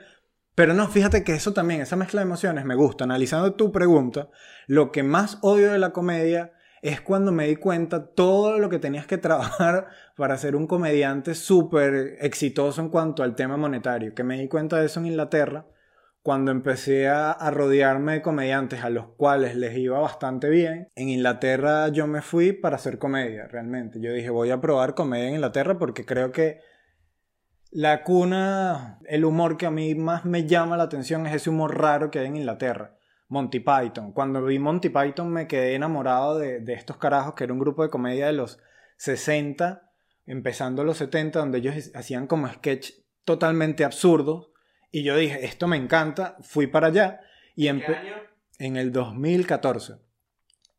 pero 0.58 0.74
no, 0.74 0.88
fíjate 0.88 1.24
que 1.24 1.36
eso 1.36 1.54
también, 1.54 1.82
esa 1.82 1.96
mezcla 1.96 2.20
de 2.20 2.26
emociones 2.26 2.66
me 2.66 2.74
gusta. 2.74 3.04
Analizando 3.04 3.54
tu 3.54 3.72
pregunta, 3.72 4.30
lo 4.66 4.92
que 4.92 5.04
más 5.04 5.38
odio 5.44 5.72
de 5.72 5.78
la 5.78 5.92
comedia 5.92 6.52
es 6.82 7.00
cuando 7.00 7.32
me 7.32 7.46
di 7.46 7.58
cuenta 7.58 8.08
todo 8.08 8.58
lo 8.58 8.68
que 8.68 8.80
tenías 8.80 9.06
que 9.06 9.20
trabajar 9.20 9.90
para 10.18 10.36
ser 10.36 10.56
un 10.56 10.66
comediante 10.66 11.36
súper 11.36 12.18
exitoso 12.22 12.82
en 12.82 12.90
cuanto 12.90 13.22
al 13.22 13.36
tema 13.36 13.56
monetario. 13.56 14.16
Que 14.16 14.24
me 14.24 14.40
di 14.40 14.48
cuenta 14.48 14.80
de 14.80 14.88
eso 14.88 15.00
en 15.00 15.06
Inglaterra 15.06 15.68
cuando 16.24 16.50
empecé 16.50 17.08
a, 17.08 17.38
rodearme 17.52 18.14
de 18.14 18.22
comediantes 18.24 18.84
a 18.84 18.90
los 18.90 19.10
cuales 19.10 19.56
les 19.56 19.78
iba 19.78 20.00
bastante 20.00 20.50
bien. 20.50 20.90
En 20.96 21.10
Inglaterra 21.10 21.90
yo 21.90 22.08
me 22.08 22.24
fui 22.24 22.52
para 22.52 22.78
hacer 22.78 22.98
comedia, 22.98 23.48
realmente. 23.48 24.02
Yo 24.02 24.12
dije, 24.12 24.32
voy 24.32 24.50
a 24.50 24.60
probar 24.60 24.96
comedia 24.96 25.28
en 25.28 25.36
Inglaterra 25.36 25.78
porque 25.78 26.04
creo 26.04 26.32
que 26.32 26.62
la 27.78 28.02
cuna, 28.02 28.98
el 29.06 29.24
humor 29.24 29.56
que 29.56 29.68
a 29.68 29.70
mí 29.70 29.94
más 29.94 30.26
me 30.26 30.48
llama 30.48 30.78
la 30.78 30.86
atención 30.86 31.28
es 31.28 31.36
ese 31.36 31.52
humor 31.52 31.78
raro 31.78 32.10
que 32.10 32.18
hay 32.18 32.26
en 32.26 32.38
Inglaterra. 32.38 32.98
Monty 33.28 33.60
Python. 33.60 34.14
Cuando 34.14 34.44
vi 34.44 34.58
Monty 34.58 34.90
Python 34.90 35.30
me 35.30 35.48
quedé 35.48 35.76
enamorado 35.76 36.40
de, 36.40 36.64
estos 36.74 36.98
carajos, 36.98 37.36
que 37.36 37.44
era 37.44 37.54
un 37.54 37.60
grupo 37.60 37.84
de 37.84 37.92
comedia 37.92 38.26
de 38.26 38.34
los 38.34 38.58
60, 38.98 39.92
empezando 40.26 40.84
los 40.84 40.98
70, 40.98 41.38
donde 41.38 41.60
ellos 41.60 41.92
hacían 41.94 42.26
como 42.26 42.48
sketch 42.48 42.94
totalmente 43.24 43.86
absurdos. 43.86 44.50
Y 44.92 45.04
yo 45.04 45.16
dije, 45.16 45.46
esto 45.46 45.68
me 45.68 45.78
encanta, 45.78 46.36
fui 46.42 46.66
para 46.66 46.88
allá. 46.88 47.22
Y 47.56 47.66
¿Qué 47.66 47.86
año? 47.86 48.16
En 48.58 48.78
el 48.78 48.92
2014. 48.92 49.98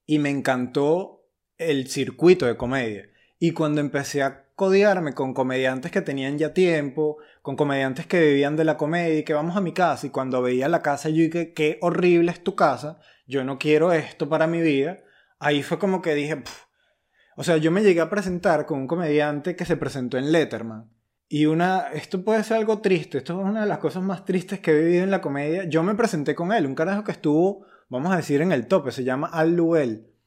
Y 0.04 0.18
me 0.18 0.30
encantó 0.30 1.28
el 1.58 1.86
circuito 1.86 2.46
de 2.46 2.56
comedia. 2.56 3.08
Y 3.38 3.52
cuando 3.52 3.80
empecé 3.80 4.24
a 4.24 4.47
codiarme 4.58 5.14
con 5.14 5.34
comediantes 5.34 5.92
que 5.92 6.02
tenían 6.02 6.36
ya 6.36 6.52
tiempo, 6.52 7.18
con 7.42 7.54
comediantes 7.54 8.08
que 8.08 8.20
vivían 8.20 8.56
de 8.56 8.64
la 8.64 8.76
comedia 8.76 9.20
y 9.20 9.22
que 9.22 9.32
vamos 9.32 9.56
a 9.56 9.60
mi 9.60 9.72
casa 9.72 10.08
y 10.08 10.10
cuando 10.10 10.42
veía 10.42 10.68
la 10.68 10.82
casa 10.82 11.10
yo 11.10 11.22
dije, 11.22 11.52
qué 11.52 11.78
horrible 11.80 12.32
es 12.32 12.42
tu 12.42 12.56
casa, 12.56 12.98
yo 13.28 13.44
no 13.44 13.56
quiero 13.56 13.92
esto 13.92 14.28
para 14.28 14.48
mi 14.48 14.60
vida, 14.60 14.98
ahí 15.38 15.62
fue 15.62 15.78
como 15.78 16.02
que 16.02 16.16
dije, 16.16 16.42
o 17.36 17.44
sea, 17.44 17.58
yo 17.58 17.70
me 17.70 17.84
llegué 17.84 18.00
a 18.00 18.10
presentar 18.10 18.66
con 18.66 18.80
un 18.80 18.88
comediante 18.88 19.54
que 19.54 19.64
se 19.64 19.76
presentó 19.76 20.18
en 20.18 20.32
Letterman. 20.32 20.90
Y 21.28 21.46
una, 21.46 21.90
esto 21.92 22.24
puede 22.24 22.42
ser 22.42 22.56
algo 22.56 22.80
triste, 22.80 23.18
esto 23.18 23.40
es 23.40 23.46
una 23.46 23.60
de 23.60 23.68
las 23.68 23.78
cosas 23.78 24.02
más 24.02 24.24
tristes 24.24 24.58
que 24.58 24.72
he 24.72 24.82
vivido 24.82 25.04
en 25.04 25.12
la 25.12 25.20
comedia. 25.20 25.68
Yo 25.68 25.84
me 25.84 25.94
presenté 25.94 26.34
con 26.34 26.50
él, 26.50 26.66
un 26.66 26.74
carajo 26.74 27.04
que 27.04 27.12
estuvo, 27.12 27.64
vamos 27.88 28.12
a 28.12 28.16
decir, 28.16 28.42
en 28.42 28.50
el 28.50 28.66
tope, 28.66 28.90
se 28.90 29.04
llama 29.04 29.28
Al 29.32 29.54
Luel. 29.54 30.17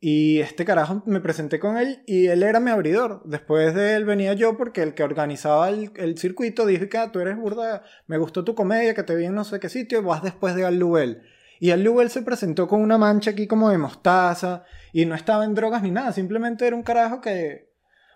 Y 0.00 0.38
este 0.40 0.64
carajo 0.64 1.02
me 1.06 1.20
presenté 1.20 1.58
con 1.58 1.76
él 1.76 2.04
y 2.06 2.28
él 2.28 2.44
era 2.44 2.60
mi 2.60 2.70
abridor. 2.70 3.20
Después 3.24 3.74
de 3.74 3.96
él 3.96 4.04
venía 4.04 4.32
yo 4.34 4.56
porque 4.56 4.82
el 4.82 4.94
que 4.94 5.02
organizaba 5.02 5.68
el, 5.68 5.90
el 5.96 6.16
circuito 6.18 6.66
dijo 6.66 6.88
que 6.88 6.98
ah, 6.98 7.10
tú 7.10 7.18
eres 7.18 7.36
burda, 7.36 7.82
me 8.06 8.16
gustó 8.16 8.44
tu 8.44 8.54
comedia, 8.54 8.94
que 8.94 9.02
te 9.02 9.16
vi 9.16 9.24
en 9.24 9.34
no 9.34 9.42
sé 9.44 9.58
qué 9.58 9.68
sitio, 9.68 10.02
vas 10.04 10.22
después 10.22 10.54
de 10.54 10.64
Al. 10.64 11.22
Y 11.58 11.70
Al 11.72 12.10
se 12.10 12.22
presentó 12.22 12.68
con 12.68 12.80
una 12.80 12.96
mancha 12.96 13.32
aquí 13.32 13.48
como 13.48 13.70
de 13.70 13.78
mostaza 13.78 14.62
y 14.92 15.04
no 15.04 15.16
estaba 15.16 15.44
en 15.44 15.54
drogas 15.54 15.82
ni 15.82 15.90
nada, 15.90 16.12
simplemente 16.12 16.66
era 16.66 16.76
un 16.76 16.82
carajo 16.84 17.20
que... 17.20 17.66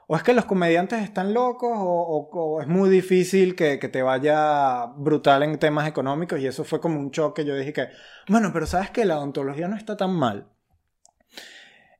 O 0.07 0.17
es 0.17 0.23
que 0.23 0.35
los 0.35 0.45
comediantes 0.45 1.03
están 1.03 1.33
locos 1.33 1.71
o, 1.75 1.83
o- 1.85 2.29
o 2.57 2.61
es 2.61 2.69
muy 2.69 2.91
difícil 2.91 3.57
que, 3.57 3.79
que 3.79 3.89
te 3.89 4.03
vaya 4.03 4.87
brutal 4.99 5.43
en 5.43 5.59
temas 5.59 5.89
económicos 5.89 6.39
y 6.39 6.47
eso 6.47 6.65
fue 6.65 6.81
como 6.81 7.01
un 7.01 7.11
choque. 7.11 7.45
Yo 7.45 7.57
dije 7.57 7.73
que, 7.73 7.89
bueno, 8.29 8.51
pero 8.53 8.67
sabes 8.67 8.91
que 8.91 9.05
la 9.05 9.17
odontología 9.19 9.69
no 9.69 9.77
está 9.77 9.97
tan 9.97 10.13
mal. 10.15 10.52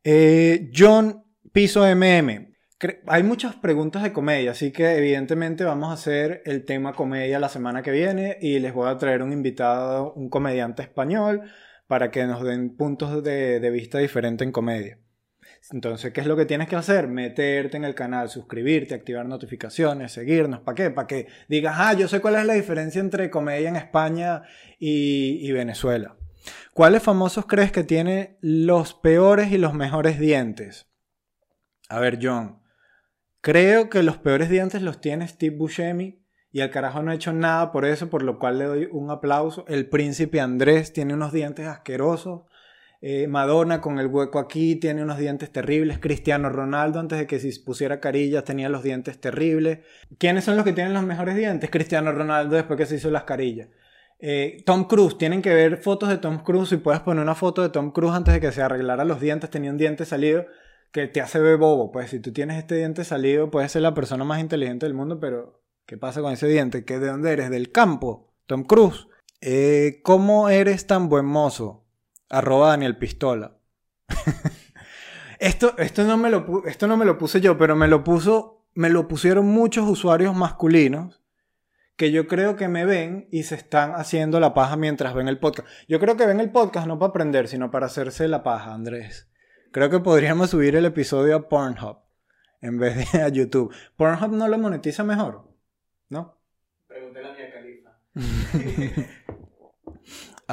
Eh, 0.05 0.71
John 0.75 1.25
Piso 1.53 1.87
MM. 1.87 2.49
Hay 3.07 3.23
muchas 3.23 3.55
preguntas 3.55 4.03
de 4.03 4.13
comedia, 4.13 4.51
así 4.51 4.73
que 4.73 4.97
evidentemente 4.97 5.63
vamos 5.63 5.91
a 5.91 5.93
hacer 5.93 6.43
el 6.45 6.65
tema 6.65 6.95
comedia 6.95 7.39
la 7.39 7.49
semana 7.49 7.83
que 7.83 7.93
viene 7.93 8.37
y 8.41 8.59
les 8.59 8.75
voy 8.75 8.89
a 8.89 8.97
traer 8.97 9.23
un 9.23 9.33
invitado, 9.33 10.13
un 10.15 10.29
comediante 10.29 10.83
español, 10.83 11.43
para 11.87 12.11
que 12.11 12.25
nos 12.27 12.43
den 12.43 12.77
puntos 12.77 13.23
de, 13.23 13.71
vista 13.71 13.99
diferentes 13.99 14.45
en 14.45 14.51
comedia. 14.51 14.99
Entonces, 15.71 16.13
¿qué 16.13 16.23
es 16.23 16.27
lo 16.27 16.37
que 16.37 16.47
tienes 16.47 16.67
que 16.67 16.75
hacer? 16.75 17.07
Meterte 17.07 17.77
en 17.77 17.85
el 17.85 17.95
canal, 17.95 18.29
suscribirte, 18.29 18.95
activar 18.95 19.27
notificaciones, 19.27 20.11
seguirnos. 20.11 20.63
¿Para 20.63 20.75
qué? 20.75 20.91
Para 20.91 21.07
que 21.07 21.29
digas, 21.49 21.77
ah, 21.79 21.93
yo 21.93 22.09
sé 22.09 22.21
cuál 22.21 22.35
es 22.35 22.47
la 22.47 22.55
diferencia 22.55 23.01
entre 23.01 23.31
comedia 23.31 23.69
en 23.69 23.77
España 23.77 24.43
y 24.81 25.53
Venezuela. 25.53 26.17
¿Cuáles 26.75 27.03
famosos 27.03 27.47
crees 27.47 27.73
que 27.73 27.85
tiene 27.85 28.39
los 28.41 28.95
peores 28.95 29.53
y 29.53 29.59
los 29.59 29.75
mejores 29.75 30.19
dientes? 30.19 30.87
A 31.89 32.01
ver, 32.01 32.19
John. 32.23 32.63
Creo 33.41 33.91
que 33.91 34.03
los 34.03 34.19
peores 34.19 34.49
dientes 34.49 34.83
los 34.83 35.01
tiene 35.01 35.27
Steve 35.27 35.57
Buscemi 35.57 36.23
y 36.53 36.61
el 36.61 36.71
carajo 36.71 37.03
no 37.03 37.11
ha 37.11 37.15
hecho 37.15 37.33
nada 37.33 37.73
por 37.73 37.85
eso, 37.85 38.09
por 38.09 38.23
lo 38.23 38.39
cual 38.39 38.59
le 38.59 38.65
doy 38.67 38.89
un 38.91 39.11
aplauso. 39.11 39.65
El 39.69 39.89
príncipe 39.89 40.41
Andrés 40.41 40.93
tiene 40.93 41.15
unos 41.15 41.33
dientes 41.33 41.67
asquerosos. 41.67 42.43
Eh, 43.01 43.27
Madonna 43.27 43.81
con 43.81 43.99
el 43.99 44.07
hueco 44.07 44.39
aquí 44.39 44.77
tiene 44.77 45.03
unos 45.03 45.19
dientes 45.19 45.51
terribles. 45.51 45.99
Cristiano 45.99 46.51
Ronaldo 46.51 47.01
antes 47.01 47.19
de 47.19 47.27
que 47.27 47.41
se 47.41 47.51
pusiera 47.65 47.99
carillas 47.99 48.45
tenía 48.45 48.69
los 48.69 48.83
dientes 48.83 49.21
terribles. 49.21 49.81
¿Quiénes 50.19 50.45
son 50.45 50.57
los 50.57 50.65
que 50.65 50.73
tienen 50.73 50.95
los 50.95 51.03
mejores 51.03 51.35
dientes? 51.35 51.69
Cristiano 51.69 52.13
Ronaldo 52.13 52.55
después 52.55 52.79
que 52.79 52.87
se 52.87 52.97
hizo 52.97 53.11
las 53.11 53.25
carillas. 53.25 53.69
Eh, 54.25 54.63
Tom 54.65 54.85
Cruise, 54.85 55.19
tienen 55.19 55.43
que 55.43 55.53
ver 55.53 55.79
fotos 55.79 56.09
de 56.09 56.17
Tom 56.17 56.45
Cruise 56.45 56.71
y 56.71 56.77
puedes 56.77 57.01
poner 57.01 57.25
una 57.25 57.35
foto 57.35 57.61
de 57.61 57.71
Tom 57.71 57.91
Cruise 57.91 58.15
antes 58.15 58.33
de 58.33 58.41
que 58.41 58.53
se 58.53 58.63
arreglara 58.63 59.05
los 59.05 59.21
dientes, 59.21 59.51
tenía 59.51 59.73
un 59.73 59.79
diente 59.79 60.05
salido 60.05 60.47
que 60.93 61.09
te 61.09 61.21
hace 61.21 61.41
ver 61.41 61.57
bobo. 61.57 61.91
Pues 61.91 62.11
si 62.11 62.21
tú 62.21 62.33
tienes 62.33 62.57
este 62.57 62.77
diente 62.77 63.03
salido, 63.03 63.51
puedes 63.51 63.73
ser 63.73 63.83
la 63.83 63.95
persona 63.95 64.23
más 64.23 64.41
inteligente 64.41 64.87
del 64.87 64.95
mundo, 64.95 65.19
pero 65.19 65.61
¿qué 65.87 65.97
pasa 65.97 66.21
con 66.21 66.33
ese 66.33 66.47
diente? 66.47 66.85
¿Qué 66.85 67.01
de 67.01 67.09
dónde 67.09 67.33
eres? 67.33 67.51
¿Del 67.51 67.73
campo? 67.73 68.33
Tom 68.47 68.63
Cruise. 68.63 69.09
Eh, 69.41 70.01
¿Cómo 70.05 70.51
eres 70.51 70.87
tan 70.87 71.09
buen 71.09 71.25
mozo? 71.25 71.85
Arroba 72.31 72.69
Daniel 72.69 72.97
Pistola. 72.97 73.57
esto, 75.41 75.77
esto, 75.79 76.05
no 76.05 76.17
me 76.17 76.31
lo, 76.31 76.65
esto 76.67 76.87
no 76.87 76.97
me 76.97 77.05
lo 77.05 77.19
puse 77.19 77.41
yo, 77.41 77.59
pero 77.59 77.75
me 77.75 77.89
lo 77.89 78.05
puso, 78.05 78.69
me 78.75 78.89
lo 78.89 79.09
pusieron 79.09 79.47
muchos 79.47 79.89
usuarios 79.89 80.37
masculinos 80.37 81.22
que 81.97 82.11
yo 82.11 82.27
creo 82.27 82.57
que 82.57 82.69
me 82.69 82.85
ven 82.85 83.29
y 83.31 83.45
se 83.45 83.55
están 83.55 83.93
haciendo 83.93 84.41
la 84.41 84.55
paja 84.55 84.77
mientras 84.77 85.15
ven 85.15 85.29
el 85.29 85.39
podcast. 85.39 85.69
Yo 85.89 86.01
creo 86.01 86.17
que 86.17 86.27
ven 86.27 86.41
el 86.41 86.51
podcast 86.51 86.87
no 86.87 86.99
para 86.99 87.11
aprender, 87.11 87.49
sino 87.49 87.71
para 87.71 87.87
hacerse 87.87 88.29
la 88.29 88.43
paja, 88.43 88.75
Andrés. 88.75 89.29
Creo 89.71 89.91
que 89.91 90.01
podríamos 90.01 90.51
subir 90.51 90.77
el 90.77 90.85
episodio 90.85 91.37
a 91.37 91.49
Pornhub 91.49 91.99
en 92.61 92.79
vez 92.79 93.13
de 93.13 93.23
a 93.23 93.29
YouTube. 93.29 93.75
Pornhub 93.97 94.33
no 94.33 94.49
lo 94.49 94.59
monetiza 94.59 95.05
mejor, 95.05 95.49
¿no? 96.09 96.39
Pregúntale 96.87 97.29
a 97.29 97.33
Mia 97.33 97.53
Khalifa. 97.53 97.91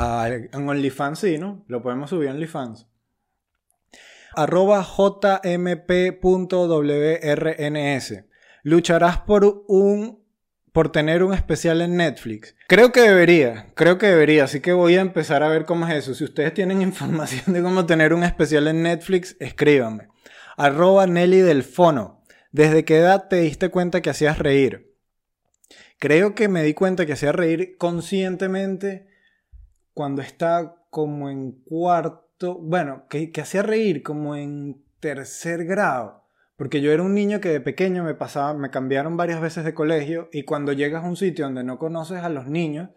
Ah, 0.02 0.30
en 0.30 0.70
OnlyFans 0.70 1.20
sí, 1.20 1.38
¿no? 1.38 1.66
Lo 1.68 1.82
podemos 1.82 2.10
subir 2.10 2.30
a 2.30 2.32
OnlyFans. 2.32 2.88
Arroba 4.34 4.82
jmp.wrns. 4.82 6.14
Lucharás 8.64 9.18
por 9.18 9.66
un 9.68 10.19
por 10.72 10.92
tener 10.92 11.24
un 11.24 11.34
especial 11.34 11.82
en 11.82 11.98
Netflix. 11.98 12.56
Creo 12.68 12.92
que 12.92 13.02
debería, 13.02 13.68
creo 13.76 13.98
que 13.98 14.08
debería, 14.08 14.44
así 14.44 14.60
que 14.60 14.74
voy 14.74 14.96
a 14.96 15.02
empezar 15.02 15.44
a 15.44 15.50
ver 15.50 15.66
cómo 15.66 15.88
es 15.88 15.96
eso. 15.96 16.14
Si 16.14 16.24
ustedes 16.24 16.54
tienen 16.54 16.82
información 16.84 17.54
de 17.54 17.62
cómo 17.62 17.86
tener 17.86 18.14
un 18.14 18.24
especial 18.24 18.68
en 18.68 18.84
Netflix, 18.84 19.36
escríbanme. 19.40 20.10
Arroba 20.58 21.08
Nelly 21.08 21.40
del 21.40 21.64
Fono. 21.64 22.24
¿Desde 22.52 22.84
qué 22.84 22.98
edad 22.98 23.28
te 23.30 23.38
diste 23.38 23.70
cuenta 23.70 24.02
que 24.02 24.10
hacías 24.10 24.40
reír? 24.40 24.96
Creo 26.00 26.34
que 26.34 26.48
me 26.48 26.64
di 26.64 26.74
cuenta 26.74 27.06
que 27.06 27.14
hacía 27.14 27.32
reír 27.32 27.78
conscientemente 27.78 29.08
cuando 29.94 30.22
estaba 30.22 30.86
como 30.90 31.30
en 31.30 31.52
cuarto, 31.64 32.56
bueno, 32.56 33.06
que, 33.10 33.32
que 33.32 33.42
hacía 33.42 33.62
reír 33.62 34.02
como 34.02 34.36
en 34.36 34.84
tercer 35.00 35.66
grado. 35.66 36.19
Porque 36.60 36.82
yo 36.82 36.92
era 36.92 37.04
un 37.04 37.14
niño 37.14 37.40
que 37.40 37.48
de 37.48 37.62
pequeño 37.62 38.04
me 38.04 38.16
pasaba, 38.16 38.54
me 38.54 38.70
cambiaron 38.70 39.16
varias 39.16 39.40
veces 39.40 39.64
de 39.64 39.74
colegio 39.74 40.28
y 40.34 40.44
cuando 40.44 40.74
llegas 40.74 41.06
a 41.06 41.08
un 41.08 41.16
sitio 41.16 41.46
donde 41.46 41.64
no 41.64 41.80
conoces 41.80 42.22
a 42.22 42.28
los 42.28 42.48
niños, 42.48 42.90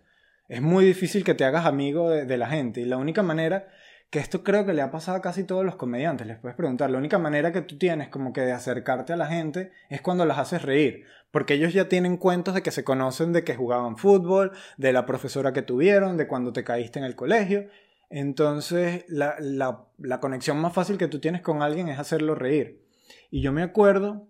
es 0.49 0.61
muy 0.61 0.85
difícil 0.85 1.23
que 1.23 1.35
te 1.35 1.45
hagas 1.45 1.65
amigo 1.65 2.11
de, 2.11 2.37
la 2.37 2.49
gente. 2.49 2.81
Y 2.81 2.87
la 2.87 2.97
única 2.97 3.23
manera, 3.23 3.69
que 4.11 4.19
esto 4.19 4.43
creo 4.43 4.67
que 4.67 4.73
le 4.73 4.83
ha 4.83 4.91
pasado 4.91 5.17
a 5.17 5.23
casi 5.23 5.45
todos 5.45 5.65
los 5.65 5.77
comediantes, 5.77 6.27
les 6.27 6.39
puedes 6.39 6.57
preguntar, 6.57 6.91
la 6.91 6.99
única 6.99 7.21
manera 7.21 7.53
que 7.53 7.63
tú 7.63 7.79
tienes 7.79 8.09
como 8.09 8.33
que 8.33 8.41
de 8.41 8.51
acercarte 8.51 9.13
a 9.13 9.17
la 9.17 9.27
gente 9.27 9.71
es 9.91 10.01
cuando 10.03 10.27
las 10.27 10.39
haces 10.39 10.63
reír. 10.63 11.05
Porque 11.31 11.55
ellos 11.55 11.73
ya 11.73 11.89
tienen 11.89 12.17
cuentos 12.17 12.55
de 12.55 12.63
que 12.63 12.73
se 12.73 12.83
conocen 12.83 13.33
de 13.33 13.45
que 13.45 13.55
jugaban 13.55 13.97
fútbol, 13.97 14.51
de 14.77 14.93
la 14.93 15.07
profesora 15.07 15.53
que 15.53 15.63
tuvieron, 15.63 16.17
de 16.17 16.27
cuando 16.27 16.53
te 16.53 16.65
caíste 16.65 16.99
en 16.99 17.05
el 17.05 17.15
colegio. 17.15 17.69
Entonces, 18.11 19.05
la, 19.07 19.37
la 19.39 20.19
conexión 20.19 20.57
más 20.61 20.73
fácil 20.73 20.99
que 20.99 21.07
tú 21.07 21.21
tienes 21.21 21.43
con 21.43 21.63
alguien 21.63 21.89
es 21.89 22.01
hacerlo 22.01 22.35
reír. 22.35 22.82
Y 23.33 23.41
yo 23.41 23.51
me 23.51 23.63
acuerdo 23.63 24.29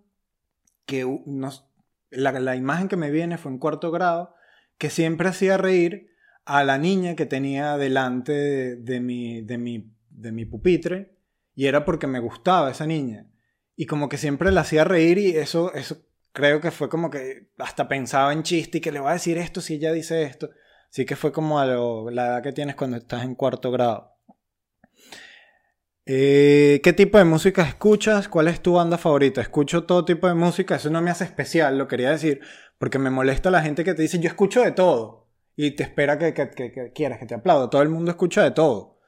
que 0.85 1.05
la, 2.09 2.55
imagen 2.55 2.87
que 2.87 2.95
me 2.95 3.11
viene 3.11 3.37
fue 3.37 3.51
en 3.51 3.57
cuarto 3.57 3.91
grado, 3.91 4.33
que 4.77 4.89
siempre 4.89 5.27
hacía 5.27 5.57
reír 5.57 6.07
a 6.45 6.63
la 6.63 6.77
niña 6.77 7.17
que 7.17 7.25
tenía 7.25 7.75
delante 7.75 8.77
de, 8.77 8.99
mi, 9.01 9.41
de, 9.41 9.57
mi, 9.57 9.91
de 10.09 10.31
mi 10.31 10.45
pupitre, 10.45 11.17
y 11.53 11.65
era 11.65 11.83
porque 11.83 12.07
me 12.07 12.19
gustaba 12.19 12.71
esa 12.71 12.87
niña. 12.87 13.27
Y 13.75 13.87
como 13.87 14.07
que 14.07 14.17
siempre 14.17 14.53
la 14.53 14.61
hacía 14.61 14.85
reír 14.85 15.17
y 15.17 15.31
eso, 15.35 15.73
eso 15.73 15.97
creo 16.31 16.61
que 16.61 16.71
fue 16.71 16.87
como 16.87 17.09
que 17.09 17.49
hasta 17.57 17.89
pensaba 17.89 18.31
en 18.31 18.43
chiste 18.43 18.77
y 18.77 18.81
que 18.81 18.93
le 18.93 19.01
voy 19.01 19.09
a 19.09 19.15
decir 19.15 19.37
esto 19.37 19.59
si 19.59 19.73
ella 19.73 19.91
dice 19.91 20.23
esto. 20.23 20.49
Así 20.89 21.05
que 21.05 21.17
fue 21.17 21.33
como 21.33 21.59
a 21.59 21.65
la 21.65 22.25
edad 22.27 22.41
que 22.41 22.53
tienes 22.53 22.77
cuando 22.77 22.95
estás 22.95 23.25
en 23.25 23.35
cuarto 23.35 23.69
grado. 23.69 24.12
Eh, 26.05 26.81
¿Qué 26.83 26.91
tipo 26.91 27.17
de 27.17 27.23
música 27.23 27.61
escuchas? 27.61 28.27
¿Cuál 28.27 28.49
es 28.49 28.61
tu 28.61 28.73
banda 28.73 28.97
favorita? 28.97 29.39
Escucho 29.39 29.85
todo 29.85 30.03
tipo 30.03 30.27
de 30.27 30.33
música, 30.33 30.75
eso 30.75 30.89
no 30.89 31.01
me 31.01 31.11
hace 31.11 31.23
especial, 31.23 31.77
lo 31.77 31.87
quería 31.87 32.11
decir, 32.11 32.41
porque 32.77 32.99
me 32.99 33.09
molesta 33.09 33.49
la 33.49 33.61
gente 33.61 33.85
que 33.85 33.93
te 33.93 34.01
dice 34.01 34.19
yo 34.19 34.27
escucho 34.27 34.61
de 34.61 34.71
todo 34.71 35.29
y 35.55 35.71
te 35.71 35.83
espera 35.83 36.17
que, 36.17 36.33
quieras, 36.93 37.19
que 37.19 37.25
te 37.25 37.35
aplauda. 37.35 37.69
Todo 37.69 37.81
el 37.81 37.89
mundo 37.89 38.11
escucha 38.11 38.43
de 38.43 38.51
todo. 38.51 38.99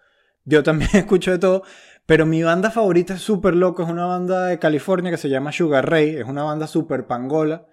Yo 0.46 0.64
también 0.64 0.90
escucho 0.94 1.32
de 1.32 1.40
todo, 1.40 1.64
pero 2.06 2.26
mi 2.26 2.44
banda 2.44 2.72
favorita 2.72 3.16
es 3.16 3.22
súper 3.22 3.56
loco, 3.56 3.84
es 3.84 3.90
una 3.90 4.06
banda 4.06 4.46
de 4.46 4.60
California 4.60 5.12
que 5.12 5.18
se 5.18 5.30
llama 5.30 5.52
Sugar 5.52 5.90
Ray, 5.90 6.16
es 6.16 6.26
una 6.26 6.44
banda 6.44 6.68
súper 6.68 7.08
pangola, 7.08 7.68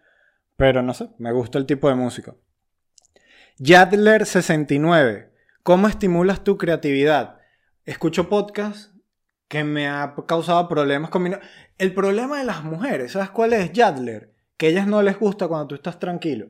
pero 0.57 0.83
no 0.83 0.95
sé, 0.95 1.11
me 1.19 1.33
gusta 1.33 1.59
el 1.59 1.67
tipo 1.67 1.89
de 1.89 1.95
música. 1.95 2.35
Yadler69, 3.61 5.31
¿cómo 5.63 5.87
estimulas 5.87 6.43
tu 6.43 6.59
creatividad? 6.59 7.39
Escucho 7.85 8.29
podcasts 8.29 8.92
que 9.53 9.65
me 9.65 9.87
ha 9.87 10.15
causado 10.27 10.67
problemas 10.67 11.11
con 11.11 11.23
mi 11.23 11.29
no- 11.29 11.39
El 11.77 11.93
problema 11.93 12.39
de 12.39 12.45
las 12.47 12.65
mujeres, 12.65 13.13
¿sabes 13.13 13.29
cuál 13.29 13.53
es? 13.53 13.71
Yadler, 13.71 14.33
que 14.57 14.69
ellas 14.69 14.87
no 14.87 15.03
les 15.03 15.19
gusta 15.19 15.47
cuando 15.47 15.67
tú 15.67 15.75
estás 15.75 15.99
tranquilo. 15.99 16.47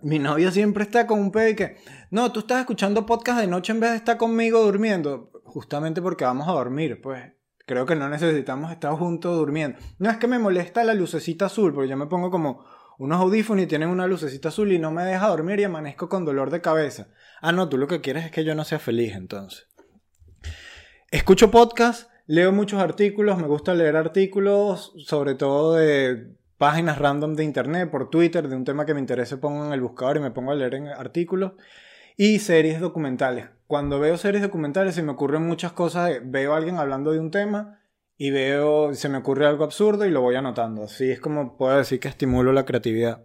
Mi 0.00 0.18
novia 0.18 0.50
siempre 0.50 0.82
está 0.82 1.06
con 1.06 1.20
un 1.20 1.30
pedo 1.30 1.48
y 1.50 1.56
que, 1.56 1.76
no, 2.10 2.32
tú 2.32 2.40
estás 2.40 2.60
escuchando 2.60 3.04
podcast 3.04 3.38
de 3.38 3.48
noche 3.48 3.70
en 3.70 3.80
vez 3.80 3.90
de 3.90 3.96
estar 3.98 4.16
conmigo 4.16 4.62
durmiendo. 4.62 5.30
Justamente 5.44 6.00
porque 6.00 6.24
vamos 6.24 6.48
a 6.48 6.52
dormir, 6.52 7.02
pues. 7.02 7.22
Creo 7.66 7.84
que 7.84 7.96
no 7.96 8.08
necesitamos 8.08 8.72
estar 8.72 8.94
juntos 8.94 9.36
durmiendo. 9.36 9.78
No 9.98 10.08
es 10.08 10.16
que 10.16 10.26
me 10.26 10.38
molesta 10.38 10.84
la 10.84 10.94
lucecita 10.94 11.46
azul, 11.46 11.74
porque 11.74 11.90
yo 11.90 11.98
me 11.98 12.06
pongo 12.06 12.30
como 12.30 12.64
unos 12.96 13.20
audífonos 13.20 13.64
y 13.64 13.66
tienen 13.66 13.90
una 13.90 14.06
lucecita 14.06 14.48
azul 14.48 14.72
y 14.72 14.78
no 14.78 14.90
me 14.90 15.04
deja 15.04 15.28
dormir 15.28 15.60
y 15.60 15.64
amanezco 15.64 16.08
con 16.08 16.24
dolor 16.24 16.48
de 16.48 16.62
cabeza. 16.62 17.08
Ah, 17.42 17.52
no, 17.52 17.68
tú 17.68 17.76
lo 17.76 17.88
que 17.88 18.00
quieres 18.00 18.24
es 18.24 18.30
que 18.30 18.42
yo 18.42 18.54
no 18.54 18.64
sea 18.64 18.78
feliz 18.78 19.14
entonces. 19.14 19.66
Escucho 21.10 21.50
podcast, 21.50 22.08
leo 22.26 22.52
muchos 22.52 22.80
artículos, 22.80 23.36
me 23.38 23.48
gusta 23.48 23.74
leer 23.74 23.96
artículos, 23.96 24.92
sobre 24.98 25.34
todo 25.34 25.74
de 25.74 26.36
páginas 26.56 26.98
random 26.98 27.34
de 27.34 27.42
internet, 27.42 27.90
por 27.90 28.10
Twitter, 28.10 28.46
de 28.48 28.54
un 28.54 28.64
tema 28.64 28.86
que 28.86 28.94
me 28.94 29.00
interese, 29.00 29.36
pongo 29.36 29.66
en 29.66 29.72
el 29.72 29.80
buscador 29.80 30.18
y 30.18 30.20
me 30.20 30.30
pongo 30.30 30.52
a 30.52 30.54
leer 30.54 30.74
en 30.76 30.86
artículos. 30.86 31.52
Y 32.16 32.38
series 32.38 32.80
documentales. 32.80 33.48
Cuando 33.66 33.98
veo 33.98 34.16
series 34.18 34.42
documentales 34.42 34.94
se 34.94 35.02
me 35.02 35.12
ocurren 35.12 35.42
muchas 35.46 35.72
cosas. 35.72 36.10
de- 36.10 36.20
veo 36.20 36.52
a 36.54 36.58
alguien 36.58 36.76
hablando 36.78 37.12
de 37.12 37.18
un 37.18 37.30
tema 37.30 37.80
y 38.16 38.30
veo, 38.30 38.94
se 38.94 39.08
me 39.08 39.18
ocurre 39.18 39.46
algo 39.46 39.64
absurdo 39.64 40.04
y 40.04 40.10
lo 40.10 40.20
voy 40.20 40.34
anotando. 40.36 40.84
Así 40.84 41.10
es 41.10 41.18
como 41.18 41.56
puedo 41.56 41.76
decir 41.78 41.98
que 41.98 42.08
estimulo 42.08 42.52
la 42.52 42.66
creatividad. 42.66 43.24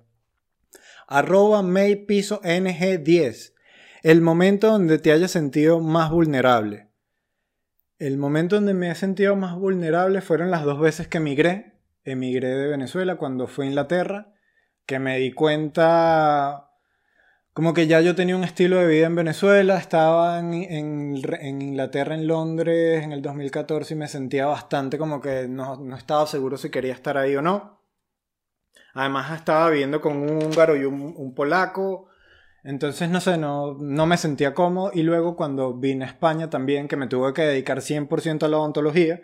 Arroba 1.07 1.61
May 1.61 2.05
Piso 2.07 2.41
NG10. 2.41 3.53
El 4.01 4.21
momento 4.21 4.71
donde 4.71 4.97
te 4.97 5.11
hayas 5.11 5.31
sentido 5.31 5.79
más 5.81 6.09
vulnerable. 6.09 6.87
El 7.97 8.17
momento 8.17 8.55
donde 8.55 8.73
me 8.73 8.89
he 8.91 8.95
sentido 8.95 9.35
más 9.35 9.55
vulnerable 9.55 10.21
fueron 10.21 10.51
las 10.51 10.63
dos 10.63 10.79
veces 10.79 11.07
que 11.07 11.17
emigré. 11.17 11.73
Emigré 12.03 12.49
de 12.49 12.67
Venezuela 12.67 13.15
cuando 13.15 13.47
fui 13.47 13.65
a 13.65 13.69
Inglaterra, 13.69 14.33
que 14.85 14.99
me 14.99 15.17
di 15.17 15.31
cuenta 15.31 16.69
como 17.53 17.73
que 17.73 17.87
ya 17.87 18.01
yo 18.01 18.15
tenía 18.15 18.35
un 18.35 18.43
estilo 18.43 18.77
de 18.77 18.87
vida 18.87 19.07
en 19.07 19.15
Venezuela, 19.15 19.77
estaba 19.77 20.39
en, 20.39 20.53
en- 20.53 21.21
en 21.39 21.61
Inglaterra, 21.61 22.13
en 22.15 22.27
Londres, 22.27 23.01
en 23.03 23.13
el 23.13 23.21
2014 23.21 23.93
y 23.93 23.97
me 23.97 24.07
sentía 24.09 24.45
bastante 24.45 24.97
como 24.97 25.21
que 25.21 25.47
no, 25.47 25.77
no 25.77 25.95
estaba 25.95 26.27
seguro 26.27 26.57
si 26.57 26.69
quería 26.69 26.93
estar 26.93 27.17
ahí 27.17 27.35
o 27.35 27.41
no. 27.41 27.79
Además 28.93 29.31
estaba 29.37 29.69
viviendo 29.69 30.01
con 30.01 30.17
un 30.17 30.43
húngaro 30.43 30.75
y 30.75 30.85
un, 30.85 31.13
un 31.15 31.33
polaco, 31.35 32.07
entonces 32.65 33.09
no 33.09 33.21
sé, 33.21 33.37
no, 33.37 33.75
no 33.75 34.05
me 34.07 34.17
sentía 34.17 34.53
cómodo 34.53 34.91
y 34.93 35.03
luego 35.03 35.35
cuando 35.35 35.73
vine 35.75 36.03
a 36.03 36.07
España 36.07 36.49
también, 36.49 36.87
que 36.87 36.97
me 36.97 37.07
tuve 37.07 37.31
que 37.33 37.43
dedicar 37.43 37.77
100% 37.77 38.43
a 38.43 38.47
la 38.47 38.57
odontología, 38.57 39.21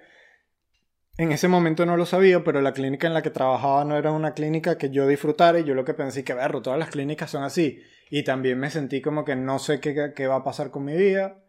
en 1.17 1.31
ese 1.31 1.47
momento 1.47 1.85
no 1.85 1.97
lo 1.97 2.05
sabía, 2.05 2.43
pero 2.43 2.61
la 2.61 2.73
clínica 2.73 3.07
en 3.07 3.13
la 3.13 3.21
que 3.21 3.31
trabajaba 3.31 3.83
no 3.83 3.97
era 3.97 4.11
una 4.11 4.33
clínica 4.33 4.77
que 4.77 4.91
yo 4.91 5.07
disfrutara 5.07 5.59
y 5.59 5.63
yo 5.63 5.73
lo 5.73 5.83
que 5.83 5.93
pensé 5.93 6.23
que, 6.23 6.33
verro, 6.33 6.61
todas 6.61 6.79
las 6.79 6.89
clínicas 6.89 7.29
son 7.31 7.43
así. 7.43 7.81
Y 8.09 8.23
también 8.23 8.59
me 8.59 8.69
sentí 8.69 9.01
como 9.01 9.25
que 9.25 9.35
no 9.35 9.59
sé 9.59 9.79
qué, 9.79 10.13
qué 10.15 10.27
va 10.27 10.37
a 10.37 10.43
pasar 10.43 10.71
con 10.71 10.85
mi 10.85 10.95
vida. 10.95 11.43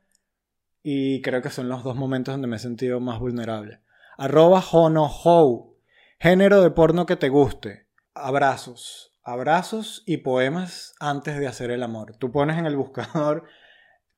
Y 0.82 1.22
creo 1.22 1.42
que 1.42 1.50
son 1.50 1.68
los 1.68 1.84
dos 1.84 1.94
momentos 1.94 2.34
donde 2.34 2.48
me 2.48 2.56
he 2.56 2.58
sentido 2.58 3.00
más 3.00 3.20
vulnerable. 3.20 3.80
Arroba 4.16 4.60
Honohou. 4.60 5.76
Género 6.18 6.60
de 6.62 6.70
porno 6.70 7.06
que 7.06 7.16
te 7.16 7.28
guste. 7.28 7.86
Abrazos. 8.14 9.11
Abrazos 9.24 10.02
y 10.06 10.18
poemas 10.18 10.94
antes 10.98 11.38
de 11.38 11.46
hacer 11.46 11.70
el 11.70 11.82
amor. 11.82 12.16
Tú 12.18 12.32
pones 12.32 12.58
en 12.58 12.66
el 12.66 12.76
buscador 12.76 13.44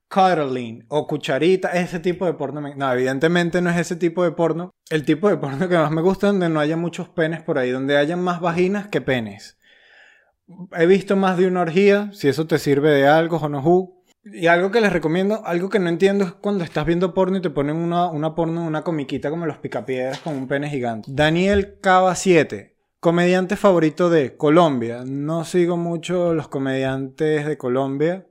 cuddling 0.09 0.86
o 0.88 1.07
cucharita, 1.07 1.70
ese 1.72 1.98
tipo 1.98 2.24
de 2.26 2.34
porno. 2.34 2.61
No, 2.61 2.92
evidentemente 2.92 3.61
no 3.61 3.70
es 3.70 3.76
ese 3.76 3.96
tipo 3.96 4.24
de 4.24 4.32
porno. 4.32 4.70
El 4.90 5.05
tipo 5.05 5.28
de 5.28 5.36
porno 5.36 5.68
que 5.68 5.76
más 5.76 5.90
me 5.90 6.02
gusta 6.02 6.28
es 6.28 6.32
donde 6.32 6.48
no 6.48 6.61
haya 6.61 6.76
muchos 6.76 7.09
penes 7.09 7.42
por 7.42 7.59
ahí, 7.59 7.70
donde 7.70 7.96
hayan 7.96 8.22
más 8.22 8.40
vaginas 8.40 8.88
que 8.88 9.00
penes. 9.00 9.59
He 10.72 10.86
visto 10.86 11.16
más 11.16 11.38
de 11.38 11.46
una 11.46 11.62
orgía, 11.62 12.11
si 12.12 12.28
eso 12.28 12.46
te 12.46 12.59
sirve 12.59 12.90
de 12.90 13.07
algo, 13.07 13.38
Honohu. 13.38 14.05
Y 14.24 14.46
algo 14.46 14.70
que 14.70 14.80
les 14.80 14.92
recomiendo, 14.92 15.44
algo 15.44 15.68
que 15.68 15.78
no 15.78 15.90
entiendo 15.90 16.24
es 16.24 16.32
cuando 16.32 16.64
estás 16.64 16.86
viendo 16.86 17.12
porno 17.12 17.36
y 17.36 17.42
te 17.42 17.50
ponen 17.50 17.76
una, 17.76 18.09
una 18.09 18.34
porno, 18.34 18.64
una 18.64 18.82
comiquita 18.82 19.28
como 19.28 19.44
los 19.44 19.59
picapiedras 19.59 20.20
con 20.20 20.34
un 20.34 20.48
pene 20.48 20.70
gigante. 20.70 21.11
Daniel 21.12 21.78
Cava 21.82 22.14
7, 22.14 22.74
comediante 23.05 23.57
favorito 23.57 24.09
de 24.09 24.34
Colombia. 24.34 25.05
No 25.07 25.44
sigo 25.44 25.76
mucho 25.76 26.32
los 26.32 26.48
comediantes 26.48 27.44
de 27.44 27.59
Colombia. 27.59 28.26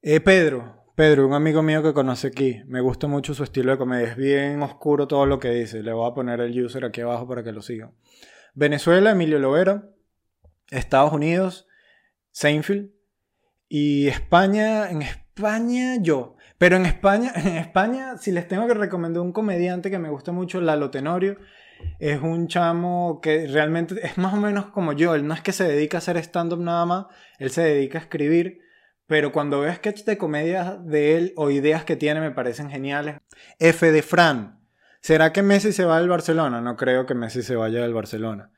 Eh, 0.00 0.20
Pedro, 0.20 0.86
Pedro, 0.94 1.26
un 1.26 1.34
amigo 1.34 1.62
mío 1.62 1.82
que 1.82 1.92
conoce 1.92 2.28
aquí. 2.28 2.62
Me 2.68 2.80
gusta 2.80 3.06
mucho 3.06 3.34
su 3.34 3.44
estilo 3.44 3.72
de 3.72 3.76
comedia. 3.76 4.12
Es 4.12 4.16
bien 4.16 4.62
oscuro 4.62 5.06
todo 5.06 5.26
lo 5.26 5.38
que 5.38 5.50
dice. 5.50 5.82
Le 5.82 5.92
voy 5.92 6.10
a 6.10 6.14
poner 6.14 6.40
el 6.40 6.58
user 6.58 6.86
aquí 6.86 7.02
abajo 7.02 7.28
para 7.28 7.44
que 7.44 7.52
lo 7.52 7.60
sigan. 7.60 7.92
Venezuela, 8.54 9.10
Emilio 9.10 9.38
Lovera. 9.38 9.90
Estados 10.70 11.12
Unidos, 11.12 11.68
Seinfeld. 12.30 12.88
Y 13.68 14.08
España, 14.08 14.88
en 14.88 15.02
España 15.02 15.98
yo. 16.00 16.34
Pero 16.56 16.76
en 16.76 16.86
España, 16.86 17.30
en 17.36 17.58
España, 17.58 18.16
si 18.16 18.32
les 18.32 18.48
tengo 18.48 18.66
que 18.66 18.72
recomendar 18.72 19.20
un 19.20 19.32
comediante 19.32 19.90
que 19.90 19.98
me 19.98 20.08
gusta 20.08 20.32
mucho, 20.32 20.62
Lalo 20.62 20.88
Tenorio, 20.88 21.36
es 21.98 22.20
un 22.20 22.48
chamo 22.48 23.20
que 23.22 23.46
realmente 23.46 23.94
es 24.02 24.18
más 24.18 24.34
o 24.34 24.36
menos 24.36 24.66
como 24.66 24.92
yo. 24.92 25.14
Él 25.14 25.26
no 25.26 25.34
es 25.34 25.40
que 25.40 25.52
se 25.52 25.64
dedica 25.64 25.98
a 25.98 25.98
hacer 25.98 26.16
stand-up 26.16 26.60
nada 26.60 26.86
más, 26.86 27.06
él 27.38 27.50
se 27.50 27.62
dedica 27.62 27.98
a 27.98 28.02
escribir. 28.02 28.60
Pero 29.06 29.32
cuando 29.32 29.60
veo 29.60 29.74
sketches 29.74 30.06
de 30.06 30.18
comedia 30.18 30.78
de 30.80 31.16
él 31.16 31.32
o 31.36 31.50
ideas 31.50 31.84
que 31.84 31.96
tiene 31.96 32.20
me 32.20 32.30
parecen 32.30 32.70
geniales. 32.70 33.16
F 33.58 33.90
de 33.90 34.02
Fran. 34.02 34.60
¿Será 35.00 35.32
que 35.32 35.42
Messi 35.42 35.72
se 35.72 35.84
va 35.84 35.98
del 35.98 36.08
Barcelona? 36.08 36.60
No 36.60 36.76
creo 36.76 37.06
que 37.06 37.14
Messi 37.14 37.42
se 37.42 37.56
vaya 37.56 37.80
del 37.80 37.94
Barcelona. 37.94 38.52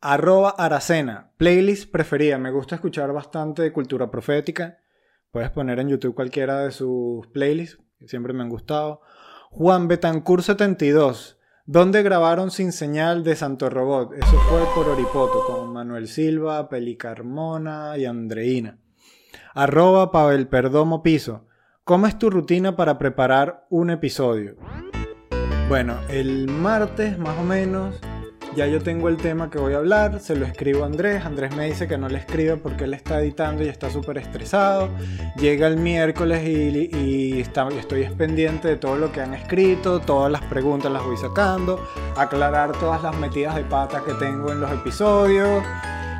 Arroba 0.00 0.54
Aracena. 0.56 1.32
Playlist 1.36 1.90
preferida. 1.90 2.38
Me 2.38 2.50
gusta 2.50 2.76
escuchar 2.76 3.12
bastante 3.12 3.60
de 3.60 3.72
cultura 3.72 4.10
profética. 4.10 4.78
Puedes 5.34 5.50
poner 5.50 5.80
en 5.80 5.88
YouTube 5.88 6.14
cualquiera 6.14 6.60
de 6.60 6.70
sus 6.70 7.26
playlists, 7.26 7.82
siempre 8.06 8.32
me 8.32 8.44
han 8.44 8.48
gustado. 8.48 9.00
Juan 9.50 9.88
Betancourt 9.88 10.44
72. 10.44 11.40
¿Dónde 11.66 12.02
grabaron 12.02 12.50
Sin 12.50 12.72
Señal 12.72 13.24
de 13.24 13.36
Santo 13.36 13.70
Robot? 13.70 14.12
Eso 14.12 14.38
fue 14.50 14.60
por 14.74 14.86
Oripoto, 14.86 15.46
con 15.46 15.72
Manuel 15.72 16.08
Silva, 16.08 16.68
Peli 16.68 16.94
Carmona 16.98 17.96
y 17.96 18.04
Andreina. 18.04 18.76
Arroba 19.54 20.12
Pavel 20.12 20.46
Perdomo 20.46 21.02
Piso. 21.02 21.46
¿Cómo 21.82 22.06
es 22.06 22.18
tu 22.18 22.28
rutina 22.28 22.76
para 22.76 22.98
preparar 22.98 23.66
un 23.70 23.88
episodio? 23.88 24.56
Bueno, 25.70 25.96
el 26.10 26.50
martes 26.50 27.18
más 27.18 27.38
o 27.38 27.42
menos 27.42 27.98
ya 28.56 28.66
yo 28.66 28.80
tengo 28.82 29.08
el 29.08 29.16
tema 29.16 29.50
que 29.50 29.58
voy 29.58 29.74
a 29.74 29.78
hablar, 29.78 30.20
se 30.20 30.36
lo 30.36 30.46
escribo 30.46 30.82
a 30.84 30.86
Andrés, 30.86 31.24
Andrés 31.24 31.54
me 31.56 31.66
dice 31.66 31.86
que 31.88 31.98
no 31.98 32.08
le 32.08 32.18
escriba 32.18 32.56
porque 32.56 32.84
él 32.84 32.94
está 32.94 33.20
editando 33.20 33.64
y 33.64 33.68
está 33.68 33.90
súper 33.90 34.18
estresado, 34.18 34.88
llega 35.36 35.66
el 35.66 35.76
miércoles 35.76 36.42
y, 36.46 36.90
y 36.96 37.40
está- 37.40 37.68
estoy 37.68 38.04
pendiente 38.16 38.68
de 38.68 38.76
todo 38.76 38.96
lo 38.96 39.10
que 39.12 39.20
han 39.20 39.34
escrito, 39.34 40.00
todas 40.00 40.30
las 40.30 40.42
preguntas 40.42 40.90
las 40.92 41.02
voy 41.04 41.16
sacando, 41.16 41.80
aclarar 42.16 42.72
todas 42.78 43.02
las 43.02 43.16
metidas 43.16 43.54
de 43.56 43.64
pata 43.64 44.02
que 44.06 44.12
tengo 44.14 44.52
en 44.52 44.60
los 44.60 44.70
episodios. 44.72 45.62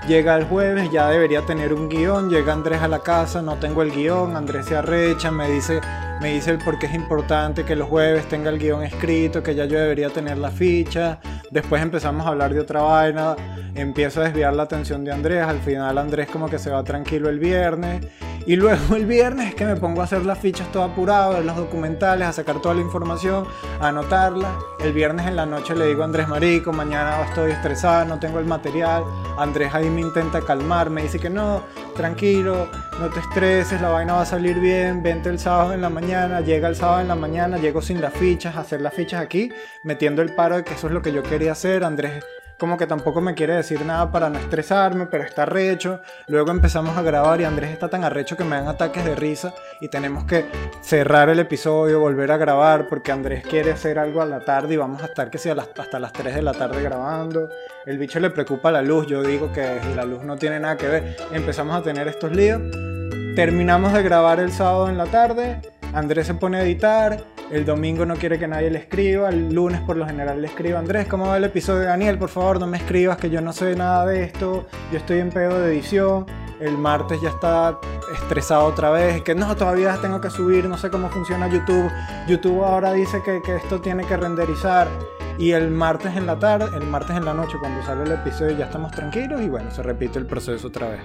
Llega 0.07 0.37
el 0.37 0.45
jueves, 0.45 0.91
ya 0.93 1.09
debería 1.09 1.41
tener 1.47 1.73
un 1.73 1.89
guion. 1.89 2.29
Llega 2.29 2.53
Andrés 2.53 2.83
a 2.83 2.89
la 2.89 2.99
casa, 2.99 3.41
no 3.41 3.57
tengo 3.57 3.81
el 3.81 3.91
guion. 3.91 4.37
Andrés 4.37 4.67
se 4.67 4.77
arrecha, 4.77 5.31
me 5.31 5.51
dice, 5.51 5.81
me 6.21 6.35
dice 6.35 6.51
el 6.51 6.59
por 6.59 6.79
qué 6.79 6.87
es 6.87 6.95
importante 6.95 7.65
que 7.65 7.75
los 7.75 7.89
jueves 7.89 8.29
tenga 8.29 8.51
el 8.51 8.59
guion 8.59 8.83
escrito, 8.83 9.43
que 9.43 9.55
ya 9.55 9.65
yo 9.65 9.79
debería 9.79 10.11
tener 10.11 10.37
la 10.37 10.51
ficha. 10.51 11.21
Después 11.51 11.81
empezamos 11.81 12.27
a 12.27 12.31
hablar 12.31 12.53
de 12.53 12.61
otra 12.61 12.83
vaina. 12.83 13.35
Empiezo 13.75 14.21
a 14.21 14.25
desviar 14.25 14.55
la 14.55 14.65
atención 14.65 15.05
de 15.05 15.13
Andrés. 15.13 15.43
Al 15.43 15.61
final 15.61 15.97
Andrés 15.97 16.29
como 16.31 16.51
que 16.51 16.59
se 16.59 16.69
va 16.69 16.85
tranquilo 16.85 17.31
el 17.31 17.39
viernes. 17.39 18.07
Y 18.47 18.57
luego 18.57 18.95
el 18.97 19.07
viernes 19.07 19.49
es 19.49 19.55
que 19.55 19.65
me 19.65 19.77
pongo 19.77 20.03
a 20.03 20.05
hacer 20.05 20.27
las 20.27 20.39
fichas 20.39 20.71
todo 20.71 20.83
apurado, 20.83 21.33
a 21.33 21.37
ver 21.37 21.47
los 21.47 21.57
documentales, 21.57 22.29
a 22.29 22.33
sacar 22.33 22.61
toda 22.61 22.75
la 22.75 22.83
información, 22.83 23.47
a 23.81 23.89
anotarla. 23.89 24.59
El 24.81 24.93
viernes 24.93 25.27
en 25.27 25.37
la 25.37 25.47
noche 25.47 25.75
le 25.75 25.87
digo 25.87 26.03
a 26.03 26.05
Andrés 26.05 26.29
Marico, 26.29 26.71
mañana 26.71 27.25
estoy 27.27 27.53
estresada, 27.53 28.05
no 28.05 28.19
tengo 28.21 28.39
el 28.39 28.45
material. 28.45 29.03
Andrés 29.39 29.73
ahí 29.75 29.89
me 29.89 30.03
intenta 30.03 30.43
calmar, 30.43 30.91
me 30.91 31.03
dice 31.03 31.19
que 31.19 31.31
no, 31.31 31.63
tranquilo, 31.97 32.69
no 33.01 33.09
te 33.09 33.21
estreses, 33.21 33.81
la 33.81 33.89
vaina 33.89 34.13
va 34.13 34.23
a 34.23 34.27
salir 34.27 34.61
bien, 34.61 35.03
vente 35.03 35.31
el 35.31 35.39
sábado 35.39 35.73
en 35.73 35.81
la 35.81 35.89
mañana, 35.89 36.43
llega 36.43 36.69
el 36.69 36.77
sábado 36.77 37.01
en 37.01 37.09
la 37.09 37.17
mañana, 37.17 37.57
llego 37.57 37.81
sin 37.81 38.03
las 38.03 38.13
fichas, 38.13 38.57
a 38.57 38.61
hacer 38.61 38.83
las 38.83 38.93
fichas 38.93 39.23
aquí, 39.23 39.51
metiendo 39.85 40.21
el 40.21 40.35
paro 40.35 40.57
de 40.57 40.65
que 40.65 40.75
eso 40.75 40.89
es 40.89 40.93
lo 40.93 41.01
que 41.01 41.13
yo 41.13 41.23
quería 41.23 41.53
hacer. 41.53 41.83
Andrés 41.83 42.23
como 42.59 42.77
que 42.77 42.87
tampoco 42.87 43.21
me 43.21 43.35
quiere 43.35 43.55
decir 43.55 43.85
nada 43.85 44.11
para 44.11 44.31
no 44.31 44.39
estresarme, 44.39 45.07
pero 45.07 45.25
está 45.25 45.43
arrecho. 45.43 46.01
Luego 46.29 46.51
empezamos 46.51 46.97
a 46.97 47.03
grabar 47.03 47.41
y 47.41 47.45
Andrés 47.45 47.71
está 47.71 47.89
tan 47.89 48.05
arrecho 48.05 48.37
que 48.37 48.45
me 48.45 48.57
dan 48.57 48.69
ataques 48.69 49.05
de 49.05 49.15
risa 49.15 49.55
y 49.81 49.89
tenemos 49.89 50.25
que 50.25 50.47
cerrar 50.81 51.29
el 51.29 51.39
episodio, 51.39 52.01
volver 52.01 52.31
a 52.33 52.37
grabar 52.37 52.87
porque 52.89 53.13
Andrés 53.13 53.45
quiere 53.47 53.73
hacer 53.73 53.99
algo 53.99 54.23
a 54.23 54.27
la 54.27 54.41
tarde 54.41 54.75
y 54.75 54.77
vamos 54.77 55.03
a 55.03 55.07
estar 55.07 55.31
que 55.31 55.39
sea 55.39 55.55
hasta 55.55 55.99
las 55.99 56.13
3 56.13 56.35
de 56.35 56.43
la 56.43 56.53
tarde 56.53 56.83
grabando. 56.83 57.49
El 57.87 57.99
bicho 57.99 58.21
le 58.21 58.31
preocupa 58.31 58.71
la 58.71 58.83
luz, 58.83 59.07
yo 59.07 59.23
digo 59.23 59.53
que 59.53 59.81
la 59.95 60.05
luz 60.05 60.23
no 60.23 60.37
tiene 60.37 60.61
nada 60.61 60.77
que 60.77 60.89
ver. 60.89 61.17
Empezamos 61.33 61.77
a 61.77 61.83
tener 61.83 62.09
estos 62.09 62.33
líos. 62.33 62.63
Terminamos 63.35 63.93
de 63.93 64.03
grabar 64.03 64.39
el 64.39 64.53
sábado 64.53 64.89
en 64.89 64.97
la 64.97 65.07
tarde. 65.07 65.61
Andrés 65.95 66.27
se 66.27 66.35
pone 66.35 66.59
a 66.59 66.63
editar. 66.63 67.25
El 67.51 67.65
domingo 67.65 68.05
no 68.05 68.17
quiere 68.17 68.39
que 68.39 68.49
nadie 68.49 68.71
le 68.71 68.81
escriba. 68.81 69.29
El 69.29 69.55
lunes 69.55 69.81
por 69.83 69.97
lo 69.97 70.07
general 70.07 70.43
le 70.43 70.49
escribo 70.49 70.77
Andrés, 70.77 71.07
¿cómo 71.07 71.29
va 71.29 71.37
el 71.37 71.45
episodio? 71.45 71.85
Daniel, 71.85 72.19
por 72.19 72.31
favor, 72.31 72.59
no 72.59 72.67
me 72.67 72.79
escribas 72.79 73.17
que 73.17 73.31
yo 73.31 73.41
no 73.41 73.53
sé 73.53 73.77
nada 73.77 74.05
de 74.07 74.25
esto. 74.25 74.67
Yo 74.91 74.99
estoy 74.99 75.21
en 75.21 75.31
pedo 75.31 75.61
de 75.61 75.73
edición. 75.73 76.27
El 76.61 76.77
martes 76.79 77.21
ya 77.23 77.29
está 77.29 77.79
estresado 78.13 78.65
otra 78.65 78.91
vez. 78.91 79.23
Que 79.23 79.37
no, 79.37 79.55
todavía 79.57 79.97
tengo 80.03 80.21
que 80.21 80.31
subir. 80.31 80.69
No 80.69 80.77
sé 80.77 80.91
cómo 80.91 81.09
funciona 81.11 81.47
YouTube. 81.49 81.91
YouTube 82.27 82.65
ahora 82.65 82.93
dice 82.93 83.23
que, 83.25 83.41
que 83.43 83.57
esto 83.57 83.81
tiene 83.81 84.05
que 84.05 84.17
renderizar. 84.17 84.89
Y 85.39 85.53
el 85.53 85.71
martes 85.71 86.17
en 86.17 86.27
la 86.27 86.39
tarde, 86.39 86.67
el 86.77 86.87
martes 86.87 87.17
en 87.17 87.25
la 87.25 87.35
noche, 87.35 87.57
cuando 87.61 87.85
sale 87.85 88.05
el 88.05 88.13
episodio, 88.13 88.57
ya 88.57 88.67
estamos 88.67 88.91
tranquilos. 88.91 89.41
Y 89.43 89.49
bueno, 89.49 89.71
se 89.71 89.83
repite 89.83 90.19
el 90.19 90.27
proceso 90.27 90.69
otra 90.69 90.89
vez. 90.89 91.03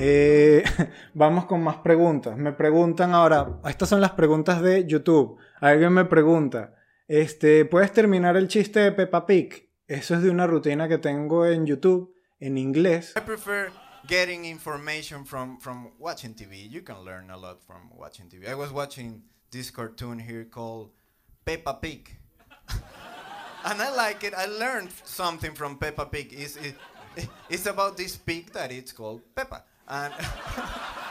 Eh, 0.00 0.62
vamos 1.14 1.46
con 1.46 1.60
más 1.60 1.78
preguntas. 1.78 2.36
Me 2.36 2.52
preguntan 2.52 3.14
ahora, 3.14 3.58
estas 3.64 3.88
son 3.88 4.00
las 4.00 4.12
preguntas 4.12 4.62
de 4.62 4.86
YouTube. 4.86 5.38
Alguien 5.60 5.92
me 5.92 6.04
pregunta, 6.04 6.76
este, 7.08 7.64
¿puedes 7.64 7.92
terminar 7.92 8.36
el 8.36 8.46
chiste 8.46 8.78
de 8.78 8.92
Peppa 8.92 9.26
Pig? 9.26 9.68
Eso 9.88 10.14
es 10.14 10.22
de 10.22 10.30
una 10.30 10.46
rutina 10.46 10.86
que 10.86 10.98
tengo 10.98 11.46
en 11.46 11.66
YouTube 11.66 12.14
en 12.38 12.58
inglés. 12.58 13.14
I 13.16 13.20
prefer 13.22 13.72
getting 14.06 14.44
information 14.44 15.24
from 15.24 15.58
from 15.58 15.90
watching 15.98 16.32
TV. 16.32 16.70
You 16.70 16.82
can 16.84 17.04
learn 17.04 17.30
a 17.30 17.36
lot 17.36 17.60
from 17.66 17.90
watching 17.96 18.28
TV. 18.28 18.48
I 18.48 18.54
was 18.54 18.70
watching 18.70 19.24
this 19.50 19.72
cartoon 19.72 20.20
here 20.20 20.44
called 20.44 20.90
Peppa 21.44 21.74
Pig. 21.74 22.16
and 23.64 23.82
I 23.82 23.90
like 23.96 24.22
it. 24.22 24.34
I 24.34 24.46
learned 24.46 24.90
something 25.04 25.54
from 25.54 25.76
Peppa 25.76 26.06
Pig. 26.06 26.32
It's, 26.32 26.56
it, 26.56 26.76
it's 27.50 27.66
about 27.66 27.96
this 27.96 28.16
pig 28.16 28.52
that 28.52 28.70
it's 28.70 28.92
called 28.92 29.22
Peppa. 29.34 29.64
And, 29.88 30.12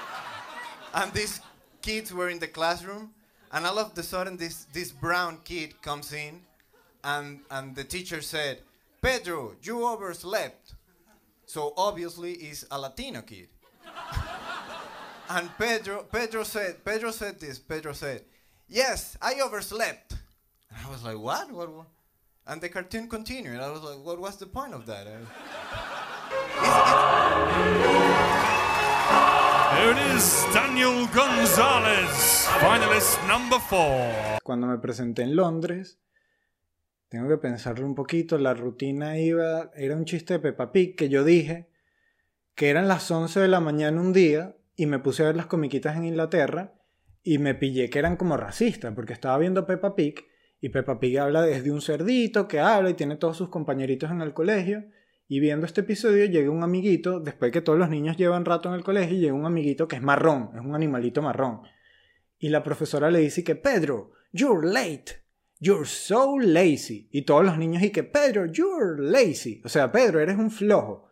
and 0.93 1.11
these 1.13 1.41
kids 1.82 2.13
were 2.13 2.30
in 2.30 2.39
the 2.39 2.47
classroom, 2.47 3.11
and 3.51 3.65
all 3.65 3.80
of 3.80 3.97
a 3.97 4.03
sudden, 4.03 4.38
this, 4.38 4.65
this 4.73 4.91
brown 4.91 5.39
kid 5.43 5.82
comes 5.82 6.13
in, 6.13 6.41
and, 7.03 7.39
and 7.49 7.75
the 7.75 7.84
teacher 7.84 8.21
said, 8.21 8.59
Pedro, 9.01 9.55
you 9.61 9.88
overslept. 9.88 10.73
So 11.45 11.73
obviously, 11.78 12.38
he's 12.38 12.65
a 12.69 12.80
Latino 12.80 13.21
kid. 13.21 13.47
and 15.30 15.49
Pedro, 15.57 16.03
Pedro 16.11 16.43
said, 16.43 16.84
Pedro 16.84 17.11
said 17.11 17.39
this. 17.39 17.57
Pedro 17.57 17.93
said, 17.93 18.23
"Yes, 18.67 19.17
I 19.21 19.39
overslept." 19.39 20.11
And 20.69 20.86
I 20.86 20.89
was 20.89 21.03
like, 21.03 21.17
"What? 21.17 21.49
What?" 21.51 21.73
what? 21.73 21.88
And 22.47 22.59
the 22.59 22.67
cartoon 22.69 23.07
continued. 23.07 23.61
I 23.61 23.69
was 23.69 23.82
like, 23.82 24.03
"What 24.03 24.19
was 24.19 24.36
the 24.36 24.47
point 24.47 24.73
of 24.73 24.86
that?" 24.88 25.07
Daniel 30.53 31.07
Gonzalez, 31.13 32.47
finalist 32.59 33.19
number 33.28 33.59
four. 33.59 34.39
Cuando 34.43 34.65
me 34.65 34.80
presenté 34.80 35.21
en 35.21 35.36
Londres, 35.36 35.99
tengo 37.09 37.30
que 37.30 37.38
pensarlo 37.38 37.86
un 37.86 37.93
poquito, 37.93 38.38
la 38.38 38.53
rutina 38.53 39.19
iba, 39.19 39.69
era 39.75 39.95
un 39.95 40.05
chiste 40.05 40.34
de 40.34 40.39
Peppa 40.39 40.71
Pig 40.71 40.95
que 40.95 41.09
yo 41.09 41.23
dije 41.23 41.69
que 42.55 42.69
eran 42.69 42.88
las 42.88 43.11
11 43.11 43.39
de 43.39 43.47
la 43.47 43.59
mañana 43.59 44.01
un 44.01 44.13
día 44.13 44.55
y 44.75 44.88
me 44.88 44.99
puse 44.99 45.23
a 45.23 45.28
ver 45.28 45.36
las 45.36 45.45
comiquitas 45.45 45.95
en 45.95 46.05
Inglaterra 46.05 46.73
y 47.21 47.38
me 47.38 47.53
pillé 47.53 47.89
que 47.89 47.99
eran 47.99 48.17
como 48.17 48.36
racistas 48.36 48.93
porque 48.95 49.13
estaba 49.13 49.38
viendo 49.38 49.67
Peppa 49.67 49.95
Pig 49.95 50.25
y 50.59 50.69
Peppa 50.69 50.99
Pig 50.99 51.19
habla 51.19 51.43
desde 51.43 51.71
un 51.71 51.82
cerdito 51.82 52.47
que 52.47 52.59
habla 52.59 52.89
y 52.89 52.95
tiene 52.95 53.17
todos 53.17 53.38
sus 53.38 53.49
compañeritos 53.49 54.09
en 54.09 54.21
el 54.21 54.34
colegio 54.34 54.86
y 55.28 55.39
viendo 55.39 55.65
este 55.65 55.82
episodio 55.82 56.25
llega 56.25 56.49
un 56.49 56.63
amiguito, 56.63 57.19
después 57.19 57.51
que 57.51 57.61
todos 57.61 57.78
los 57.78 57.89
niños 57.89 58.15
llevan 58.15 58.45
rato 58.45 58.69
en 58.69 58.75
el 58.75 58.84
colegio, 58.84 59.17
llega 59.17 59.34
un 59.34 59.45
amiguito 59.45 59.88
que 59.88 59.97
es 59.97 60.01
marrón, 60.01 60.51
es 60.55 60.61
un 60.61 60.73
animalito 60.73 61.21
marrón. 61.21 61.61
Y 62.39 62.49
la 62.49 62.63
profesora 62.63 63.11
le 63.11 63.19
dice 63.19 63.43
que 63.43 63.55
Pedro, 63.55 64.11
you're 64.32 64.65
late. 64.65 65.28
You're 65.59 65.86
so 65.86 66.38
lazy. 66.39 67.09
Y 67.11 67.23
todos 67.23 67.43
los 67.43 67.57
niños 67.57 67.82
y 67.82 67.89
que 67.89 68.03
Pedro, 68.03 68.45
you're 68.45 69.01
lazy. 69.01 69.61
O 69.65 69.69
sea, 69.69 69.91
Pedro, 69.91 70.19
eres 70.19 70.38
un 70.38 70.51
flojo. 70.51 71.09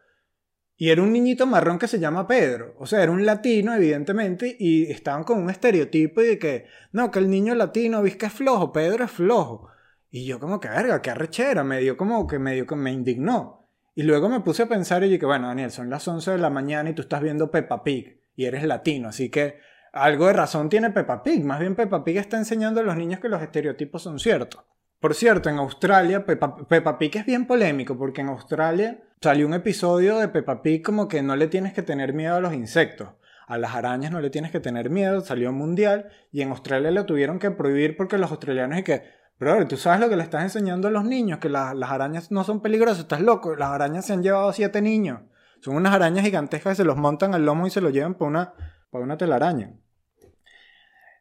Y 0.78 0.89
era 0.89 1.01
un 1.01 1.11
niñito 1.11 1.45
marrón 1.45 1.80
que 1.80 1.88
se 1.88 1.99
llama 1.99 2.28
Pedro. 2.28 2.76
O 2.78 2.86
sea, 2.86 3.01
era 3.01 3.11
un 3.11 3.26
latino, 3.26 3.74
evidentemente, 3.74 4.55
y 4.59 4.84
estaban 4.91 5.24
con 5.24 5.41
un 5.41 5.49
estereotipo 5.49 6.22
de 6.22 6.38
que, 6.38 6.66
no, 6.91 7.09
que 7.11 7.20
el 7.20 7.30
niño 7.30 7.55
latino, 7.55 8.03
ves 8.03 8.18
que 8.18 8.28
es 8.28 8.34
flojo, 8.34 8.72
Pedro 8.72 9.05
es 9.05 9.11
flojo. 9.11 9.70
Y 10.11 10.26
yo 10.26 10.39
como 10.39 10.59
que, 10.59 10.68
verga, 10.68 11.01
qué 11.01 11.09
arrechera, 11.09 11.63
me 11.63 11.80
dio 11.80 11.97
como 11.97 12.28
que 12.28 12.39
medio 12.39 12.68
que 12.68 12.76
me 12.76 12.91
indignó. 12.91 13.64
Y 13.95 14.03
luego 14.03 14.27
me 14.27 14.41
puse 14.41 14.63
a 14.63 14.67
pensar 14.67 15.03
y 15.03 15.09
dije, 15.09 15.25
bueno, 15.25 15.47
Daniel, 15.47 15.71
son 15.71 15.89
las 15.89 16.05
11 16.05 16.31
de 16.31 16.37
la 16.37 16.49
mañana 16.49 16.89
y 16.89 16.93
tú 16.93 17.01
estás 17.01 17.21
viendo 17.21 17.49
Peppa 17.49 17.81
Pig 17.81 18.21
y 18.35 18.43
eres 18.43 18.65
latino, 18.65 19.07
así 19.07 19.29
que 19.29 19.59
algo 19.93 20.27
de 20.27 20.33
razón 20.33 20.67
tiene 20.67 20.91
Peppa 20.91 21.23
Pig. 21.23 21.45
Más 21.45 21.61
bien 21.61 21.75
Peppa 21.75 22.03
Pig 22.03 22.17
está 22.17 22.37
enseñando 22.37 22.81
a 22.81 22.83
los 22.83 22.97
niños 22.97 23.21
que 23.21 23.29
los 23.29 23.41
estereotipos 23.41 24.03
son 24.03 24.19
ciertos. 24.19 24.65
Por 24.99 25.13
cierto, 25.15 25.49
en 25.49 25.57
Australia 25.59 26.25
Peppa, 26.25 26.97
Pig 26.97 27.17
es 27.17 27.25
bien 27.25 27.47
polémico 27.47 27.97
porque 27.97 28.19
en 28.19 28.27
Australia 28.27 28.99
salió 29.21 29.47
un 29.47 29.53
episodio 29.53 30.19
de 30.19 30.27
Peppa 30.27 30.61
Pig 30.61 30.83
como 30.83 31.07
que 31.07 31.23
no 31.23 31.37
le 31.37 31.47
tienes 31.47 31.71
que 31.71 31.81
tener 31.81 32.11
miedo 32.11 32.35
a 32.35 32.41
los 32.41 32.53
insectos. 32.53 33.09
A 33.47 33.57
las 33.57 33.75
arañas 33.75 34.11
no 34.11 34.19
le 34.19 34.29
tienes 34.29 34.51
que 34.51 34.59
tener 34.59 34.89
miedo, 34.89 35.21
salió 35.21 35.53
mundial 35.53 36.09
y 36.31 36.41
en 36.41 36.49
Australia 36.49 36.91
lo 36.91 37.05
tuvieron 37.05 37.39
que 37.39 37.51
prohibir 37.51 37.95
porque 37.95 38.17
los 38.17 38.31
australianos 38.31 38.79
y 38.79 38.83
que 38.83 39.03
Bro, 39.38 39.67
tú 39.67 39.75
sabes 39.77 39.99
lo 39.99 40.09
que 40.09 40.15
le 40.15 40.23
estás 40.23 40.43
enseñando 40.43 40.88
a 40.88 40.91
los 40.91 41.03
niños, 41.03 41.39
que 41.39 41.49
la- 41.49 41.73
las 41.73 41.91
arañas 41.91 42.31
no 42.31 42.43
son 42.43 42.61
peligrosas, 42.61 42.99
estás 42.99 43.21
loco. 43.21 43.55
Las 43.55 43.69
arañas 43.69 44.05
se 44.05 44.13
han 44.13 44.23
llevado 44.23 44.49
a 44.49 44.53
siete 44.53 44.81
niños. 44.81 45.21
Son 45.61 45.75
unas 45.75 45.93
arañas 45.93 46.23
gigantescas 46.23 46.71
que 46.71 46.75
se 46.77 46.86
los 46.86 46.95
montan 46.97 47.33
al 47.33 47.45
lomo 47.45 47.67
y 47.67 47.69
se 47.69 47.81
los 47.81 47.91
llevan 47.91 48.13
para 48.15 48.29
una, 48.29 48.53
una 48.91 49.17
telaraña. 49.17 49.73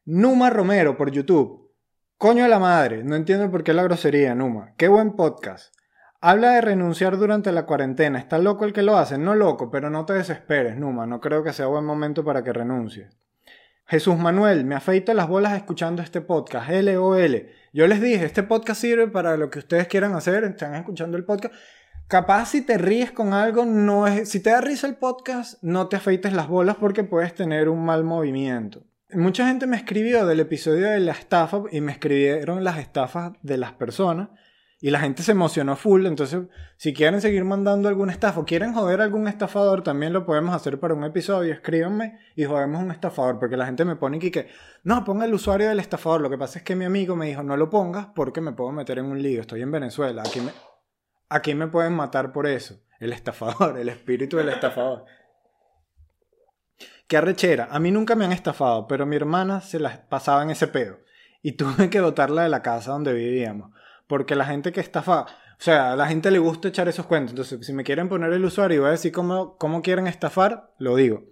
Numa 0.05 0.51
Romero 0.51 0.97
por 0.97 1.11
YouTube. 1.11 1.73
Coño 2.19 2.45
de 2.45 2.49
la 2.51 2.59
madre, 2.59 3.03
no 3.03 3.17
entiendo 3.17 3.51
por 3.51 3.65
qué 3.65 3.73
la 3.73 3.83
grosería, 3.83 4.35
Numa. 4.35 4.75
Qué 4.77 4.89
buen 4.89 5.13
podcast. 5.17 5.75
Habla 6.21 6.53
de 6.53 6.61
renunciar 6.61 7.17
durante 7.19 7.53
la 7.53 7.67
cuarentena. 7.67 8.19
¿Está 8.19 8.39
loco 8.39 8.65
el 8.65 8.73
que 8.73 8.83
lo 8.83 8.97
hace? 8.97 9.19
No 9.19 9.35
loco, 9.35 9.71
pero 9.71 9.91
no 9.91 10.07
te 10.07 10.13
desesperes, 10.15 10.77
Numa. 10.77 11.07
No 11.07 11.21
creo 11.21 11.43
que 11.43 11.53
sea 11.53 11.67
buen 11.67 11.85
momento 11.85 12.25
para 12.25 12.43
que 12.45 12.53
renuncies. 12.53 13.17
Jesús 13.87 14.17
Manuel, 14.17 14.65
me 14.65 14.75
afeito 14.75 15.13
las 15.13 15.29
bolas 15.29 15.53
escuchando 15.55 16.01
este 16.03 16.21
podcast, 16.23 16.71
LOL. 16.71 17.49
Yo 17.75 17.89
les 17.89 18.01
dije, 18.01 18.25
este 18.25 18.45
podcast 18.45 18.81
sirve 18.81 19.09
para 19.09 19.37
lo 19.37 19.51
que 19.51 19.59
ustedes 19.59 19.89
quieran 19.89 20.15
hacer, 20.15 20.45
están 20.45 20.77
escuchando 20.77 21.17
el 21.17 21.25
podcast. 21.25 21.53
Capaz 22.07 22.51
si 22.51 22.63
te 22.63 22.79
ríes 22.79 23.11
con 23.11 23.33
algo, 23.33 23.65
no 23.65 24.07
es, 24.07 24.29
si 24.29 24.39
te 24.39 24.51
da 24.51 24.61
risa 24.61 24.87
el 24.87 24.95
podcast, 24.95 25.61
no 25.61 25.89
te 25.89 25.97
afeites 25.97 26.33
las 26.33 26.47
bolas 26.47 26.77
porque 26.77 27.03
puedes 27.03 27.35
tener 27.35 27.69
un 27.69 27.85
mal 27.85 28.05
movimiento. 28.05 28.85
Mucha 29.11 29.49
gente 29.49 29.67
me 29.67 29.77
escribió 29.77 30.25
del 30.25 30.39
episodio 30.39 30.89
de 30.89 31.01
la 31.01 31.11
estafa 31.11 31.63
y 31.73 31.81
me 31.81 31.91
escribieron 31.91 32.63
las 32.63 32.79
estafas 32.79 33.33
de 33.43 33.59
las 33.59 33.73
personas 33.73 34.29
y 34.81 34.91
la 34.91 35.01
gente 35.01 35.23
se 35.23 35.33
emocionó 35.33 35.77
full. 35.77 36.07
Entonces, 36.07 36.43
si 36.77 36.93
quieren 36.93 37.21
seguir 37.21 37.45
mandando 37.45 37.89
alguna 37.89 38.13
estafa 38.13 38.41
o 38.41 38.45
quieren 38.45 38.75
joder 38.75 39.01
algún 39.01 39.29
estafador, 39.29 39.83
también 39.83 40.13
lo 40.13 40.27
podemos 40.27 40.55
hacer 40.55 40.79
para 40.79 40.95
un 40.95 41.05
episodio. 41.05 41.53
Escríbanme 41.53 42.19
y 42.37 42.45
jodemos 42.45 42.83
un 42.83 42.91
estafador 42.91 43.39
porque 43.39 43.57
la 43.57 43.67
gente 43.67 43.85
me 43.85 43.97
pone 43.97 44.19
aquí 44.19 44.31
que 44.31 44.49
no, 44.83 45.05
ponga 45.05 45.25
el 45.25 45.35
usuario 45.35 45.69
del 45.69 45.81
estafador. 45.81 46.21
Lo 46.21 46.31
que 46.31 46.39
pasa 46.39 46.59
es 46.59 46.65
que 46.65 46.77
mi 46.77 46.85
amigo 46.85 47.17
me 47.17 47.27
dijo 47.27 47.43
no 47.43 47.57
lo 47.57 47.71
pongas 47.71 48.09
porque 48.15 48.41
me 48.41 48.53
puedo 48.53 48.73
meter 48.73 48.99
en 48.99 49.07
un 49.07 49.23
lío. 49.23 49.41
Estoy 49.41 49.63
en 49.63 49.71
Venezuela. 49.71 50.23
Aquí 50.23 50.41
me, 50.41 50.53
aquí 51.29 51.55
me 51.55 51.69
pueden 51.69 51.95
matar 51.95 52.33
por 52.33 52.47
eso. 52.47 52.81
El 53.01 53.13
estafador, 53.13 53.79
el 53.79 53.89
espíritu 53.89 54.37
del 54.37 54.51
estafador. 54.51 55.05
Qué 57.07 57.17
arrechera. 57.17 57.69
A 57.71 57.79
mí 57.79 57.91
nunca 57.91 58.15
me 58.15 58.25
han 58.25 58.33
estafado, 58.33 58.87
pero 58.87 59.07
mi 59.07 59.17
hermana 59.17 59.61
se 59.61 59.79
las 59.79 59.99
pasaba 59.99 60.43
en 60.43 60.51
ese 60.51 60.69
pedo. 60.69 60.99
Y 61.43 61.53
tuve 61.53 61.91
que 61.91 62.01
botarla 62.01 62.43
de 62.43 62.49
la 62.49 62.63
casa 62.63 62.93
donde 62.93 63.13
vivíamos. 63.13 63.71
Porque 64.07 64.37
la 64.37 64.45
gente 64.45 64.73
que 64.73 64.81
estafa, 64.81 65.23
o 65.23 65.27
sea, 65.59 65.93
a 65.93 65.97
la 65.97 66.07
gente 66.07 66.31
le 66.31 66.39
gusta 66.39 66.69
echar 66.69 66.89
esos 66.89 67.07
cuentos. 67.07 67.31
Entonces, 67.31 67.67
si 67.67 67.73
me 67.73 67.85
quieren 67.85 68.09
poner 68.09 68.33
el 68.33 68.45
usuario 68.45 68.77
y 68.77 68.81
voy 68.81 68.89
a 68.89 68.93
decir 68.93 69.13
cómo, 69.13 69.57
cómo 69.57 69.83
quieren 69.83 70.07
estafar, 70.07 70.73
lo 70.79 70.97
digo. 70.97 71.25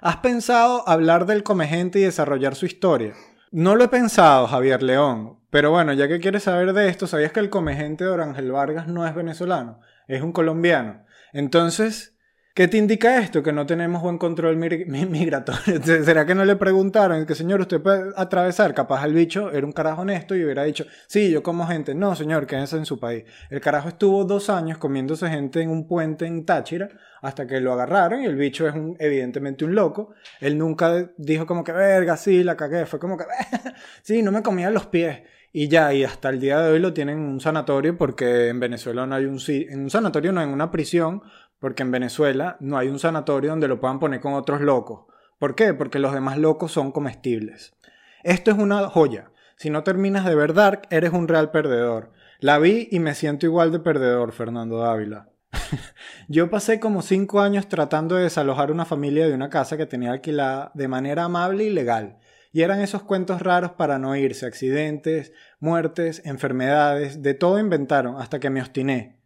¿Has 0.00 0.16
pensado 0.18 0.86
hablar 0.88 1.26
del 1.26 1.42
comegente 1.42 2.00
y 2.00 2.02
desarrollar 2.02 2.54
su 2.54 2.66
historia? 2.66 3.14
No 3.50 3.76
lo 3.76 3.84
he 3.84 3.88
pensado, 3.88 4.46
Javier 4.46 4.82
León. 4.82 5.40
Pero 5.50 5.70
bueno, 5.70 5.92
ya 5.92 6.06
que 6.06 6.20
quieres 6.20 6.44
saber 6.44 6.72
de 6.72 6.88
esto, 6.88 7.06
¿sabías 7.06 7.32
que 7.32 7.40
el 7.40 7.50
comegente 7.50 8.04
de 8.04 8.10
Orangel 8.10 8.52
Vargas 8.52 8.86
no 8.86 9.06
es 9.06 9.14
venezolano? 9.14 9.80
Es 10.06 10.22
un 10.22 10.32
colombiano. 10.32 11.04
Entonces, 11.32 12.16
¿qué 12.54 12.68
te 12.68 12.76
indica 12.76 13.18
esto? 13.18 13.42
Que 13.42 13.52
no 13.52 13.64
tenemos 13.66 14.02
buen 14.02 14.18
control 14.18 14.56
migratorio. 15.10 15.82
¿Será 15.82 16.26
que 16.26 16.34
no 16.34 16.44
le 16.44 16.56
preguntaron 16.56 17.24
que, 17.26 17.34
señor, 17.34 17.60
usted 17.60 17.80
puede 17.80 18.12
atravesar? 18.16 18.74
Capaz 18.74 19.04
el 19.04 19.14
bicho 19.14 19.50
era 19.50 19.66
un 19.66 19.72
carajo 19.72 20.02
honesto 20.02 20.34
y 20.36 20.44
hubiera 20.44 20.64
dicho, 20.64 20.84
sí, 21.06 21.30
yo 21.30 21.42
como 21.42 21.66
gente. 21.66 21.94
No, 21.94 22.14
señor, 22.14 22.46
quédense 22.46 22.76
en 22.76 22.86
su 22.86 22.98
país. 22.98 23.24
El 23.50 23.60
carajo 23.60 23.88
estuvo 23.88 24.24
dos 24.24 24.50
años 24.50 24.78
comiéndose 24.78 25.28
gente 25.28 25.60
en 25.62 25.70
un 25.70 25.86
puente 25.86 26.26
en 26.26 26.44
Táchira 26.44 26.88
hasta 27.22 27.46
que 27.46 27.60
lo 27.60 27.72
agarraron 27.72 28.22
y 28.22 28.26
el 28.26 28.36
bicho 28.36 28.66
es 28.66 28.74
un- 28.74 28.96
evidentemente 28.98 29.64
un 29.64 29.74
loco. 29.74 30.14
Él 30.40 30.56
nunca 30.58 31.10
dijo 31.16 31.46
como 31.46 31.62
que, 31.64 31.72
verga, 31.72 32.16
sí, 32.16 32.42
la 32.44 32.56
cagué. 32.56 32.86
Fue 32.86 32.98
como 32.98 33.16
que, 33.16 33.24
sí, 34.02 34.22
no 34.22 34.32
me 34.32 34.42
comían 34.42 34.74
los 34.74 34.86
pies. 34.86 35.20
Y 35.52 35.66
ya, 35.66 35.92
y 35.92 36.04
hasta 36.04 36.28
el 36.28 36.38
día 36.38 36.60
de 36.60 36.70
hoy 36.72 36.78
lo 36.78 36.92
tienen 36.92 37.18
en 37.18 37.24
un 37.24 37.40
sanatorio 37.40 37.98
porque 37.98 38.48
en 38.48 38.60
Venezuela 38.60 39.04
no 39.04 39.16
hay 39.16 39.24
un... 39.24 39.38
En 39.48 39.80
un 39.80 39.90
sanatorio 39.90 40.30
no, 40.30 40.40
en 40.42 40.50
una 40.50 40.70
prisión, 40.70 41.22
porque 41.60 41.82
en 41.82 41.92
Venezuela 41.92 42.56
no 42.58 42.76
hay 42.76 42.88
un 42.88 42.98
sanatorio 42.98 43.50
donde 43.50 43.68
lo 43.68 43.80
puedan 43.80 44.00
poner 44.00 44.20
con 44.20 44.32
otros 44.32 44.60
locos. 44.60 45.04
¿Por 45.38 45.54
qué? 45.54 45.72
Porque 45.74 45.98
los 45.98 46.12
demás 46.12 46.38
locos 46.38 46.72
son 46.72 46.90
comestibles. 46.90 47.74
Esto 48.24 48.50
es 48.50 48.58
una 48.58 48.88
joya. 48.88 49.30
Si 49.56 49.70
no 49.70 49.84
terminas 49.84 50.24
de 50.24 50.34
ver 50.34 50.54
Dark, 50.54 50.82
eres 50.90 51.12
un 51.12 51.28
real 51.28 51.50
perdedor. 51.50 52.12
La 52.40 52.58
vi 52.58 52.88
y 52.90 52.98
me 52.98 53.14
siento 53.14 53.46
igual 53.46 53.70
de 53.70 53.78
perdedor, 53.78 54.32
Fernando 54.32 54.78
Dávila. 54.78 55.28
Yo 56.28 56.48
pasé 56.48 56.80
como 56.80 57.02
cinco 57.02 57.40
años 57.40 57.68
tratando 57.68 58.16
de 58.16 58.24
desalojar 58.24 58.72
una 58.72 58.84
familia 58.86 59.26
de 59.26 59.34
una 59.34 59.50
casa 59.50 59.76
que 59.76 59.86
tenía 59.86 60.12
alquilada 60.12 60.70
de 60.74 60.88
manera 60.88 61.24
amable 61.24 61.64
y 61.64 61.70
legal. 61.70 62.18
Y 62.52 62.62
eran 62.62 62.80
esos 62.80 63.02
cuentos 63.02 63.42
raros 63.42 63.72
para 63.72 63.98
no 63.98 64.16
irse, 64.16 64.46
accidentes, 64.46 65.32
muertes, 65.60 66.22
enfermedades, 66.24 67.22
de 67.22 67.34
todo 67.34 67.58
inventaron 67.58 68.20
hasta 68.20 68.40
que 68.40 68.50
me 68.50 68.60
obstiné. 68.60 69.19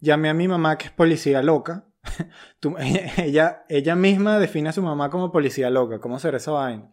Llamé 0.00 0.28
a 0.28 0.34
mi 0.34 0.48
mamá 0.48 0.78
que 0.78 0.86
es 0.86 0.92
policía 0.92 1.42
loca. 1.42 1.84
Ella, 3.18 3.64
ella 3.68 3.94
misma 3.96 4.38
define 4.38 4.70
a 4.70 4.72
su 4.72 4.82
mamá 4.82 5.10
como 5.10 5.32
policía 5.32 5.70
loca. 5.70 6.00
¿Cómo 6.00 6.18
será 6.18 6.36
esa 6.36 6.52
vaina? 6.52 6.92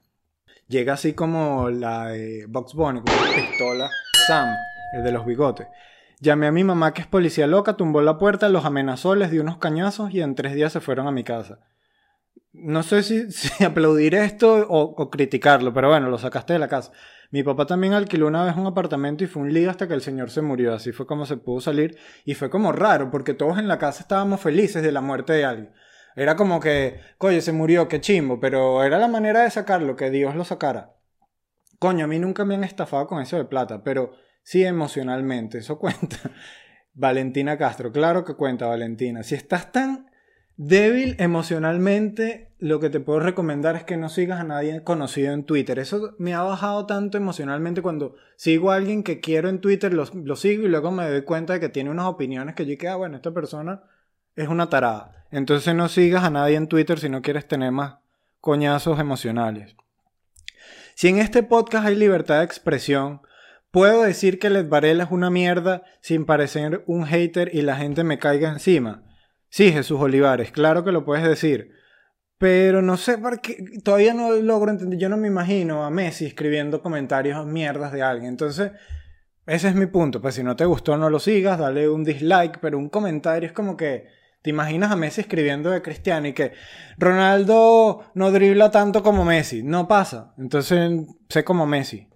Llega 0.67 0.93
así 0.93 1.13
como 1.13 1.69
la 1.69 2.11
Box 2.47 2.73
Bunny, 2.73 3.01
con 3.01 3.13
una 3.13 3.35
pistola, 3.35 3.89
Sam, 4.25 4.49
el 4.95 5.03
de 5.03 5.11
los 5.11 5.25
bigotes. 5.25 5.67
Llamé 6.19 6.47
a 6.47 6.51
mi 6.51 6.63
mamá 6.63 6.91
que 6.93 7.01
es 7.01 7.07
policía 7.07 7.45
loca, 7.45 7.77
tumbó 7.77 8.01
la 8.01 8.17
puerta, 8.17 8.49
los 8.49 8.65
amenazó, 8.65 9.13
les 9.13 9.29
dio 9.29 9.41
unos 9.41 9.57
cañazos 9.57 10.11
y 10.11 10.21
en 10.21 10.33
tres 10.33 10.55
días 10.55 10.73
se 10.73 10.79
fueron 10.79 11.07
a 11.07 11.11
mi 11.11 11.23
casa. 11.23 11.59
No 12.51 12.81
sé 12.81 13.03
si, 13.03 13.31
si 13.31 13.63
aplaudir 13.63 14.15
esto 14.15 14.55
o, 14.67 14.81
o 14.81 15.09
criticarlo, 15.11 15.71
pero 15.71 15.89
bueno, 15.89 16.09
lo 16.09 16.17
sacaste 16.17 16.53
de 16.53 16.59
la 16.59 16.67
casa. 16.67 16.91
Mi 17.31 17.43
papá 17.43 17.65
también 17.65 17.93
alquiló 17.93 18.27
una 18.27 18.43
vez 18.45 18.55
un 18.55 18.65
apartamento 18.65 19.23
y 19.23 19.27
fue 19.27 19.43
un 19.43 19.53
lío 19.53 19.69
hasta 19.69 19.87
que 19.87 19.93
el 19.93 20.01
señor 20.01 20.29
se 20.29 20.41
murió. 20.41 20.73
Así 20.73 20.91
fue 20.91 21.05
como 21.05 21.25
se 21.25 21.37
pudo 21.37 21.61
salir. 21.61 21.97
Y 22.23 22.33
fue 22.35 22.49
como 22.49 22.71
raro, 22.71 23.11
porque 23.11 23.33
todos 23.33 23.57
en 23.57 23.67
la 23.67 23.77
casa 23.77 24.01
estábamos 24.01 24.41
felices 24.41 24.83
de 24.83 24.91
la 24.91 25.01
muerte 25.01 25.33
de 25.33 25.45
alguien. 25.45 25.73
Era 26.15 26.35
como 26.35 26.59
que, 26.59 26.99
coño, 27.17 27.41
se 27.41 27.51
murió, 27.51 27.87
qué 27.87 27.99
chimbo, 27.99 28.39
pero 28.39 28.83
era 28.83 28.97
la 28.97 29.07
manera 29.07 29.41
de 29.41 29.49
sacarlo, 29.49 29.95
que 29.95 30.09
Dios 30.09 30.35
lo 30.35 30.45
sacara. 30.45 30.95
Coño, 31.79 32.05
a 32.05 32.07
mí 32.07 32.19
nunca 32.19 32.45
me 32.45 32.55
han 32.55 32.63
estafado 32.63 33.05
con 33.07 33.21
eso 33.21 33.35
de 33.37 33.45
plata, 33.45 33.83
pero 33.83 34.13
sí 34.41 34.63
emocionalmente, 34.63 35.57
eso 35.57 35.77
cuenta. 35.79 36.17
Valentina 36.93 37.57
Castro, 37.57 37.91
claro 37.91 38.23
que 38.23 38.35
cuenta 38.35 38.67
Valentina. 38.67 39.23
Si 39.23 39.35
estás 39.35 39.73
tan 39.73 40.09
débil 40.57 41.15
emocionalmente, 41.19 42.51
lo 42.59 42.79
que 42.79 42.89
te 42.89 42.99
puedo 42.99 43.19
recomendar 43.19 43.75
es 43.75 43.83
que 43.83 43.97
no 43.97 44.09
sigas 44.09 44.39
a 44.39 44.43
nadie 44.43 44.83
conocido 44.83 45.33
en 45.33 45.43
Twitter. 45.43 45.79
Eso 45.79 46.15
me 46.17 46.33
ha 46.33 46.41
bajado 46.41 46.85
tanto 46.85 47.17
emocionalmente 47.17 47.81
cuando 47.81 48.15
sigo 48.35 48.71
a 48.71 48.75
alguien 48.75 49.03
que 49.03 49.19
quiero 49.19 49.49
en 49.49 49.59
Twitter, 49.59 49.93
lo, 49.93 50.05
lo 50.13 50.35
sigo 50.35 50.63
y 50.63 50.69
luego 50.69 50.91
me 50.91 51.09
doy 51.09 51.23
cuenta 51.23 51.53
de 51.53 51.59
que 51.59 51.69
tiene 51.69 51.89
unas 51.89 52.05
opiniones 52.05 52.55
que 52.55 52.65
yo 52.65 52.77
que, 52.77 52.87
ah, 52.87 52.95
bueno, 52.95 53.17
esta 53.17 53.31
persona 53.31 53.83
es 54.35 54.47
una 54.47 54.69
tarada. 54.69 55.25
Entonces 55.31 55.75
no 55.75 55.89
sigas 55.89 56.23
a 56.23 56.29
nadie 56.29 56.55
en 56.55 56.67
Twitter 56.67 56.99
si 56.99 57.09
no 57.09 57.21
quieres 57.21 57.47
tener 57.47 57.71
más 57.71 57.95
coñazos 58.39 58.99
emocionales. 58.99 59.75
Si 60.93 61.09
en 61.09 61.17
este 61.17 61.43
podcast 61.43 61.87
hay 61.87 61.95
libertad 61.95 62.39
de 62.39 62.45
expresión, 62.45 63.21
puedo 63.71 64.03
decir 64.03 64.39
que 64.39 64.49
Led 64.49 64.69
Varela 64.69 65.03
es 65.03 65.11
una 65.11 65.29
mierda 65.29 65.83
sin 65.99 66.25
parecer 66.25 66.83
un 66.87 67.05
hater 67.05 67.53
y 67.53 67.63
la 67.63 67.75
gente 67.75 68.05
me 68.05 68.17
caiga 68.17 68.49
encima. 68.49 69.03
Sí, 69.55 69.71
Jesús 69.71 69.97
Olivares, 70.01 70.51
claro 70.51 70.83
que 70.83 70.91
lo 70.91 71.05
puedes 71.05 71.25
decir. 71.25 71.71
Pero 72.37 72.81
no 72.81 72.97
sé 72.97 73.17
por 73.17 73.39
qué, 73.39 73.55
todavía 73.85 74.13
no 74.13 74.33
logro 74.33 74.69
entender, 74.69 74.99
yo 74.99 75.07
no 75.07 75.15
me 75.15 75.29
imagino 75.29 75.85
a 75.85 75.89
Messi 75.89 76.25
escribiendo 76.25 76.81
comentarios 76.81 77.45
mierdas 77.45 77.93
de 77.93 78.01
alguien. 78.01 78.31
Entonces, 78.31 78.73
ese 79.45 79.69
es 79.69 79.75
mi 79.75 79.85
punto. 79.85 80.21
Pues 80.21 80.35
si 80.35 80.43
no 80.43 80.57
te 80.57 80.65
gustó, 80.65 80.97
no 80.97 81.09
lo 81.09 81.19
sigas, 81.19 81.57
dale 81.57 81.87
un 81.87 82.03
dislike, 82.03 82.59
pero 82.59 82.77
un 82.77 82.89
comentario 82.89 83.47
es 83.47 83.53
como 83.53 83.77
que 83.77 84.09
te 84.41 84.49
imaginas 84.49 84.91
a 84.91 84.97
Messi 84.97 85.21
escribiendo 85.21 85.69
de 85.69 85.81
Cristiano 85.81 86.27
y 86.27 86.33
que 86.33 86.51
Ronaldo 86.97 88.11
no 88.13 88.31
dribla 88.31 88.71
tanto 88.71 89.03
como 89.03 89.23
Messi. 89.23 89.63
No 89.63 89.87
pasa. 89.87 90.33
Entonces, 90.37 90.91
sé 91.29 91.45
como 91.45 91.65
Messi. 91.65 92.09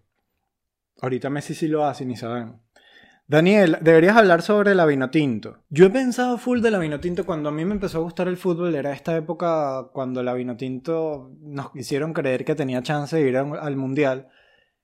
Ahorita 1.01 1.29
Messi 1.29 1.55
sí 1.55 1.69
lo 1.69 1.85
hace, 1.85 2.05
ni 2.05 2.17
saben. 2.17 2.59
Daniel, 3.29 3.77
deberías 3.81 4.17
hablar 4.17 4.41
sobre 4.41 4.73
la 4.73 4.87
Vinotinto. 4.87 5.59
Yo 5.69 5.85
he 5.85 5.91
pensado 5.91 6.39
full 6.39 6.61
de 6.61 6.71
la 6.71 6.79
Vinotinto 6.79 7.27
cuando 7.27 7.49
a 7.49 7.51
mí 7.51 7.63
me 7.63 7.75
empezó 7.75 7.99
a 7.99 8.01
gustar 8.01 8.27
el 8.27 8.37
fútbol. 8.37 8.73
Era 8.73 8.91
esta 8.91 9.15
época 9.15 9.91
cuando 9.93 10.23
la 10.23 10.33
Vinotinto 10.33 11.29
nos 11.39 11.67
hicieron 11.75 12.11
creer 12.13 12.43
que 12.43 12.55
tenía 12.55 12.81
chance 12.81 13.15
de 13.15 13.29
ir 13.29 13.37
al 13.37 13.75
Mundial. 13.75 14.29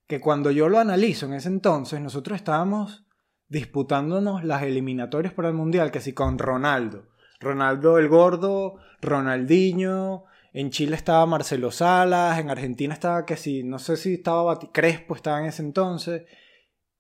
Que 0.06 0.22
cuando 0.22 0.52
yo 0.52 0.70
lo 0.70 0.78
analizo 0.78 1.26
en 1.26 1.34
ese 1.34 1.48
entonces, 1.48 2.00
nosotros 2.02 2.36
estábamos 2.36 3.08
disputándonos 3.48 4.44
las 4.44 4.62
eliminatorias 4.62 5.34
para 5.34 5.48
el 5.48 5.56
Mundial, 5.56 5.90
que 5.90 6.00
sí, 6.00 6.14
con 6.14 6.38
Ronaldo. 6.38 7.08
Ronaldo 7.40 7.98
el 7.98 8.10
Gordo, 8.10 8.76
Ronaldinho. 9.02 10.26
En 10.54 10.70
Chile 10.70 10.96
estaba 10.96 11.26
Marcelo 11.26 11.72
Salas, 11.72 12.38
en 12.38 12.52
Argentina 12.52 12.94
estaba 12.94 13.26
que 13.26 13.38
sí, 13.38 13.64
no 13.64 13.80
sé 13.80 13.98
si 13.98 14.14
estaba 14.14 14.60
Crespo, 14.72 15.16
estaba 15.16 15.40
en 15.40 15.46
ese 15.48 15.64
entonces. 15.64 16.26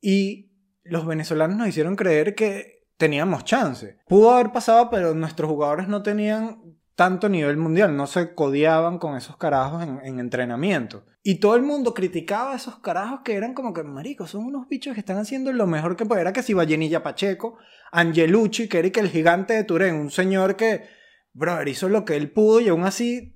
Y 0.01 0.54
los 0.85 1.05
venezolanos 1.05 1.57
nos 1.57 1.67
hicieron 1.67 1.95
creer 1.95 2.35
que 2.35 2.85
teníamos 2.97 3.43
chance. 3.43 3.97
Pudo 4.07 4.31
haber 4.31 4.51
pasado, 4.51 4.89
pero 4.89 5.13
nuestros 5.13 5.49
jugadores 5.49 5.87
no 5.87 6.01
tenían 6.01 6.61
tanto 6.95 7.27
nivel 7.27 7.57
mundial, 7.57 7.95
no 7.95 8.07
se 8.07 8.33
codeaban 8.33 8.99
con 8.99 9.17
esos 9.17 9.35
carajos 9.35 9.83
en, 9.83 9.99
en 10.03 10.19
entrenamiento. 10.19 11.05
Y 11.23 11.39
todo 11.39 11.55
el 11.55 11.63
mundo 11.63 11.93
criticaba 11.93 12.53
a 12.53 12.55
esos 12.55 12.79
carajos 12.79 13.21
que 13.25 13.33
eran 13.33 13.53
como 13.53 13.73
que, 13.73 13.83
maricos, 13.83 14.29
son 14.29 14.45
unos 14.45 14.67
bichos 14.69 14.93
que 14.93 14.99
están 15.01 15.17
haciendo 15.17 15.51
lo 15.51 15.67
mejor 15.67 15.97
que 15.97 16.05
pueden. 16.05 16.21
Era 16.21 16.33
que 16.33 16.43
si 16.43 16.53
Vallenilla 16.53 17.03
Pacheco, 17.03 17.57
Angelucci, 17.91 18.69
que 18.69 18.79
era 18.79 18.87
el 18.87 19.09
gigante 19.09 19.55
de 19.55 19.63
Turén, 19.63 19.95
un 19.95 20.11
señor 20.11 20.55
que, 20.55 20.83
brother, 21.33 21.67
hizo 21.67 21.89
lo 21.89 22.05
que 22.05 22.15
él 22.15 22.31
pudo 22.31 22.61
y 22.61 22.69
aún 22.69 22.83
así 22.83 23.35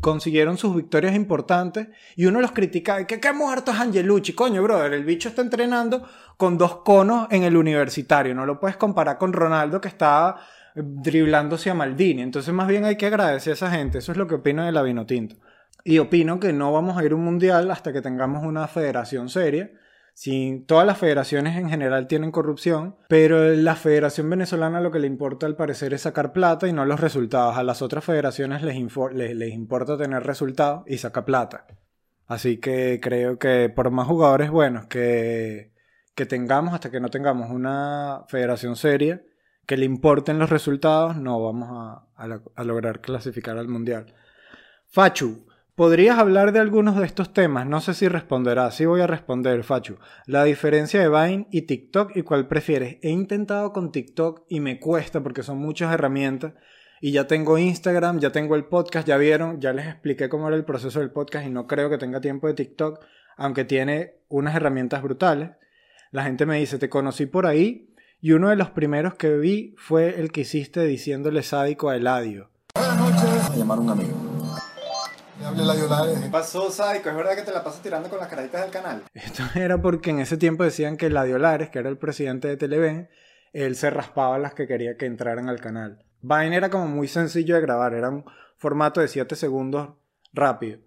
consiguieron 0.00 0.58
sus 0.58 0.76
victorias 0.76 1.14
importantes 1.14 1.88
y 2.16 2.26
uno 2.26 2.40
los 2.40 2.52
criticaba, 2.52 3.06
que 3.06 3.20
qué 3.20 3.32
muerto 3.32 3.70
es 3.70 3.80
Angelucci, 3.80 4.34
coño, 4.34 4.62
brother, 4.62 4.92
el 4.92 5.04
bicho 5.04 5.28
está 5.28 5.42
entrenando 5.42 6.06
con 6.36 6.58
dos 6.58 6.76
conos 6.78 7.28
en 7.30 7.42
el 7.42 7.56
universitario, 7.56 8.34
no 8.34 8.46
lo 8.46 8.60
puedes 8.60 8.76
comparar 8.76 9.18
con 9.18 9.32
Ronaldo 9.32 9.80
que 9.80 9.88
estaba 9.88 10.40
eh, 10.74 10.82
driblándose 10.84 11.70
a 11.70 11.74
Maldini, 11.74 12.22
entonces 12.22 12.52
más 12.52 12.68
bien 12.68 12.84
hay 12.84 12.96
que 12.96 13.06
agradecer 13.06 13.52
a 13.52 13.54
esa 13.54 13.70
gente, 13.70 13.98
eso 13.98 14.12
es 14.12 14.18
lo 14.18 14.26
que 14.26 14.36
opino 14.36 14.64
de 14.64 14.72
la 14.72 14.82
Vinotinto. 14.82 15.36
Y 15.84 15.98
opino 15.98 16.40
que 16.40 16.52
no 16.54 16.72
vamos 16.72 16.96
a 16.96 17.04
ir 17.04 17.12
a 17.12 17.14
un 17.14 17.24
mundial 17.24 17.70
hasta 17.70 17.92
que 17.92 18.00
tengamos 18.00 18.42
una 18.42 18.66
federación 18.68 19.28
seria. 19.28 19.70
Si 20.14 20.64
todas 20.66 20.86
las 20.86 20.96
federaciones 20.96 21.58
en 21.58 21.68
general 21.68 22.06
tienen 22.06 22.30
corrupción, 22.30 22.96
pero 23.08 23.52
la 23.54 23.74
Federación 23.74 24.30
Venezolana 24.30 24.80
lo 24.80 24.90
que 24.90 25.00
le 25.00 25.08
importa 25.08 25.44
al 25.44 25.56
parecer 25.56 25.92
es 25.92 26.02
sacar 26.02 26.32
plata 26.32 26.68
y 26.68 26.72
no 26.72 26.86
los 26.86 27.00
resultados. 27.00 27.58
A 27.58 27.64
las 27.64 27.82
otras 27.82 28.04
federaciones 28.04 28.62
les, 28.62 28.76
les, 29.12 29.36
les 29.36 29.52
importa 29.52 29.98
tener 29.98 30.22
resultados 30.22 30.84
y 30.86 30.98
sacar 30.98 31.26
plata. 31.26 31.66
Así 32.26 32.58
que 32.58 33.00
creo 33.02 33.38
que 33.38 33.68
por 33.68 33.90
más 33.90 34.06
jugadores 34.06 34.50
buenos 34.50 34.86
que, 34.86 35.73
que 36.14 36.26
tengamos, 36.26 36.74
hasta 36.74 36.90
que 36.90 37.00
no 37.00 37.10
tengamos 37.10 37.50
una 37.50 38.24
federación 38.28 38.76
seria, 38.76 39.22
que 39.66 39.76
le 39.76 39.84
importen 39.84 40.38
los 40.38 40.50
resultados, 40.50 41.16
no 41.16 41.42
vamos 41.42 41.68
a, 41.70 42.06
a 42.54 42.64
lograr 42.64 43.00
clasificar 43.00 43.58
al 43.58 43.68
Mundial. 43.68 44.14
Fachu, 44.86 45.46
¿podrías 45.74 46.18
hablar 46.18 46.52
de 46.52 46.60
algunos 46.60 46.96
de 46.96 47.06
estos 47.06 47.32
temas? 47.32 47.66
No 47.66 47.80
sé 47.80 47.94
si 47.94 48.06
responderás. 48.06 48.76
Sí 48.76 48.84
voy 48.84 49.00
a 49.00 49.06
responder, 49.06 49.64
Fachu. 49.64 49.98
La 50.26 50.44
diferencia 50.44 51.00
de 51.00 51.08
Vine 51.08 51.48
y 51.50 51.62
TikTok 51.62 52.16
y 52.16 52.22
cuál 52.22 52.46
prefieres. 52.46 52.98
He 53.02 53.10
intentado 53.10 53.72
con 53.72 53.90
TikTok 53.90 54.44
y 54.48 54.60
me 54.60 54.78
cuesta 54.78 55.20
porque 55.22 55.42
son 55.42 55.58
muchas 55.58 55.92
herramientas. 55.92 56.52
Y 57.00 57.12
ya 57.12 57.26
tengo 57.26 57.58
Instagram, 57.58 58.20
ya 58.20 58.30
tengo 58.30 58.54
el 58.54 58.66
podcast, 58.66 59.06
ya 59.06 59.16
vieron, 59.16 59.60
ya 59.60 59.72
les 59.72 59.86
expliqué 59.86 60.28
cómo 60.28 60.46
era 60.46 60.56
el 60.56 60.64
proceso 60.64 61.00
del 61.00 61.10
podcast 61.10 61.46
y 61.46 61.50
no 61.50 61.66
creo 61.66 61.90
que 61.90 61.98
tenga 61.98 62.20
tiempo 62.20 62.46
de 62.46 62.54
TikTok, 62.54 63.04
aunque 63.36 63.64
tiene 63.64 64.20
unas 64.28 64.54
herramientas 64.54 65.02
brutales. 65.02 65.50
La 66.14 66.22
gente 66.22 66.46
me 66.46 66.60
dice, 66.60 66.78
te 66.78 66.88
conocí 66.88 67.26
por 67.26 67.44
ahí 67.44 67.92
y 68.20 68.30
uno 68.34 68.48
de 68.48 68.54
los 68.54 68.70
primeros 68.70 69.14
que 69.14 69.36
vi 69.36 69.74
fue 69.76 70.20
el 70.20 70.30
que 70.30 70.42
hiciste 70.42 70.84
diciéndole 70.84 71.42
sádico 71.42 71.88
a 71.88 71.96
Eladio. 71.96 72.52
a 72.76 73.56
llamar 73.56 73.78
a 73.78 73.80
un 73.80 73.90
amigo. 73.90 74.12
Le 75.40 75.44
hablé 75.44 75.64
la 75.64 75.74
Yolanda. 75.74 76.20
¿Qué 76.20 76.30
pasó, 76.30 76.70
Sádico? 76.70 77.08
¿Es 77.08 77.16
verdad 77.16 77.34
que 77.34 77.42
te 77.42 77.50
la 77.50 77.64
pasas 77.64 77.82
tirando 77.82 78.08
con 78.08 78.20
las 78.20 78.28
caritas 78.28 78.60
del 78.60 78.70
canal? 78.70 79.02
Esto 79.12 79.42
era 79.56 79.82
porque 79.82 80.10
en 80.10 80.20
ese 80.20 80.36
tiempo 80.36 80.62
decían 80.62 80.96
que 80.96 81.06
Eladio 81.06 81.36
Lares, 81.36 81.70
que 81.70 81.80
era 81.80 81.88
el 81.88 81.98
presidente 81.98 82.46
de 82.46 82.56
Televen, 82.58 83.08
él 83.52 83.74
se 83.74 83.90
raspaba 83.90 84.38
las 84.38 84.54
que 84.54 84.68
quería 84.68 84.96
que 84.96 85.06
entraran 85.06 85.48
al 85.48 85.58
canal. 85.58 86.06
Vine 86.20 86.54
era 86.54 86.70
como 86.70 86.86
muy 86.86 87.08
sencillo 87.08 87.56
de 87.56 87.60
grabar, 87.60 87.92
era 87.92 88.10
un 88.10 88.24
formato 88.56 89.00
de 89.00 89.08
7 89.08 89.34
segundos 89.34 89.94
rápido. 90.32 90.78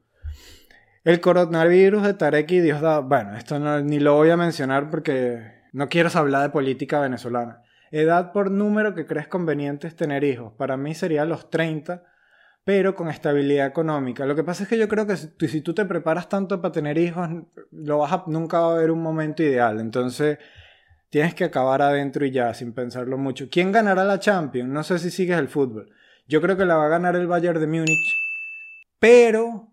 El 1.07 1.21
coronavirus 1.21 2.03
de 2.03 2.13
Tarek 2.15 2.51
y 2.51 2.59
Diosdado, 2.59 3.01
bueno, 3.03 3.37
esto 3.37 3.57
ni 3.81 3.97
lo 3.97 4.15
voy 4.15 4.29
a 4.29 4.35
mencionar 4.35 4.89
porque 4.89 5.39
no 5.71 5.87
quiero 5.87 6.09
hablar 6.13 6.41
de 6.41 6.49
política 6.49 6.99
venezolana. 6.99 7.61
Edad 7.91 8.33
por 8.33 8.51
número 8.51 8.93
que 8.93 9.05
crees 9.05 9.29
conveniente 9.29 9.87
es 9.87 9.95
tener 9.95 10.25
hijos. 10.25 10.51
Para 10.57 10.75
mí 10.75 10.93
sería 10.93 11.23
los 11.23 11.49
30, 11.49 12.03
pero 12.65 12.93
con 12.93 13.07
estabilidad 13.07 13.67
económica. 13.67 14.25
Lo 14.25 14.35
que 14.35 14.43
pasa 14.43 14.63
es 14.63 14.69
que 14.69 14.77
yo 14.77 14.89
creo 14.89 15.07
que 15.07 15.15
si 15.15 15.29
si 15.47 15.61
tú 15.61 15.73
te 15.73 15.85
preparas 15.85 16.27
tanto 16.27 16.61
para 16.61 16.73
tener 16.73 16.97
hijos, 16.97 17.29
lo 17.71 17.99
vas 17.99 18.11
a- 18.11 18.23
nunca 18.27 18.59
va 18.59 18.71
a 18.71 18.75
haber 18.75 18.91
un 18.91 19.01
momento 19.01 19.43
ideal. 19.43 19.79
Entonces, 19.79 20.39
tienes 21.09 21.33
que 21.35 21.45
acabar 21.45 21.81
adentro 21.81 22.25
y 22.25 22.31
ya, 22.31 22.53
sin 22.53 22.73
pensarlo 22.73 23.17
mucho. 23.17 23.47
¿Quién 23.49 23.71
ganará 23.71 24.03
la 24.03 24.19
Champions? 24.19 24.69
No 24.69 24.83
sé 24.83 24.99
si 24.99 25.09
sigues 25.09 25.39
el 25.39 25.47
fútbol. 25.47 25.89
Yo 26.27 26.41
creo 26.41 26.57
que 26.57 26.65
la 26.65 26.75
va 26.75 26.87
a 26.87 26.89
ganar 26.89 27.15
el 27.15 27.27
Bayern 27.27 27.61
de 27.61 27.67
Múnich, 27.67 28.13
pero 28.99 29.71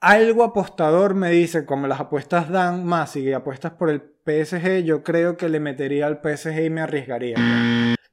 algo 0.00 0.44
apostador 0.44 1.14
me 1.14 1.30
dice, 1.30 1.64
como 1.66 1.86
las 1.86 2.00
apuestas 2.00 2.50
dan 2.50 2.84
más 2.84 3.16
y 3.16 3.32
apuestas 3.32 3.72
por 3.72 3.90
el 3.90 4.00
PSG, 4.00 4.84
yo 4.84 5.02
creo 5.02 5.36
que 5.36 5.48
le 5.48 5.60
metería 5.60 6.06
al 6.06 6.20
PSG 6.20 6.64
y 6.64 6.70
me 6.70 6.80
arriesgaría. 6.80 7.36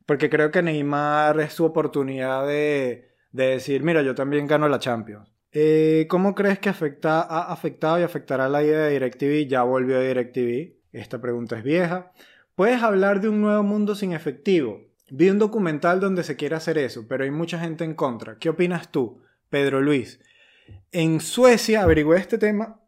Porque 0.06 0.30
creo 0.30 0.52
que 0.52 0.62
Neymar 0.62 1.40
es 1.40 1.54
su 1.54 1.66
oportunidad 1.66 2.48
de, 2.48 3.10
de 3.32 3.48
decir, 3.48 3.84
mira, 3.84 4.02
yo 4.02 4.16
también 4.16 4.48
gano 4.48 4.68
la 4.68 4.80
Champions. 4.80 5.30
Eh, 5.52 6.06
¿Cómo 6.10 6.36
crees 6.36 6.60
que 6.60 6.70
afecta, 6.70 7.22
ha 7.22 7.52
afectado 7.52 8.00
y 8.00 8.04
afectará 8.04 8.50
la 8.50 8.62
idea 8.62 8.80
de 8.80 8.92
DirecTV? 8.92 9.48
Ya 9.48 9.64
volvió 9.64 9.98
a 9.98 10.02
DirecTV. 10.02 10.76
Esta 10.92 11.22
pregunta 11.22 11.58
es 11.58 11.64
vieja. 11.64 12.12
¿Puedes 12.56 12.84
hablar 12.84 13.22
de 13.22 13.30
un 13.30 13.42
nuevo 13.42 13.64
mundo 13.64 13.96
sin 13.96 14.14
efectivo? 14.14 14.82
Vi 15.10 15.30
un 15.30 15.40
documental 15.40 16.00
donde 16.00 16.24
se 16.24 16.36
quiere 16.36 16.56
hacer 16.56 16.78
eso, 16.78 17.06
pero 17.08 17.24
hay 17.24 17.32
mucha 17.32 17.60
gente 17.60 17.84
en 17.84 17.94
contra. 17.94 18.38
¿Qué 18.38 18.50
opinas 18.50 18.92
tú, 18.92 19.22
Pedro 19.50 19.82
Luis? 19.82 20.20
En 20.92 21.20
Suecia 21.20 21.84
averigüé 21.84 22.18
este 22.18 22.38
tema 22.38 22.80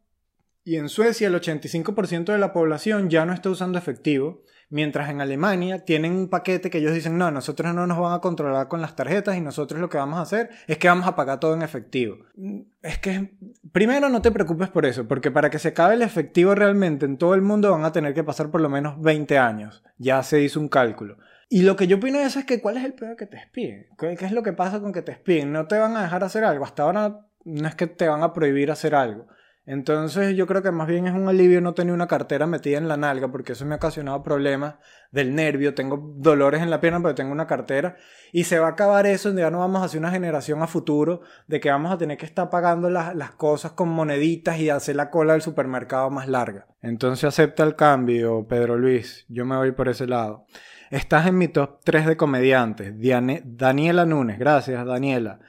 Y 0.64 0.76
en 0.76 0.90
Suecia 0.90 1.28
el 1.28 1.36
85% 1.36 2.26
de 2.26 2.38
la 2.38 2.54
población 2.54 3.10
ya 3.10 3.26
no 3.26 3.34
está 3.34 3.50
usando 3.50 3.78
efectivo, 3.78 4.44
mientras 4.70 5.10
en 5.10 5.22
Alemania 5.22 5.86
tienen 5.86 6.14
un 6.14 6.30
paquete 6.30 6.70
que 6.70 6.80
ellos 6.80 6.94
dicen, 6.94 7.18
no, 7.18 7.32
nosotros 7.32 7.74
no 7.74 7.88
nos 7.88 8.00
van 8.00 8.14
a 8.14 8.20
controlar 8.20 8.68
con 8.68 8.82
las 8.82 8.96
tarjetas 8.96 9.38
y 9.38 9.42
nosotros 9.42 9.80
lo 9.80 9.90
que 9.90 9.98
vamos 9.98 10.20
a 10.20 10.24
hacer 10.24 10.50
es 10.68 10.78
que 10.78 10.90
vamos 10.90 11.08
a 11.08 11.16
pagar 11.16 11.40
todo 11.40 11.54
en 11.54 11.62
efectivo. 11.62 12.18
Mm, 12.36 12.62
Es 12.82 13.00
que, 13.00 13.38
primero 13.72 14.10
no 14.10 14.22
te 14.22 14.32
preocupes 14.32 14.70
por 14.70 14.86
eso, 14.86 15.08
porque 15.08 15.32
para 15.32 15.50
que 15.50 15.60
se 15.60 15.70
acabe 15.70 15.96
el 15.96 16.02
efectivo 16.02 16.56
realmente 16.56 17.06
en 17.06 17.18
todo 17.18 17.34
el 17.34 17.42
mundo 17.42 17.72
van 17.72 17.86
a 17.86 17.92
tener 17.92 18.14
que 18.14 18.24
pasar 18.24 18.52
por 18.52 18.62
lo 18.62 18.70
menos 18.70 19.02
20 19.02 19.38
años. 19.38 19.84
Ya 19.98 20.22
se 20.24 20.42
hizo 20.42 20.60
un 20.60 20.70
cálculo. 20.70 21.18
Y 21.50 21.62
lo 21.62 21.78
que 21.78 21.88
yo 21.88 21.96
opino 21.98 22.20
de 22.20 22.26
eso 22.26 22.40
es 22.40 22.46
que 22.46 22.60
cuál 22.60 22.76
es 22.76 22.84
el 22.84 22.94
peor 22.94 23.16
que 23.16 23.26
te 23.26 23.38
espíen. 23.38 23.88
¿Qué 23.98 24.18
es 24.20 24.32
lo 24.34 24.44
que 24.44 24.52
pasa 24.52 24.82
con 24.82 24.92
que 24.92 25.02
te 25.02 25.14
espíen? 25.14 25.54
No 25.54 25.66
te 25.68 25.78
van 25.78 25.96
a 25.96 26.02
dejar 26.02 26.24
hacer 26.26 26.44
algo. 26.44 26.66
Hasta 26.66 26.84
ahora 26.84 27.27
no 27.48 27.68
es 27.68 27.76
que 27.76 27.88
te 27.88 28.08
van 28.08 28.24
a 28.24 28.34
prohibir 28.34 28.70
hacer 28.72 28.94
algo. 28.96 29.28
Entonces 29.70 30.34
yo 30.38 30.48
creo 30.48 30.64
que 30.64 30.72
más 30.72 30.88
bien 30.88 31.08
es 31.08 31.14
un 31.14 31.28
alivio 31.28 31.60
no 31.60 31.74
tener 31.74 31.94
una 31.94 32.08
cartera 32.08 32.48
metida 32.48 32.78
en 32.78 32.88
la 32.88 32.96
nalga 32.96 33.28
porque 33.30 33.52
eso 33.52 33.66
me 33.66 33.74
ha 33.74 33.76
ocasionado 33.76 34.24
problemas 34.24 34.76
del 35.12 35.36
nervio, 35.36 35.74
tengo 35.76 36.14
dolores 36.16 36.62
en 36.62 36.70
la 36.70 36.80
pierna 36.80 37.02
pero 37.02 37.16
tengo 37.16 37.34
una 37.34 37.48
cartera 37.48 37.98
y 38.32 38.46
se 38.46 38.60
va 38.60 38.68
a 38.68 38.72
acabar 38.72 39.06
eso, 39.06 39.34
ya 39.34 39.52
no 39.52 39.60
vamos 39.60 39.82
a 39.82 39.86
hacer 39.86 40.00
una 40.00 40.10
generación 40.12 40.62
a 40.64 40.68
futuro 40.68 41.20
de 41.48 41.60
que 41.60 41.70
vamos 41.70 41.92
a 41.92 41.98
tener 41.98 42.18
que 42.18 42.26
estar 42.26 42.50
pagando 42.50 42.90
las, 42.90 43.14
las 43.14 43.32
cosas 43.32 43.74
con 43.74 43.90
moneditas 43.90 44.58
y 44.58 44.70
hacer 44.70 44.96
la 44.96 45.10
cola 45.10 45.34
del 45.34 45.42
supermercado 45.42 46.10
más 46.12 46.30
larga. 46.30 46.66
Entonces 46.82 47.26
acepta 47.26 47.64
el 47.66 47.76
cambio, 47.76 48.48
Pedro 48.48 48.78
Luis, 48.78 49.26
yo 49.28 49.46
me 49.46 49.58
voy 49.58 49.74
por 49.74 49.90
ese 49.90 50.08
lado. 50.08 50.46
Estás 50.92 51.28
en 51.28 51.38
mi 51.38 51.50
top 51.50 51.82
3 51.84 52.06
de 52.06 52.16
comediantes. 52.16 52.98
Diane- 52.98 53.42
Daniela 53.44 54.06
Núñez, 54.06 54.40
gracias 54.40 54.86
Daniela. 54.86 55.40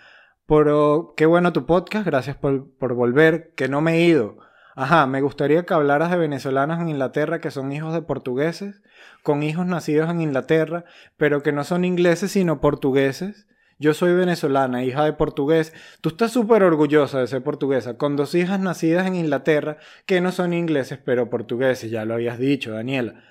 Pero 0.49 1.13
qué 1.15 1.27
bueno 1.27 1.53
tu 1.53 1.67
podcast, 1.67 2.07
gracias 2.07 2.37
por, 2.37 2.71
por 2.79 2.95
volver, 2.95 3.53
que 3.55 3.69
no 3.69 3.83
me 3.83 3.97
he 3.97 4.05
ido. 4.07 4.39
Ajá, 4.75 5.07
me 5.07 5.21
gustaría 5.21 5.65
que 5.65 5.75
hablaras 5.75 6.11
de 6.11 6.17
venezolanos 6.17 6.81
en 6.81 6.89
Inglaterra 6.89 7.41
que 7.41 7.51
son 7.51 7.71
hijos 7.71 7.93
de 7.93 8.01
portugueses, 8.01 8.81
con 9.23 9.43
hijos 9.43 9.67
nacidos 9.67 10.09
en 10.09 10.23
Inglaterra, 10.23 10.87
pero 11.19 11.43
que 11.43 11.53
no 11.53 11.65
son 11.65 11.85
ingleses 11.85 12.31
sino 12.33 12.63
portugueses. 12.63 13.47
Yo 13.79 13.93
soy 13.93 14.15
venezolana, 14.15 14.85
hija 14.85 15.05
de 15.05 15.13
portugués. 15.13 15.75
Tú 16.01 16.09
estás 16.09 16.33
súper 16.33 16.63
orgullosa 16.63 17.21
de 17.21 17.27
ser 17.27 17.43
portuguesa, 17.43 17.99
con 17.99 18.17
dos 18.17 18.35
hijas 18.35 18.59
nacidas 18.59 19.07
en 19.07 19.17
Inglaterra 19.17 19.77
que 20.07 20.23
no 20.23 20.33
son 20.33 20.55
ingleses 20.55 20.99
pero 21.05 21.29
portugueses, 21.29 21.91
ya 21.91 22.07
lo 22.07 22.15
habías 22.15 22.39
dicho, 22.39 22.73
Daniela. 22.73 23.23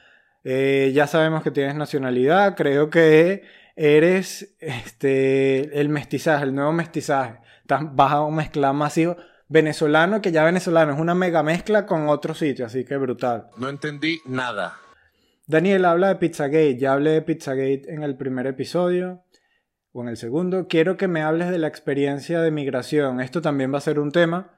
Eh, 0.44 0.92
ya 0.94 1.08
sabemos 1.08 1.42
que 1.42 1.52
tienes 1.52 1.76
nacionalidad, 1.76 2.56
creo 2.56 2.92
que 2.92 3.44
eres 3.78 4.56
este, 4.60 5.80
el 5.80 5.88
mestizaje, 5.90 6.44
el 6.44 6.54
nuevo 6.56 6.74
mestizaje. 6.74 7.40
Estás- 7.62 7.96
Vas 7.96 8.12
a 8.14 8.28
mezclar 8.30 8.74
masivo 8.74 9.16
venezolano, 9.48 10.22
que 10.22 10.32
ya 10.32 10.44
venezolano 10.44 10.94
es 10.94 11.00
una 11.00 11.16
mega 11.16 11.44
mezcla 11.44 11.86
con 11.86 12.10
otro 12.10 12.34
sitio, 12.34 12.66
así 12.66 12.84
que 12.84 12.98
brutal. 12.98 13.48
No 13.58 13.70
entendí 13.70 14.20
nada. 14.26 14.76
Daniel 15.46 15.86
habla 15.86 16.10
de 16.10 16.16
Pizzagate, 16.16 16.78
ya 16.78 16.92
hablé 16.94 17.12
de 17.12 17.22
Pizzagate 17.22 17.84
en 17.94 18.04
el 18.04 18.18
primer 18.18 18.48
episodio 18.48 19.24
o 19.94 20.02
en 20.02 20.10
el 20.10 20.18
segundo. 20.18 20.68
Quiero 20.68 20.98
que 20.98 21.08
me 21.08 21.22
hables 21.22 21.50
de 21.50 21.58
la 21.60 21.68
experiencia 21.68 22.42
de 22.42 22.52
migración. 22.52 23.22
Esto 23.22 23.42
también 23.42 23.74
va 23.74 23.78
a 23.78 23.82
ser 23.82 24.00
un 24.00 24.12
tema. 24.12 24.54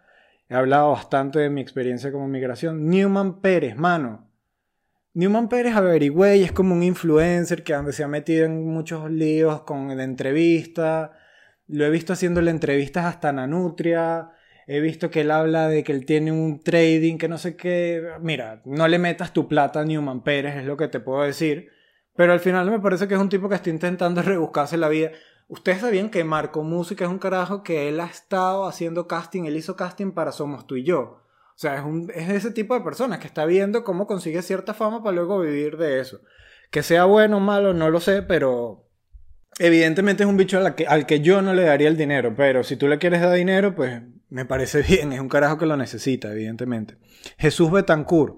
He 0.48 0.56
hablado 0.56 0.90
bastante 0.92 1.38
de 1.40 1.50
mi 1.52 1.62
experiencia 1.62 2.12
como 2.12 2.28
migración. 2.28 2.90
Newman 2.90 3.40
Pérez, 3.42 3.76
mano. 3.76 4.29
Newman 5.14 5.50
Pérez 5.50 5.76
averigüé 5.76 6.38
y 6.38 6.44
es 6.44 6.52
como 6.52 6.76
un 6.76 6.84
influencer 6.84 7.64
que 7.64 7.76
se 7.92 8.04
ha 8.04 8.08
metido 8.08 8.46
en 8.46 8.68
muchos 8.68 9.10
líos 9.10 9.62
con 9.62 9.96
de 9.96 10.04
entrevista. 10.04 11.14
Lo 11.68 11.86
he 11.86 11.90
visto 11.90 12.14
haciéndole 12.14 12.52
entrevistas 12.52 13.06
hasta 13.06 13.32
Nanutria. 13.32 14.32
He 14.68 14.80
visto 14.80 15.10
que 15.10 15.22
él 15.22 15.32
habla 15.32 15.68
de 15.68 15.84
que 15.84 15.92
él 15.94 16.06
tiene 16.06 16.32
un 16.32 16.60
trading, 16.60 17.18
que 17.18 17.28
no 17.28 17.40
sé 17.40 17.56
qué. 17.56 18.08
Mira, 18.22 18.62
no 18.66 18.88
le 18.88 19.00
metas 19.00 19.34
tu 19.34 19.48
plata 19.48 19.80
a 19.80 19.86
Newman 19.86 20.24
Pérez, 20.24 20.58
es 20.58 20.66
lo 20.66 20.78
que 20.78 20.88
te 20.88 21.00
puedo 21.00 21.24
decir. 21.24 21.70
Pero 22.16 22.34
al 22.34 22.40
final 22.40 22.70
me 22.70 22.80
parece 22.80 23.08
que 23.08 23.16
es 23.16 23.20
un 23.20 23.30
tipo 23.30 23.50
que 23.50 23.56
está 23.56 23.72
intentando 23.72 24.22
rebuscarse 24.22 24.78
la 24.78 24.90
vida. 24.90 25.12
Ustedes 25.48 25.80
sabían 25.82 26.12
que 26.12 26.24
Marco 26.24 26.62
Música 26.62 27.06
es 27.06 27.10
un 27.10 27.18
carajo 27.18 27.64
que 27.64 27.90
él 27.90 28.00
ha 28.00 28.06
estado 28.06 28.68
haciendo 28.68 29.08
casting, 29.08 29.46
él 29.46 29.58
hizo 29.58 29.76
casting 29.76 30.12
para 30.12 30.32
Somos 30.32 30.68
tú 30.68 30.76
y 30.76 30.84
yo. 30.84 31.24
O 31.60 31.62
sea, 31.62 31.76
es, 31.76 31.84
un, 31.84 32.10
es 32.16 32.30
ese 32.30 32.52
tipo 32.52 32.74
de 32.74 32.80
personas 32.80 33.20
que 33.20 33.28
está 33.28 33.44
viendo 33.44 33.84
cómo 33.84 34.08
consigue 34.08 34.42
cierta 34.42 34.74
fama 34.74 35.04
para 35.04 35.18
luego 35.18 35.42
vivir 35.42 35.76
de 35.76 36.00
eso. 36.00 36.22
Que 36.72 36.84
sea 36.84 37.04
bueno 37.04 37.36
o 37.36 37.40
malo, 37.42 37.74
no 37.74 37.90
lo 37.90 38.00
sé, 38.00 38.22
pero 38.22 38.88
evidentemente 39.60 40.24
es 40.24 40.30
un 40.30 40.38
bicho 40.38 40.58
al 40.58 40.74
que, 40.74 40.88
al 40.88 41.06
que 41.06 41.20
yo 41.20 41.42
no 41.42 41.54
le 41.54 41.64
daría 41.64 41.90
el 41.90 41.98
dinero. 41.98 42.34
Pero 42.34 42.64
si 42.64 42.78
tú 42.78 42.88
le 42.88 42.98
quieres 42.98 43.20
dar 43.20 43.34
dinero, 43.34 43.76
pues 43.76 44.02
me 44.30 44.46
parece 44.46 44.82
bien. 44.88 45.12
Es 45.12 45.20
un 45.20 45.28
carajo 45.28 45.58
que 45.58 45.66
lo 45.66 45.76
necesita, 45.76 46.32
evidentemente. 46.32 46.96
Jesús 47.38 47.70
Betancourt. 47.70 48.38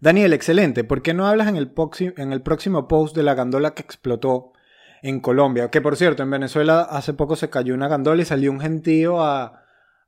Daniel, 0.00 0.32
excelente. 0.32 0.82
¿Por 0.82 1.02
qué 1.02 1.12
no 1.12 1.26
hablas 1.26 1.48
en 1.48 1.56
el, 1.56 1.74
en 2.16 2.32
el 2.32 2.40
próximo 2.40 2.88
post 2.88 3.14
de 3.14 3.22
la 3.22 3.34
gandola 3.34 3.74
que 3.74 3.82
explotó 3.82 4.54
en 5.02 5.20
Colombia? 5.20 5.68
Que 5.68 5.82
por 5.82 5.98
cierto, 5.98 6.22
en 6.22 6.30
Venezuela 6.30 6.80
hace 6.88 7.12
poco 7.12 7.36
se 7.36 7.50
cayó 7.50 7.74
una 7.74 7.88
gandola 7.88 8.22
y 8.22 8.24
salió 8.24 8.50
un 8.50 8.60
gentío 8.60 9.22
a, 9.22 9.63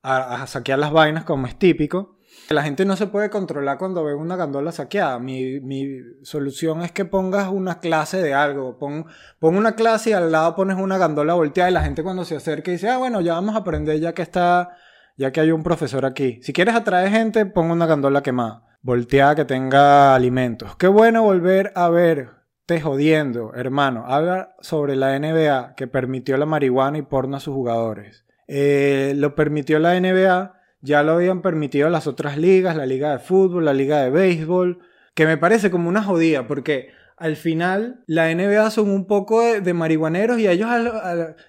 a, 0.06 0.46
saquear 0.46 0.78
las 0.78 0.92
vainas 0.92 1.24
como 1.24 1.46
es 1.46 1.58
típico. 1.58 2.16
La 2.48 2.62
gente 2.62 2.84
no 2.84 2.94
se 2.94 3.08
puede 3.08 3.28
controlar 3.28 3.76
cuando 3.76 4.04
ve 4.04 4.14
una 4.14 4.36
gandola 4.36 4.70
saqueada. 4.70 5.18
Mi, 5.18 5.58
mi 5.60 6.00
solución 6.22 6.82
es 6.82 6.92
que 6.92 7.04
pongas 7.04 7.48
una 7.48 7.80
clase 7.80 8.22
de 8.22 8.34
algo. 8.34 8.78
Pon, 8.78 9.06
pon 9.40 9.56
una 9.56 9.74
clase 9.74 10.10
y 10.10 10.12
al 10.12 10.30
lado 10.30 10.54
pones 10.54 10.76
una 10.76 10.96
gandola 10.96 11.34
volteada 11.34 11.70
y 11.70 11.74
la 11.74 11.82
gente 11.82 12.04
cuando 12.04 12.24
se 12.24 12.36
acerca 12.36 12.70
dice, 12.70 12.88
ah, 12.88 12.98
bueno, 12.98 13.20
ya 13.20 13.34
vamos 13.34 13.56
a 13.56 13.58
aprender 13.58 13.98
ya 13.98 14.12
que 14.12 14.22
está, 14.22 14.76
ya 15.16 15.32
que 15.32 15.40
hay 15.40 15.50
un 15.50 15.64
profesor 15.64 16.06
aquí. 16.06 16.38
Si 16.42 16.52
quieres 16.52 16.76
atraer 16.76 17.10
gente, 17.10 17.46
pon 17.46 17.70
una 17.70 17.86
gandola 17.86 18.22
quemada. 18.22 18.62
Volteada 18.82 19.34
que 19.34 19.44
tenga 19.44 20.14
alimentos. 20.14 20.76
Qué 20.76 20.86
bueno 20.86 21.24
volver 21.24 21.72
a 21.74 21.88
ver. 21.88 22.30
Te 22.64 22.80
jodiendo, 22.80 23.54
hermano. 23.54 24.04
Habla 24.06 24.54
sobre 24.60 24.94
la 24.94 25.18
NBA 25.18 25.74
que 25.74 25.88
permitió 25.88 26.36
la 26.36 26.46
marihuana 26.46 26.98
y 26.98 27.02
porno 27.02 27.36
a 27.36 27.40
sus 27.40 27.54
jugadores. 27.54 28.25
Eh, 28.48 29.14
lo 29.16 29.34
permitió 29.34 29.78
la 29.78 29.98
NBA, 29.98 30.54
ya 30.80 31.02
lo 31.02 31.12
habían 31.12 31.42
permitido 31.42 31.88
las 31.90 32.06
otras 32.06 32.36
ligas, 32.36 32.76
la 32.76 32.86
liga 32.86 33.12
de 33.12 33.18
fútbol, 33.18 33.64
la 33.64 33.74
liga 33.74 34.02
de 34.02 34.10
béisbol, 34.10 34.78
que 35.14 35.26
me 35.26 35.36
parece 35.36 35.70
como 35.70 35.88
una 35.88 36.02
jodida, 36.02 36.46
porque 36.46 36.90
al 37.16 37.36
final 37.36 38.04
la 38.06 38.32
NBA 38.32 38.70
son 38.70 38.90
un 38.90 39.06
poco 39.06 39.40
de, 39.42 39.74
marihuaneros 39.74 40.38
y 40.38 40.46
a 40.46 40.52
ellos 40.52 40.68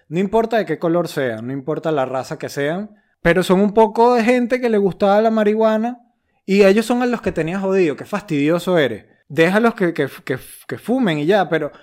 no 0.08 0.20
importa 0.20 0.58
de 0.58 0.66
qué 0.66 0.80
color 0.80 1.08
sean, 1.08 1.48
no 1.48 1.54
importa 1.54 1.91
la 1.91 2.06
raza 2.06 2.39
que 2.39 2.50
sean, 2.50 2.95
pero 3.22 3.43
son 3.43 3.60
un 3.60 3.74
poco 3.74 4.16
de 4.16 4.24
gente 4.24 4.62
que 4.62 4.70
le 4.70 4.78
gustaba 4.78 5.22
la 5.22 5.32
marihuana 5.32 6.00
y 6.45 6.64
ellos 6.64 6.86
son 6.86 7.02
a 7.02 7.06
los 7.06 7.22
que 7.22 7.34
tenías 7.34 7.62
jodido, 7.62 7.98
qué 7.98 8.06
fastidioso 8.06 8.78
eres. 8.78 9.06
Déjalos 9.28 9.76
que, 9.76 9.93
que, 9.93 10.08
que, 10.24 10.38
que 10.66 10.78
fumen 10.78 11.20
y 11.20 11.26
ya, 11.26 11.50
pero 11.50 11.74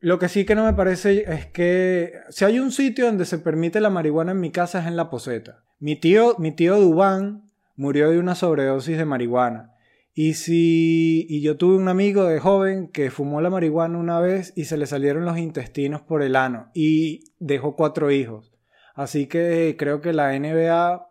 lo 0.00 0.18
que 0.18 0.28
sí 0.28 0.44
que 0.44 0.54
no 0.54 0.64
me 0.64 0.74
parece 0.74 1.24
es 1.32 1.46
que 1.46 2.12
si 2.30 2.44
hay 2.44 2.60
un 2.60 2.70
sitio 2.70 3.06
donde 3.06 3.24
se 3.24 3.38
permite 3.38 3.80
la 3.80 3.90
marihuana 3.90 4.32
en 4.32 4.40
mi 4.40 4.50
casa 4.50 4.80
es 4.80 4.86
en 4.86 4.96
la 4.96 5.10
poseta. 5.10 5.64
Mi 5.80 5.96
tío, 5.96 6.36
mi 6.38 6.52
tío 6.52 6.78
Dubán 6.80 7.50
murió 7.76 8.10
de 8.10 8.18
una 8.18 8.34
sobredosis 8.34 8.96
de 8.96 9.04
marihuana. 9.04 9.74
Y 10.14 10.34
si 10.34 11.26
y 11.28 11.42
yo 11.42 11.56
tuve 11.56 11.76
un 11.76 11.88
amigo 11.88 12.24
de 12.24 12.40
joven 12.40 12.88
que 12.88 13.10
fumó 13.10 13.40
la 13.40 13.50
marihuana 13.50 13.98
una 13.98 14.20
vez 14.20 14.52
y 14.56 14.64
se 14.64 14.76
le 14.76 14.86
salieron 14.86 15.24
los 15.24 15.38
intestinos 15.38 16.02
por 16.02 16.22
el 16.22 16.34
ano 16.36 16.70
y 16.74 17.32
dejó 17.38 17.76
cuatro 17.76 18.10
hijos. 18.10 18.52
Así 18.94 19.26
que 19.26 19.76
creo 19.78 20.00
que 20.00 20.12
la 20.12 20.36
NBA 20.36 21.08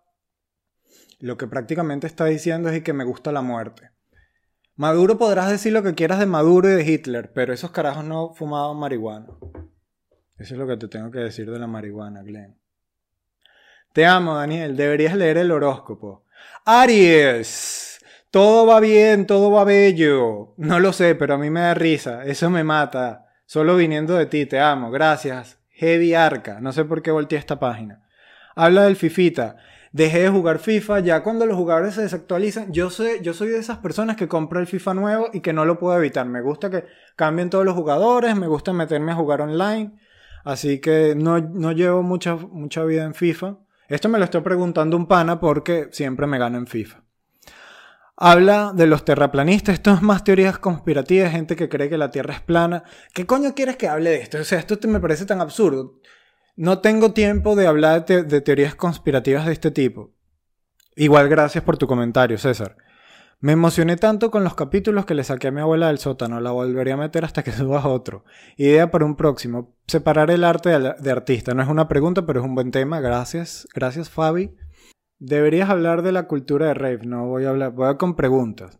lo 1.19 1.37
que 1.37 1.47
prácticamente 1.47 2.05
está 2.05 2.25
diciendo 2.25 2.69
es 2.69 2.83
que 2.83 2.93
me 2.93 3.03
gusta 3.03 3.31
la 3.31 3.41
muerte. 3.41 3.91
Maduro 4.77 5.17
podrás 5.17 5.49
decir 5.49 5.73
lo 5.73 5.81
que 5.81 5.95
quieras 5.95 6.19
de 6.19 6.27
Maduro 6.27 6.69
y 6.69 6.73
de 6.73 6.85
Hitler, 6.85 7.31
pero 7.33 7.51
esos 7.51 7.71
carajos 7.71 8.05
no 8.05 8.35
fumaban 8.35 8.77
marihuana. 8.77 9.25
Eso 10.37 10.53
es 10.53 10.59
lo 10.59 10.67
que 10.67 10.77
te 10.77 10.87
tengo 10.87 11.09
que 11.09 11.17
decir 11.17 11.49
de 11.49 11.57
la 11.57 11.65
marihuana, 11.65 12.21
Glenn. 12.21 12.55
Te 13.91 14.05
amo, 14.05 14.35
Daniel. 14.35 14.77
Deberías 14.77 15.15
leer 15.15 15.39
el 15.39 15.49
horóscopo. 15.49 16.25
Aries. 16.63 17.99
Todo 18.29 18.67
va 18.67 18.79
bien, 18.79 19.25
todo 19.25 19.49
va 19.49 19.63
bello. 19.63 20.53
No 20.57 20.79
lo 20.79 20.93
sé, 20.93 21.15
pero 21.15 21.33
a 21.33 21.37
mí 21.39 21.49
me 21.49 21.61
da 21.61 21.73
risa. 21.73 22.23
Eso 22.25 22.51
me 22.51 22.63
mata. 22.63 23.25
Solo 23.47 23.77
viniendo 23.77 24.13
de 24.15 24.27
ti, 24.27 24.45
te 24.45 24.59
amo. 24.59 24.91
Gracias. 24.91 25.57
Heavy 25.71 26.13
Arca. 26.13 26.59
No 26.61 26.71
sé 26.71 26.85
por 26.85 27.01
qué 27.01 27.09
volteé 27.09 27.39
esta 27.39 27.59
página. 27.59 28.07
Habla 28.55 28.83
del 28.83 28.95
Fifita. 28.95 29.57
Dejé 29.97 30.19
de 30.19 30.29
jugar 30.29 30.59
FIFA, 30.59 30.99
ya 30.99 31.23
cuando 31.23 31.47
los 31.47 31.57
jugadores 31.57 31.95
se 31.95 32.03
desactualizan, 32.03 32.71
yo 32.71 32.89
yo 33.23 33.33
soy 33.33 33.49
de 33.49 33.57
esas 33.57 33.79
personas 33.79 34.15
que 34.15 34.27
compra 34.27 34.59
el 34.59 34.67
FIFA 34.67 34.93
nuevo 34.93 35.29
y 35.33 35.39
que 35.39 35.53
no 35.53 35.65
lo 35.65 35.79
puedo 35.79 35.97
evitar. 35.97 36.27
Me 36.27 36.39
gusta 36.39 36.69
que 36.69 36.85
cambien 37.15 37.49
todos 37.49 37.65
los 37.65 37.73
jugadores, 37.73 38.35
me 38.35 38.45
gusta 38.45 38.73
meterme 38.73 39.13
a 39.13 39.15
jugar 39.15 39.41
online, 39.41 39.97
así 40.45 40.79
que 40.81 41.15
no, 41.15 41.39
no 41.39 41.71
llevo 41.71 42.03
mucha, 42.03 42.35
mucha 42.35 42.83
vida 42.83 43.05
en 43.05 43.15
FIFA. 43.15 43.57
Esto 43.87 44.07
me 44.07 44.19
lo 44.19 44.25
estoy 44.25 44.41
preguntando 44.41 44.95
un 44.95 45.07
pana 45.07 45.39
porque 45.39 45.89
siempre 45.91 46.27
me 46.27 46.37
gano 46.37 46.59
en 46.59 46.67
FIFA. 46.67 47.01
Habla 48.17 48.73
de 48.75 48.85
los 48.85 49.03
terraplanistas, 49.03 49.73
esto 49.73 49.91
es 49.95 50.03
más 50.03 50.23
teorías 50.23 50.59
conspirativas, 50.59 51.31
gente 51.31 51.55
que 51.55 51.69
cree 51.69 51.89
que 51.89 51.97
la 51.97 52.11
Tierra 52.11 52.35
es 52.35 52.41
plana. 52.41 52.83
¿Qué 53.15 53.25
coño 53.25 53.55
quieres 53.55 53.77
que 53.77 53.87
hable 53.87 54.11
de 54.11 54.17
esto? 54.17 54.37
O 54.37 54.43
sea, 54.43 54.59
esto 54.59 54.77
me 54.87 54.99
parece 54.99 55.25
tan 55.25 55.41
absurdo. 55.41 55.95
No 56.57 56.79
tengo 56.79 57.13
tiempo 57.13 57.55
de 57.55 57.67
hablar 57.67 57.99
de, 57.99 58.01
te- 58.01 58.23
de 58.23 58.41
teorías 58.41 58.75
conspirativas 58.75 59.45
de 59.45 59.53
este 59.53 59.71
tipo. 59.71 60.11
Igual 60.95 61.29
gracias 61.29 61.63
por 61.63 61.77
tu 61.77 61.87
comentario, 61.87 62.37
César. 62.37 62.75
Me 63.39 63.51
emocioné 63.51 63.97
tanto 63.97 64.31
con 64.31 64.43
los 64.43 64.55
capítulos 64.55 65.05
que 65.05 65.13
le 65.13 65.23
saqué 65.23 65.49
a 65.49 65.51
mi 65.51 65.61
abuela 65.61 65.87
del 65.87 65.99
sótano. 65.99 66.39
La 66.41 66.49
volvería 66.51 66.95
a 66.95 66.97
meter 66.97 67.23
hasta 67.23 67.43
que 67.43 67.51
subas 67.53 67.85
otro. 67.85 68.25
Idea 68.57 68.89
para 68.89 69.05
un 69.05 69.15
próximo. 69.15 69.75
Separar 69.85 70.31
el 70.31 70.43
arte 70.43 70.69
de, 70.69 70.95
de 70.99 71.11
artista. 71.11 71.53
No 71.53 71.61
es 71.61 71.69
una 71.69 71.87
pregunta, 71.87 72.25
pero 72.25 72.39
es 72.39 72.45
un 72.45 72.55
buen 72.55 72.71
tema. 72.71 72.99
Gracias. 72.99 73.67
Gracias, 73.75 74.09
Fabi. 74.09 74.55
Deberías 75.19 75.69
hablar 75.69 76.01
de 76.01 76.11
la 76.11 76.27
cultura 76.27 76.65
de 76.67 76.73
rave. 76.73 77.05
No 77.05 77.27
voy 77.27 77.45
a 77.45 77.49
hablar. 77.49 77.71
Voy 77.73 77.87
a 77.87 77.97
con 77.97 78.15
preguntas. 78.15 78.79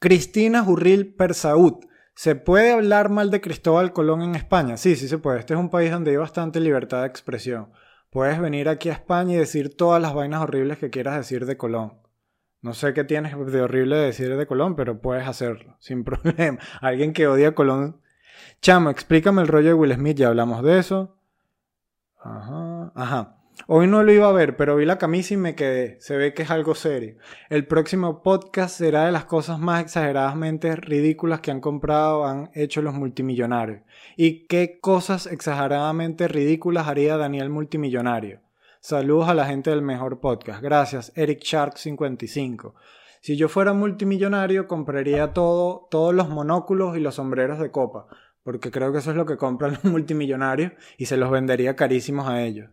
Cristina 0.00 0.62
Jurril 0.62 1.12
Persaud. 1.12 1.80
¿Se 2.14 2.36
puede 2.36 2.70
hablar 2.70 3.08
mal 3.08 3.32
de 3.32 3.40
Cristóbal 3.40 3.92
Colón 3.92 4.22
en 4.22 4.36
España? 4.36 4.76
Sí, 4.76 4.94
sí 4.94 5.08
se 5.08 5.18
puede. 5.18 5.40
Este 5.40 5.54
es 5.54 5.60
un 5.60 5.70
país 5.70 5.90
donde 5.90 6.12
hay 6.12 6.16
bastante 6.16 6.60
libertad 6.60 7.00
de 7.00 7.08
expresión. 7.08 7.72
Puedes 8.10 8.40
venir 8.40 8.68
aquí 8.68 8.90
a 8.90 8.92
España 8.92 9.34
y 9.34 9.38
decir 9.38 9.76
todas 9.76 10.00
las 10.00 10.14
vainas 10.14 10.40
horribles 10.40 10.78
que 10.78 10.90
quieras 10.90 11.16
decir 11.16 11.46
de 11.46 11.56
Colón. 11.56 11.98
No 12.60 12.74
sé 12.74 12.94
qué 12.94 13.02
tienes 13.02 13.36
de 13.36 13.60
horrible 13.60 13.96
decir 13.96 14.36
de 14.36 14.46
Colón, 14.46 14.76
pero 14.76 15.00
puedes 15.00 15.26
hacerlo, 15.26 15.76
sin 15.80 16.04
problema. 16.04 16.58
Alguien 16.80 17.12
que 17.12 17.26
odia 17.26 17.56
Colón. 17.56 18.00
Chamo, 18.62 18.90
explícame 18.90 19.42
el 19.42 19.48
rollo 19.48 19.68
de 19.68 19.74
Will 19.74 19.94
Smith, 19.94 20.16
ya 20.16 20.28
hablamos 20.28 20.62
de 20.62 20.78
eso. 20.78 21.18
Ajá, 22.20 22.92
ajá. 22.94 23.37
Hoy 23.70 23.86
no 23.86 24.02
lo 24.02 24.10
iba 24.10 24.26
a 24.26 24.32
ver, 24.32 24.56
pero 24.56 24.76
vi 24.76 24.86
la 24.86 24.96
camisa 24.96 25.34
y 25.34 25.36
me 25.36 25.54
quedé. 25.54 26.00
Se 26.00 26.16
ve 26.16 26.32
que 26.32 26.44
es 26.44 26.50
algo 26.50 26.74
serio. 26.74 27.16
El 27.50 27.66
próximo 27.66 28.22
podcast 28.22 28.78
será 28.78 29.04
de 29.04 29.12
las 29.12 29.26
cosas 29.26 29.58
más 29.58 29.82
exageradamente 29.82 30.74
ridículas 30.74 31.40
que 31.40 31.50
han 31.50 31.60
comprado 31.60 32.20
o 32.20 32.24
han 32.24 32.50
hecho 32.54 32.80
los 32.80 32.94
multimillonarios. 32.94 33.82
¿Y 34.16 34.46
qué 34.46 34.80
cosas 34.80 35.26
exageradamente 35.26 36.28
ridículas 36.28 36.88
haría 36.88 37.18
Daniel 37.18 37.50
Multimillonario? 37.50 38.40
Saludos 38.80 39.28
a 39.28 39.34
la 39.34 39.44
gente 39.44 39.68
del 39.68 39.82
mejor 39.82 40.18
podcast. 40.18 40.62
Gracias, 40.62 41.12
Eric 41.14 41.40
Shark55. 41.40 42.72
Si 43.20 43.36
yo 43.36 43.50
fuera 43.50 43.74
multimillonario, 43.74 44.66
compraría 44.66 45.34
todo, 45.34 45.88
todos 45.90 46.14
los 46.14 46.30
monóculos 46.30 46.96
y 46.96 47.00
los 47.00 47.16
sombreros 47.16 47.58
de 47.58 47.70
copa, 47.70 48.06
porque 48.42 48.70
creo 48.70 48.92
que 48.92 49.00
eso 49.00 49.10
es 49.10 49.16
lo 49.18 49.26
que 49.26 49.36
compran 49.36 49.72
los 49.72 49.84
multimillonarios 49.84 50.72
y 50.96 51.04
se 51.04 51.18
los 51.18 51.30
vendería 51.30 51.76
carísimos 51.76 52.30
a 52.30 52.42
ellos. 52.42 52.70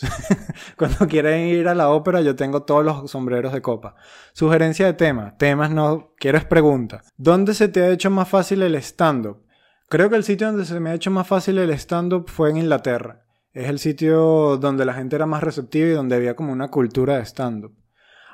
Cuando 0.76 1.06
quieren 1.08 1.46
ir 1.48 1.68
a 1.68 1.74
la 1.74 1.90
ópera, 1.90 2.20
yo 2.20 2.36
tengo 2.36 2.62
todos 2.62 2.84
los 2.84 3.10
sombreros 3.10 3.52
de 3.52 3.62
copa. 3.62 3.96
Sugerencia 4.32 4.86
de 4.86 4.92
tema. 4.92 5.36
Temas 5.38 5.70
no. 5.70 6.14
Quiero 6.18 6.38
es 6.38 6.44
pregunta. 6.44 7.02
¿Dónde 7.16 7.54
se 7.54 7.68
te 7.68 7.82
ha 7.82 7.90
hecho 7.90 8.10
más 8.10 8.28
fácil 8.28 8.62
el 8.62 8.74
stand-up? 8.76 9.44
Creo 9.88 10.10
que 10.10 10.16
el 10.16 10.24
sitio 10.24 10.48
donde 10.48 10.64
se 10.64 10.80
me 10.80 10.90
ha 10.90 10.94
hecho 10.94 11.10
más 11.10 11.26
fácil 11.26 11.58
el 11.58 11.70
stand-up 11.70 12.28
fue 12.28 12.50
en 12.50 12.58
Inglaterra. 12.58 13.24
Es 13.52 13.68
el 13.68 13.78
sitio 13.78 14.58
donde 14.58 14.84
la 14.84 14.94
gente 14.94 15.16
era 15.16 15.26
más 15.26 15.42
receptiva 15.42 15.88
y 15.88 15.92
donde 15.92 16.16
había 16.16 16.36
como 16.36 16.52
una 16.52 16.68
cultura 16.68 17.16
de 17.16 17.24
stand-up. 17.24 17.74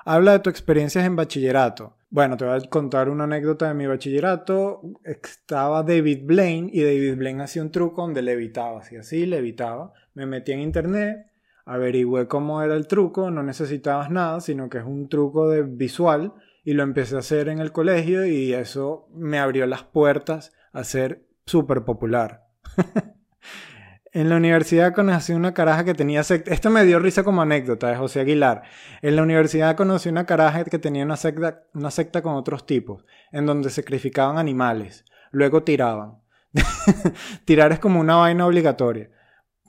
Habla 0.05 0.33
de 0.33 0.39
tus 0.41 0.51
experiencias 0.51 1.05
en 1.05 1.15
bachillerato. 1.15 1.97
Bueno, 2.11 2.37
te 2.37 2.45
voy 2.45 2.57
a 2.57 2.69
contar 2.69 3.09
una 3.09 3.25
anécdota 3.25 3.69
de 3.69 3.75
mi 3.75 3.87
bachillerato. 3.87 4.83
Estaba 5.05 5.83
David 5.83 6.23
Blaine 6.25 6.71
y 6.73 6.83
David 6.83 7.17
Blaine 7.17 7.43
hacía 7.43 7.63
un 7.63 7.71
truco 7.71 8.03
donde 8.03 8.21
levitaba, 8.21 8.81
así 8.81 8.97
así, 8.97 9.27
levitaba. 9.27 9.93
Me 10.15 10.27
metí 10.27 10.53
en 10.53 10.61
internet, 10.61 11.32
averigüé 11.65 12.27
cómo 12.29 12.63
era 12.63 12.75
el 12.75 12.87
truco, 12.87 13.31
no 13.31 13.43
necesitabas 13.43 14.11
nada, 14.11 14.41
sino 14.41 14.69
que 14.69 14.79
es 14.79 14.85
un 14.85 15.09
truco 15.09 15.49
de 15.49 15.63
visual 15.63 16.33
y 16.65 16.75
lo 16.75 16.83
empecé 16.83 17.17
a 17.17 17.21
hacer 17.21 17.49
en 17.49 17.59
el 17.59 17.73
colegio 17.73 18.27
y 18.27 18.53
eso 18.53 19.09
me 19.15 19.39
abrió 19.39 19.67
las 19.67 19.83
puertas 19.83 20.53
a 20.73 20.85
ser 20.85 21.27
súper 21.47 21.85
popular. 21.85 22.47
en 24.13 24.29
la 24.29 24.37
universidad 24.37 24.95
conocí 24.95 25.33
una 25.33 25.55
caraja 25.55 25.85
que 25.85 25.95
tenía 25.95 26.23
secta. 26.23 26.53
Esto 26.53 26.71
me 26.71 26.85
dio 26.85 26.99
risa 26.99 27.25
como 27.25 27.43
anécdota 27.43 27.89
de 27.89 27.97
José 27.97 28.21
Aguilar. 28.21 28.63
En 29.01 29.17
la 29.17 29.23
universidad 29.23 29.77
conocí 29.77 30.09
una 30.09 30.27
caraja 30.27 30.65
que 30.65 30.79
tenía 30.79 31.05
una 31.05 31.17
secta, 31.17 31.65
una 31.75 31.91
secta 31.91 32.23
con 32.23 32.35
otros 32.35 32.67
tipos, 32.67 33.05
en 33.33 33.47
donde 33.47 33.71
sacrificaban 33.71 34.39
animales, 34.39 35.05
luego 35.31 35.63
tiraban. 35.63 36.19
Tirar 37.45 37.73
es 37.73 37.79
como 37.79 38.01
una 38.01 38.17
vaina 38.17 38.47
obligatoria. 38.47 39.11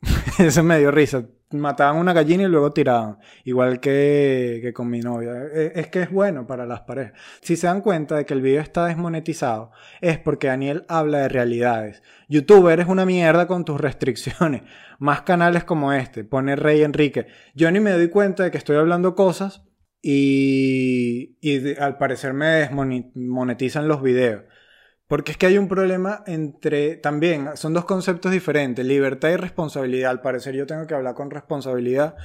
Eso 0.40 0.64
me 0.64 0.80
dio 0.80 0.92
risa 0.92 1.26
mataban 1.54 1.98
una 1.98 2.14
gallina 2.14 2.44
y 2.44 2.48
luego 2.48 2.72
tiraban, 2.72 3.18
igual 3.44 3.80
que, 3.80 4.72
con 4.76 4.90
mi 4.90 5.00
novia. 5.00 5.32
E, 5.54 5.74
es, 5.76 5.88
que 5.88 6.02
es 6.02 6.12
bueno 6.12 6.48
para 6.48 6.66
las 6.66 6.82
parejas. 6.82 7.14
Si 7.42 7.56
se 7.56 7.68
dan 7.68 7.82
cuenta 7.82 8.16
de 8.16 8.26
que 8.26 8.34
el 8.34 8.42
video 8.42 8.62
está 8.62 8.86
desmonetizado, 8.86 9.72
es 10.02 10.18
porque 10.18 10.48
Daniel 10.48 10.86
habla 10.88 11.20
de 11.20 11.30
realidades. 11.30 12.04
YouTuber 12.30 12.80
es 12.80 12.88
una 12.88 13.06
mierda 13.06 13.48
con 13.48 13.66
tus 13.66 13.80
restricciones. 13.80 14.64
Más 15.00 15.22
canales 15.22 15.64
como 15.64 15.94
este, 15.94 16.24
pone 16.24 16.56
Rey 16.56 16.84
Enrique. 16.84 17.28
Yo 17.54 17.72
ni 17.72 17.80
me 17.80 17.92
doy 17.92 18.10
cuenta 18.10 18.44
de 18.44 18.52
que 18.52 18.58
estoy 18.58 18.78
hablando 18.78 19.16
cosas 19.16 19.64
y, 20.02 21.38
y 21.42 21.76
al 21.78 21.98
parecer 21.98 22.34
me 22.34 22.46
desmonetizan 22.48 23.88
los 23.88 24.02
videos. 24.02 24.44
Porque 25.08 25.34
es 25.34 25.38
que 25.38 25.46
hay 25.46 25.58
un 25.58 25.68
problema 25.68 26.24
entre, 26.28 26.96
también, 26.96 27.50
son 27.56 27.74
dos 27.74 27.86
conceptos 27.86 28.32
diferentes, 28.32 28.86
libertad 28.86 29.30
y 29.30 29.36
responsabilidad. 29.36 30.12
Al 30.12 30.22
parecer 30.22 30.56
yo 30.56 30.66
tengo 30.66 30.88
que 30.88 30.96
hablar 30.96 31.14
con 31.14 31.30
responsabilidad. 31.30 32.16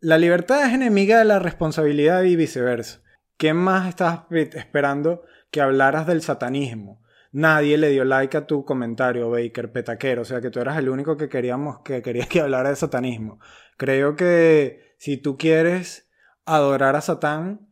La 0.00 0.18
libertad 0.18 0.66
es 0.66 0.74
enemiga 0.74 1.18
de 1.18 1.24
la 1.24 1.38
responsabilidad 1.38 2.22
y 2.22 2.36
viceversa. 2.36 3.02
¿Qué 3.36 3.52
más 3.54 3.88
estás 3.88 4.20
esperando 4.30 5.22
que 5.50 5.60
hablaras 5.60 6.06
del 6.06 6.22
satanismo? 6.22 7.02
Nadie 7.30 7.76
le 7.76 7.90
dio 7.90 8.04
like 8.04 8.36
a 8.36 8.46
tu 8.46 8.64
comentario, 8.64 9.30
Baker, 9.30 9.70
petaquero. 9.70 10.22
O 10.22 10.24
sea 10.24 10.40
que 10.40 10.50
tú 10.50 10.60
eras 10.60 10.78
el 10.78 10.88
único 10.88 11.16
que 11.16 11.28
queríamos 11.28 11.80
que 11.80 12.02
querías 12.02 12.26
que 12.26 12.40
hablara 12.40 12.70
de 12.70 12.76
satanismo. 12.76 13.38
Creo 13.76 14.16
que 14.16 14.94
si 14.98 15.18
tú 15.18 15.36
quieres 15.36 16.10
adorar 16.46 16.96
a 16.96 17.00
Satán, 17.00 17.67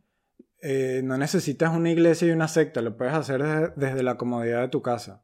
eh, 0.69 1.01
no 1.01 1.17
necesitas 1.17 1.73
una 1.73 1.91
iglesia 1.91 2.27
y 2.27 2.31
una 2.31 2.49
secta, 2.49 2.81
lo 2.81 2.97
puedes 2.97 3.13
hacer 3.13 3.73
desde, 3.77 4.03
la 4.03 4.17
comodidad 4.17 4.59
de 4.59 4.67
tu 4.67 4.81
casa. 4.81 5.23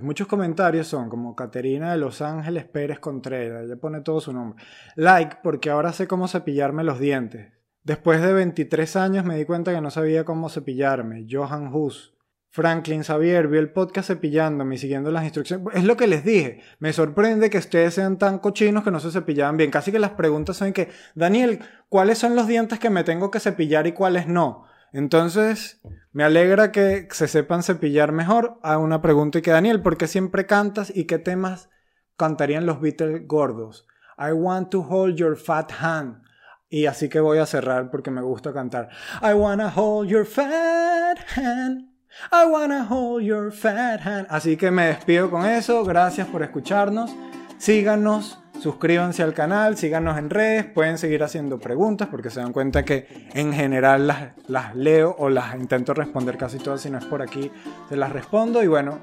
Muchos 0.00 0.26
comentarios 0.26 0.86
son 0.86 1.10
como 1.10 1.36
Caterina 1.36 1.92
de 1.92 1.98
Los 1.98 2.22
Ángeles 2.22 2.64
Pérez 2.64 2.98
Contreras, 2.98 3.68
ya 3.68 3.76
pone 3.76 4.00
todo 4.00 4.22
su 4.22 4.32
nombre. 4.32 4.64
Like, 4.96 5.40
porque 5.42 5.68
ahora 5.68 5.92
sé 5.92 6.08
cómo 6.08 6.26
cepillarme 6.26 6.84
los 6.84 7.00
dientes. 7.00 7.52
Después 7.82 8.22
de 8.22 8.32
23 8.32 8.96
años 8.96 9.26
me 9.26 9.36
di 9.36 9.44
cuenta 9.44 9.74
que 9.74 9.82
no 9.82 9.90
sabía 9.90 10.24
cómo 10.24 10.48
cepillarme. 10.48 11.26
Johan 11.30 11.68
Hus. 11.70 12.14
Franklin 12.48 13.04
Xavier, 13.04 13.46
vi 13.46 13.58
el 13.58 13.70
podcast 13.70 14.08
cepillándome 14.08 14.76
y 14.76 14.78
siguiendo 14.78 15.10
las 15.10 15.24
instrucciones. 15.24 15.66
Es 15.74 15.84
lo 15.84 15.98
que 15.98 16.06
les 16.06 16.24
dije. 16.24 16.62
Me 16.78 16.94
sorprende 16.94 17.50
que 17.50 17.58
ustedes 17.58 17.92
sean 17.92 18.16
tan 18.16 18.38
cochinos 18.38 18.84
que 18.84 18.90
no 18.90 19.00
se 19.00 19.10
cepillaban 19.10 19.58
bien. 19.58 19.70
Casi 19.70 19.92
que 19.92 19.98
las 19.98 20.12
preguntas 20.12 20.56
son 20.56 20.72
que, 20.72 20.88
Daniel, 21.14 21.60
¿cuáles 21.90 22.16
son 22.16 22.34
los 22.34 22.46
dientes 22.46 22.78
que 22.78 22.88
me 22.88 23.04
tengo 23.04 23.30
que 23.30 23.38
cepillar 23.38 23.86
y 23.86 23.92
cuáles 23.92 24.26
no? 24.26 24.64
Entonces, 24.92 25.80
me 26.12 26.24
alegra 26.24 26.72
que 26.72 27.08
se 27.10 27.28
sepan 27.28 27.62
cepillar 27.62 28.12
mejor. 28.12 28.58
A 28.62 28.78
una 28.78 29.02
pregunta 29.02 29.38
y 29.38 29.42
que, 29.42 29.50
Daniel, 29.50 29.82
¿por 29.82 29.96
qué 29.96 30.06
siempre 30.06 30.46
cantas 30.46 30.92
y 30.94 31.04
qué 31.04 31.18
temas 31.18 31.70
cantarían 32.16 32.66
los 32.66 32.80
Beatles 32.80 33.26
gordos? 33.26 33.86
I 34.18 34.32
want 34.32 34.70
to 34.70 34.80
hold 34.80 35.16
your 35.16 35.36
fat 35.36 35.70
hand. 35.80 36.22
Y 36.70 36.86
así 36.86 37.08
que 37.08 37.20
voy 37.20 37.38
a 37.38 37.46
cerrar 37.46 37.90
porque 37.90 38.10
me 38.10 38.20
gusta 38.20 38.52
cantar. 38.52 38.88
I 39.22 39.32
wanna 39.32 39.72
hold 39.74 40.08
your 40.08 40.26
fat 40.26 41.18
hand. 41.36 41.88
I 42.32 42.46
wanna 42.50 42.86
hold 42.90 43.24
your 43.24 43.52
fat 43.52 44.00
hand. 44.00 44.26
Así 44.28 44.56
que 44.56 44.70
me 44.70 44.86
despido 44.86 45.30
con 45.30 45.46
eso. 45.46 45.84
Gracias 45.84 46.26
por 46.28 46.42
escucharnos. 46.42 47.14
Síganos, 47.58 48.38
suscríbanse 48.60 49.22
al 49.22 49.34
canal, 49.34 49.76
síganos 49.76 50.18
en 50.18 50.30
redes, 50.30 50.64
pueden 50.64 50.98
seguir 50.98 51.22
haciendo 51.22 51.58
preguntas 51.58 52.08
porque 52.10 52.30
se 52.30 52.40
dan 52.40 52.52
cuenta 52.52 52.84
que 52.84 53.06
en 53.34 53.52
general 53.52 54.06
las, 54.06 54.32
las 54.46 54.74
leo 54.74 55.14
o 55.18 55.28
las 55.28 55.54
intento 55.54 55.94
responder 55.94 56.36
casi 56.36 56.58
todas, 56.58 56.80
si 56.80 56.90
no 56.90 56.98
es 56.98 57.04
por 57.04 57.22
aquí, 57.22 57.50
se 57.88 57.96
las 57.96 58.12
respondo 58.12 58.62
y 58.62 58.66
bueno, 58.66 58.98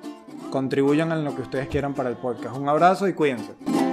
contribuyan 0.49 1.11
en 1.11 1.23
lo 1.23 1.35
que 1.35 1.41
ustedes 1.41 1.67
quieran 1.67 1.93
para 1.93 2.09
el 2.09 2.15
podcast. 2.15 2.55
Un 2.55 2.69
abrazo 2.69 3.07
y 3.07 3.13
cuídense. 3.13 3.84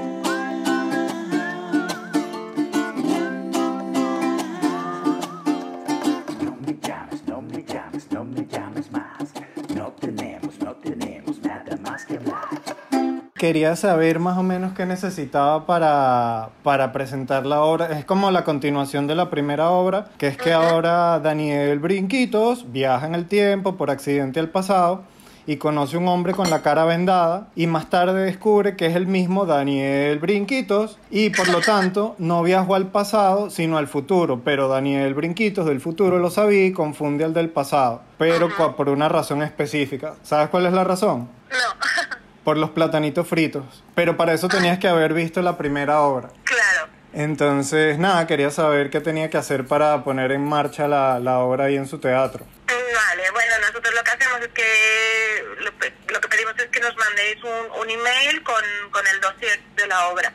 Quería 13.43 13.75
saber 13.75 14.21
más 14.21 14.39
o 14.39 14.45
menos 14.45 14.73
qué 14.73 14.87
necesitaba 14.87 15.67
para, 15.67 16.51
para 16.63 16.93
presentar 16.93 17.45
la 17.45 17.63
obra. 17.63 17.99
Es 17.99 18.05
como 18.05 18.31
la 18.31 18.45
continuación 18.45 19.09
de 19.09 19.17
la 19.17 19.31
primera 19.31 19.71
obra, 19.71 20.07
que 20.17 20.29
es 20.29 20.37
que 20.37 20.53
ahora 20.53 21.19
Daniel 21.19 21.81
Brinquitos 21.81 22.71
viaja 22.71 23.05
en 23.05 23.17
el 23.17 23.27
tiempo 23.27 23.77
por 23.77 23.91
accidente 23.91 24.39
al 24.39 24.49
pasado 24.49 25.03
y 25.45 25.57
conoce 25.57 25.97
un 25.97 26.07
hombre 26.07 26.35
con 26.35 26.51
la 26.51 26.63
cara 26.63 26.85
vendada 26.85 27.49
y 27.57 27.67
más 27.67 27.91
tarde 27.91 28.23
descubre 28.23 28.77
que 28.77 28.87
es 28.87 28.95
el 28.95 29.09
mismo 29.09 29.45
Daniel 29.45 30.21
Brinquitos 30.21 31.01
y 31.11 31.31
por 31.31 31.49
lo 31.49 31.61
tanto 31.61 32.15
no 32.19 32.45
viajó 32.45 32.77
al 32.77 32.93
pasado 32.93 33.51
sino 33.51 33.77
al 33.77 33.89
futuro, 33.89 34.43
pero 34.45 34.69
Daniel 34.69 35.15
Brinquitos 35.15 35.67
del 35.67 35.81
futuro 35.81 36.21
lo 36.21 36.31
sabía 36.31 36.67
y 36.67 36.73
confunde 36.73 37.25
al 37.25 37.35
del 37.35 37.51
pasado, 37.51 38.03
pero 38.19 38.49
por 38.77 38.89
una 38.89 39.09
razón 39.09 39.43
específica. 39.43 40.15
¿Sabes 40.23 40.49
cuál 40.49 40.67
es 40.67 40.73
la 40.73 40.85
razón? 40.85 41.29
No. 41.51 42.13
por 42.45 42.57
los 42.57 42.71
platanitos 42.71 43.27
fritos. 43.29 43.85
Pero 43.95 44.17
para 44.17 44.33
eso 44.33 44.49
tenías 44.49 44.79
que 44.79 44.89
haber 44.89 45.13
visto 45.15 45.43
la 45.43 45.57
primera 45.57 46.01
obra. 46.03 46.31
Claro. 46.45 46.89
Entonces, 47.15 47.99
nada, 47.99 48.27
quería 48.27 48.51
saber 48.51 48.89
qué 48.91 49.01
tenía 49.01 49.29
que 49.31 49.37
hacer 49.37 49.67
para 49.67 50.03
poner 50.03 50.33
en 50.33 50.45
marcha 50.45 50.89
la, 50.89 51.19
la 51.21 51.39
obra 51.41 51.65
ahí 51.67 51.77
en 51.77 51.87
su 51.87 51.99
teatro. 51.99 52.47
Vale, 52.67 53.31
bueno, 53.33 53.53
nosotros 53.61 53.95
lo 53.95 54.03
que 54.03 54.11
hacemos 54.11 54.41
es 54.41 54.49
que 54.49 55.45
lo, 55.61 55.71
lo 56.15 56.21
que 56.21 56.29
pedimos 56.29 56.55
es 56.59 56.67
que 56.69 56.81
nos 56.81 56.97
mandéis 56.97 57.37
un, 57.45 57.81
un 57.83 57.91
email 57.91 58.43
con, 58.43 58.63
con 58.91 59.07
el 59.07 59.21
dossier 59.21 59.61
de 59.77 59.87
la 59.87 60.09
obra. 60.09 60.33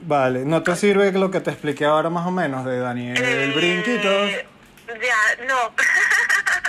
Vale, 0.00 0.44
¿no 0.44 0.62
te 0.62 0.74
sirve 0.76 1.10
lo 1.12 1.30
que 1.30 1.40
te 1.40 1.50
expliqué 1.50 1.84
ahora 1.84 2.10
más 2.10 2.26
o 2.26 2.30
menos 2.30 2.64
de 2.64 2.78
Daniel 2.80 3.16
Eh, 3.20 3.52
Brinquitos? 3.54 4.30
Ya, 4.88 5.44
no. 5.46 5.72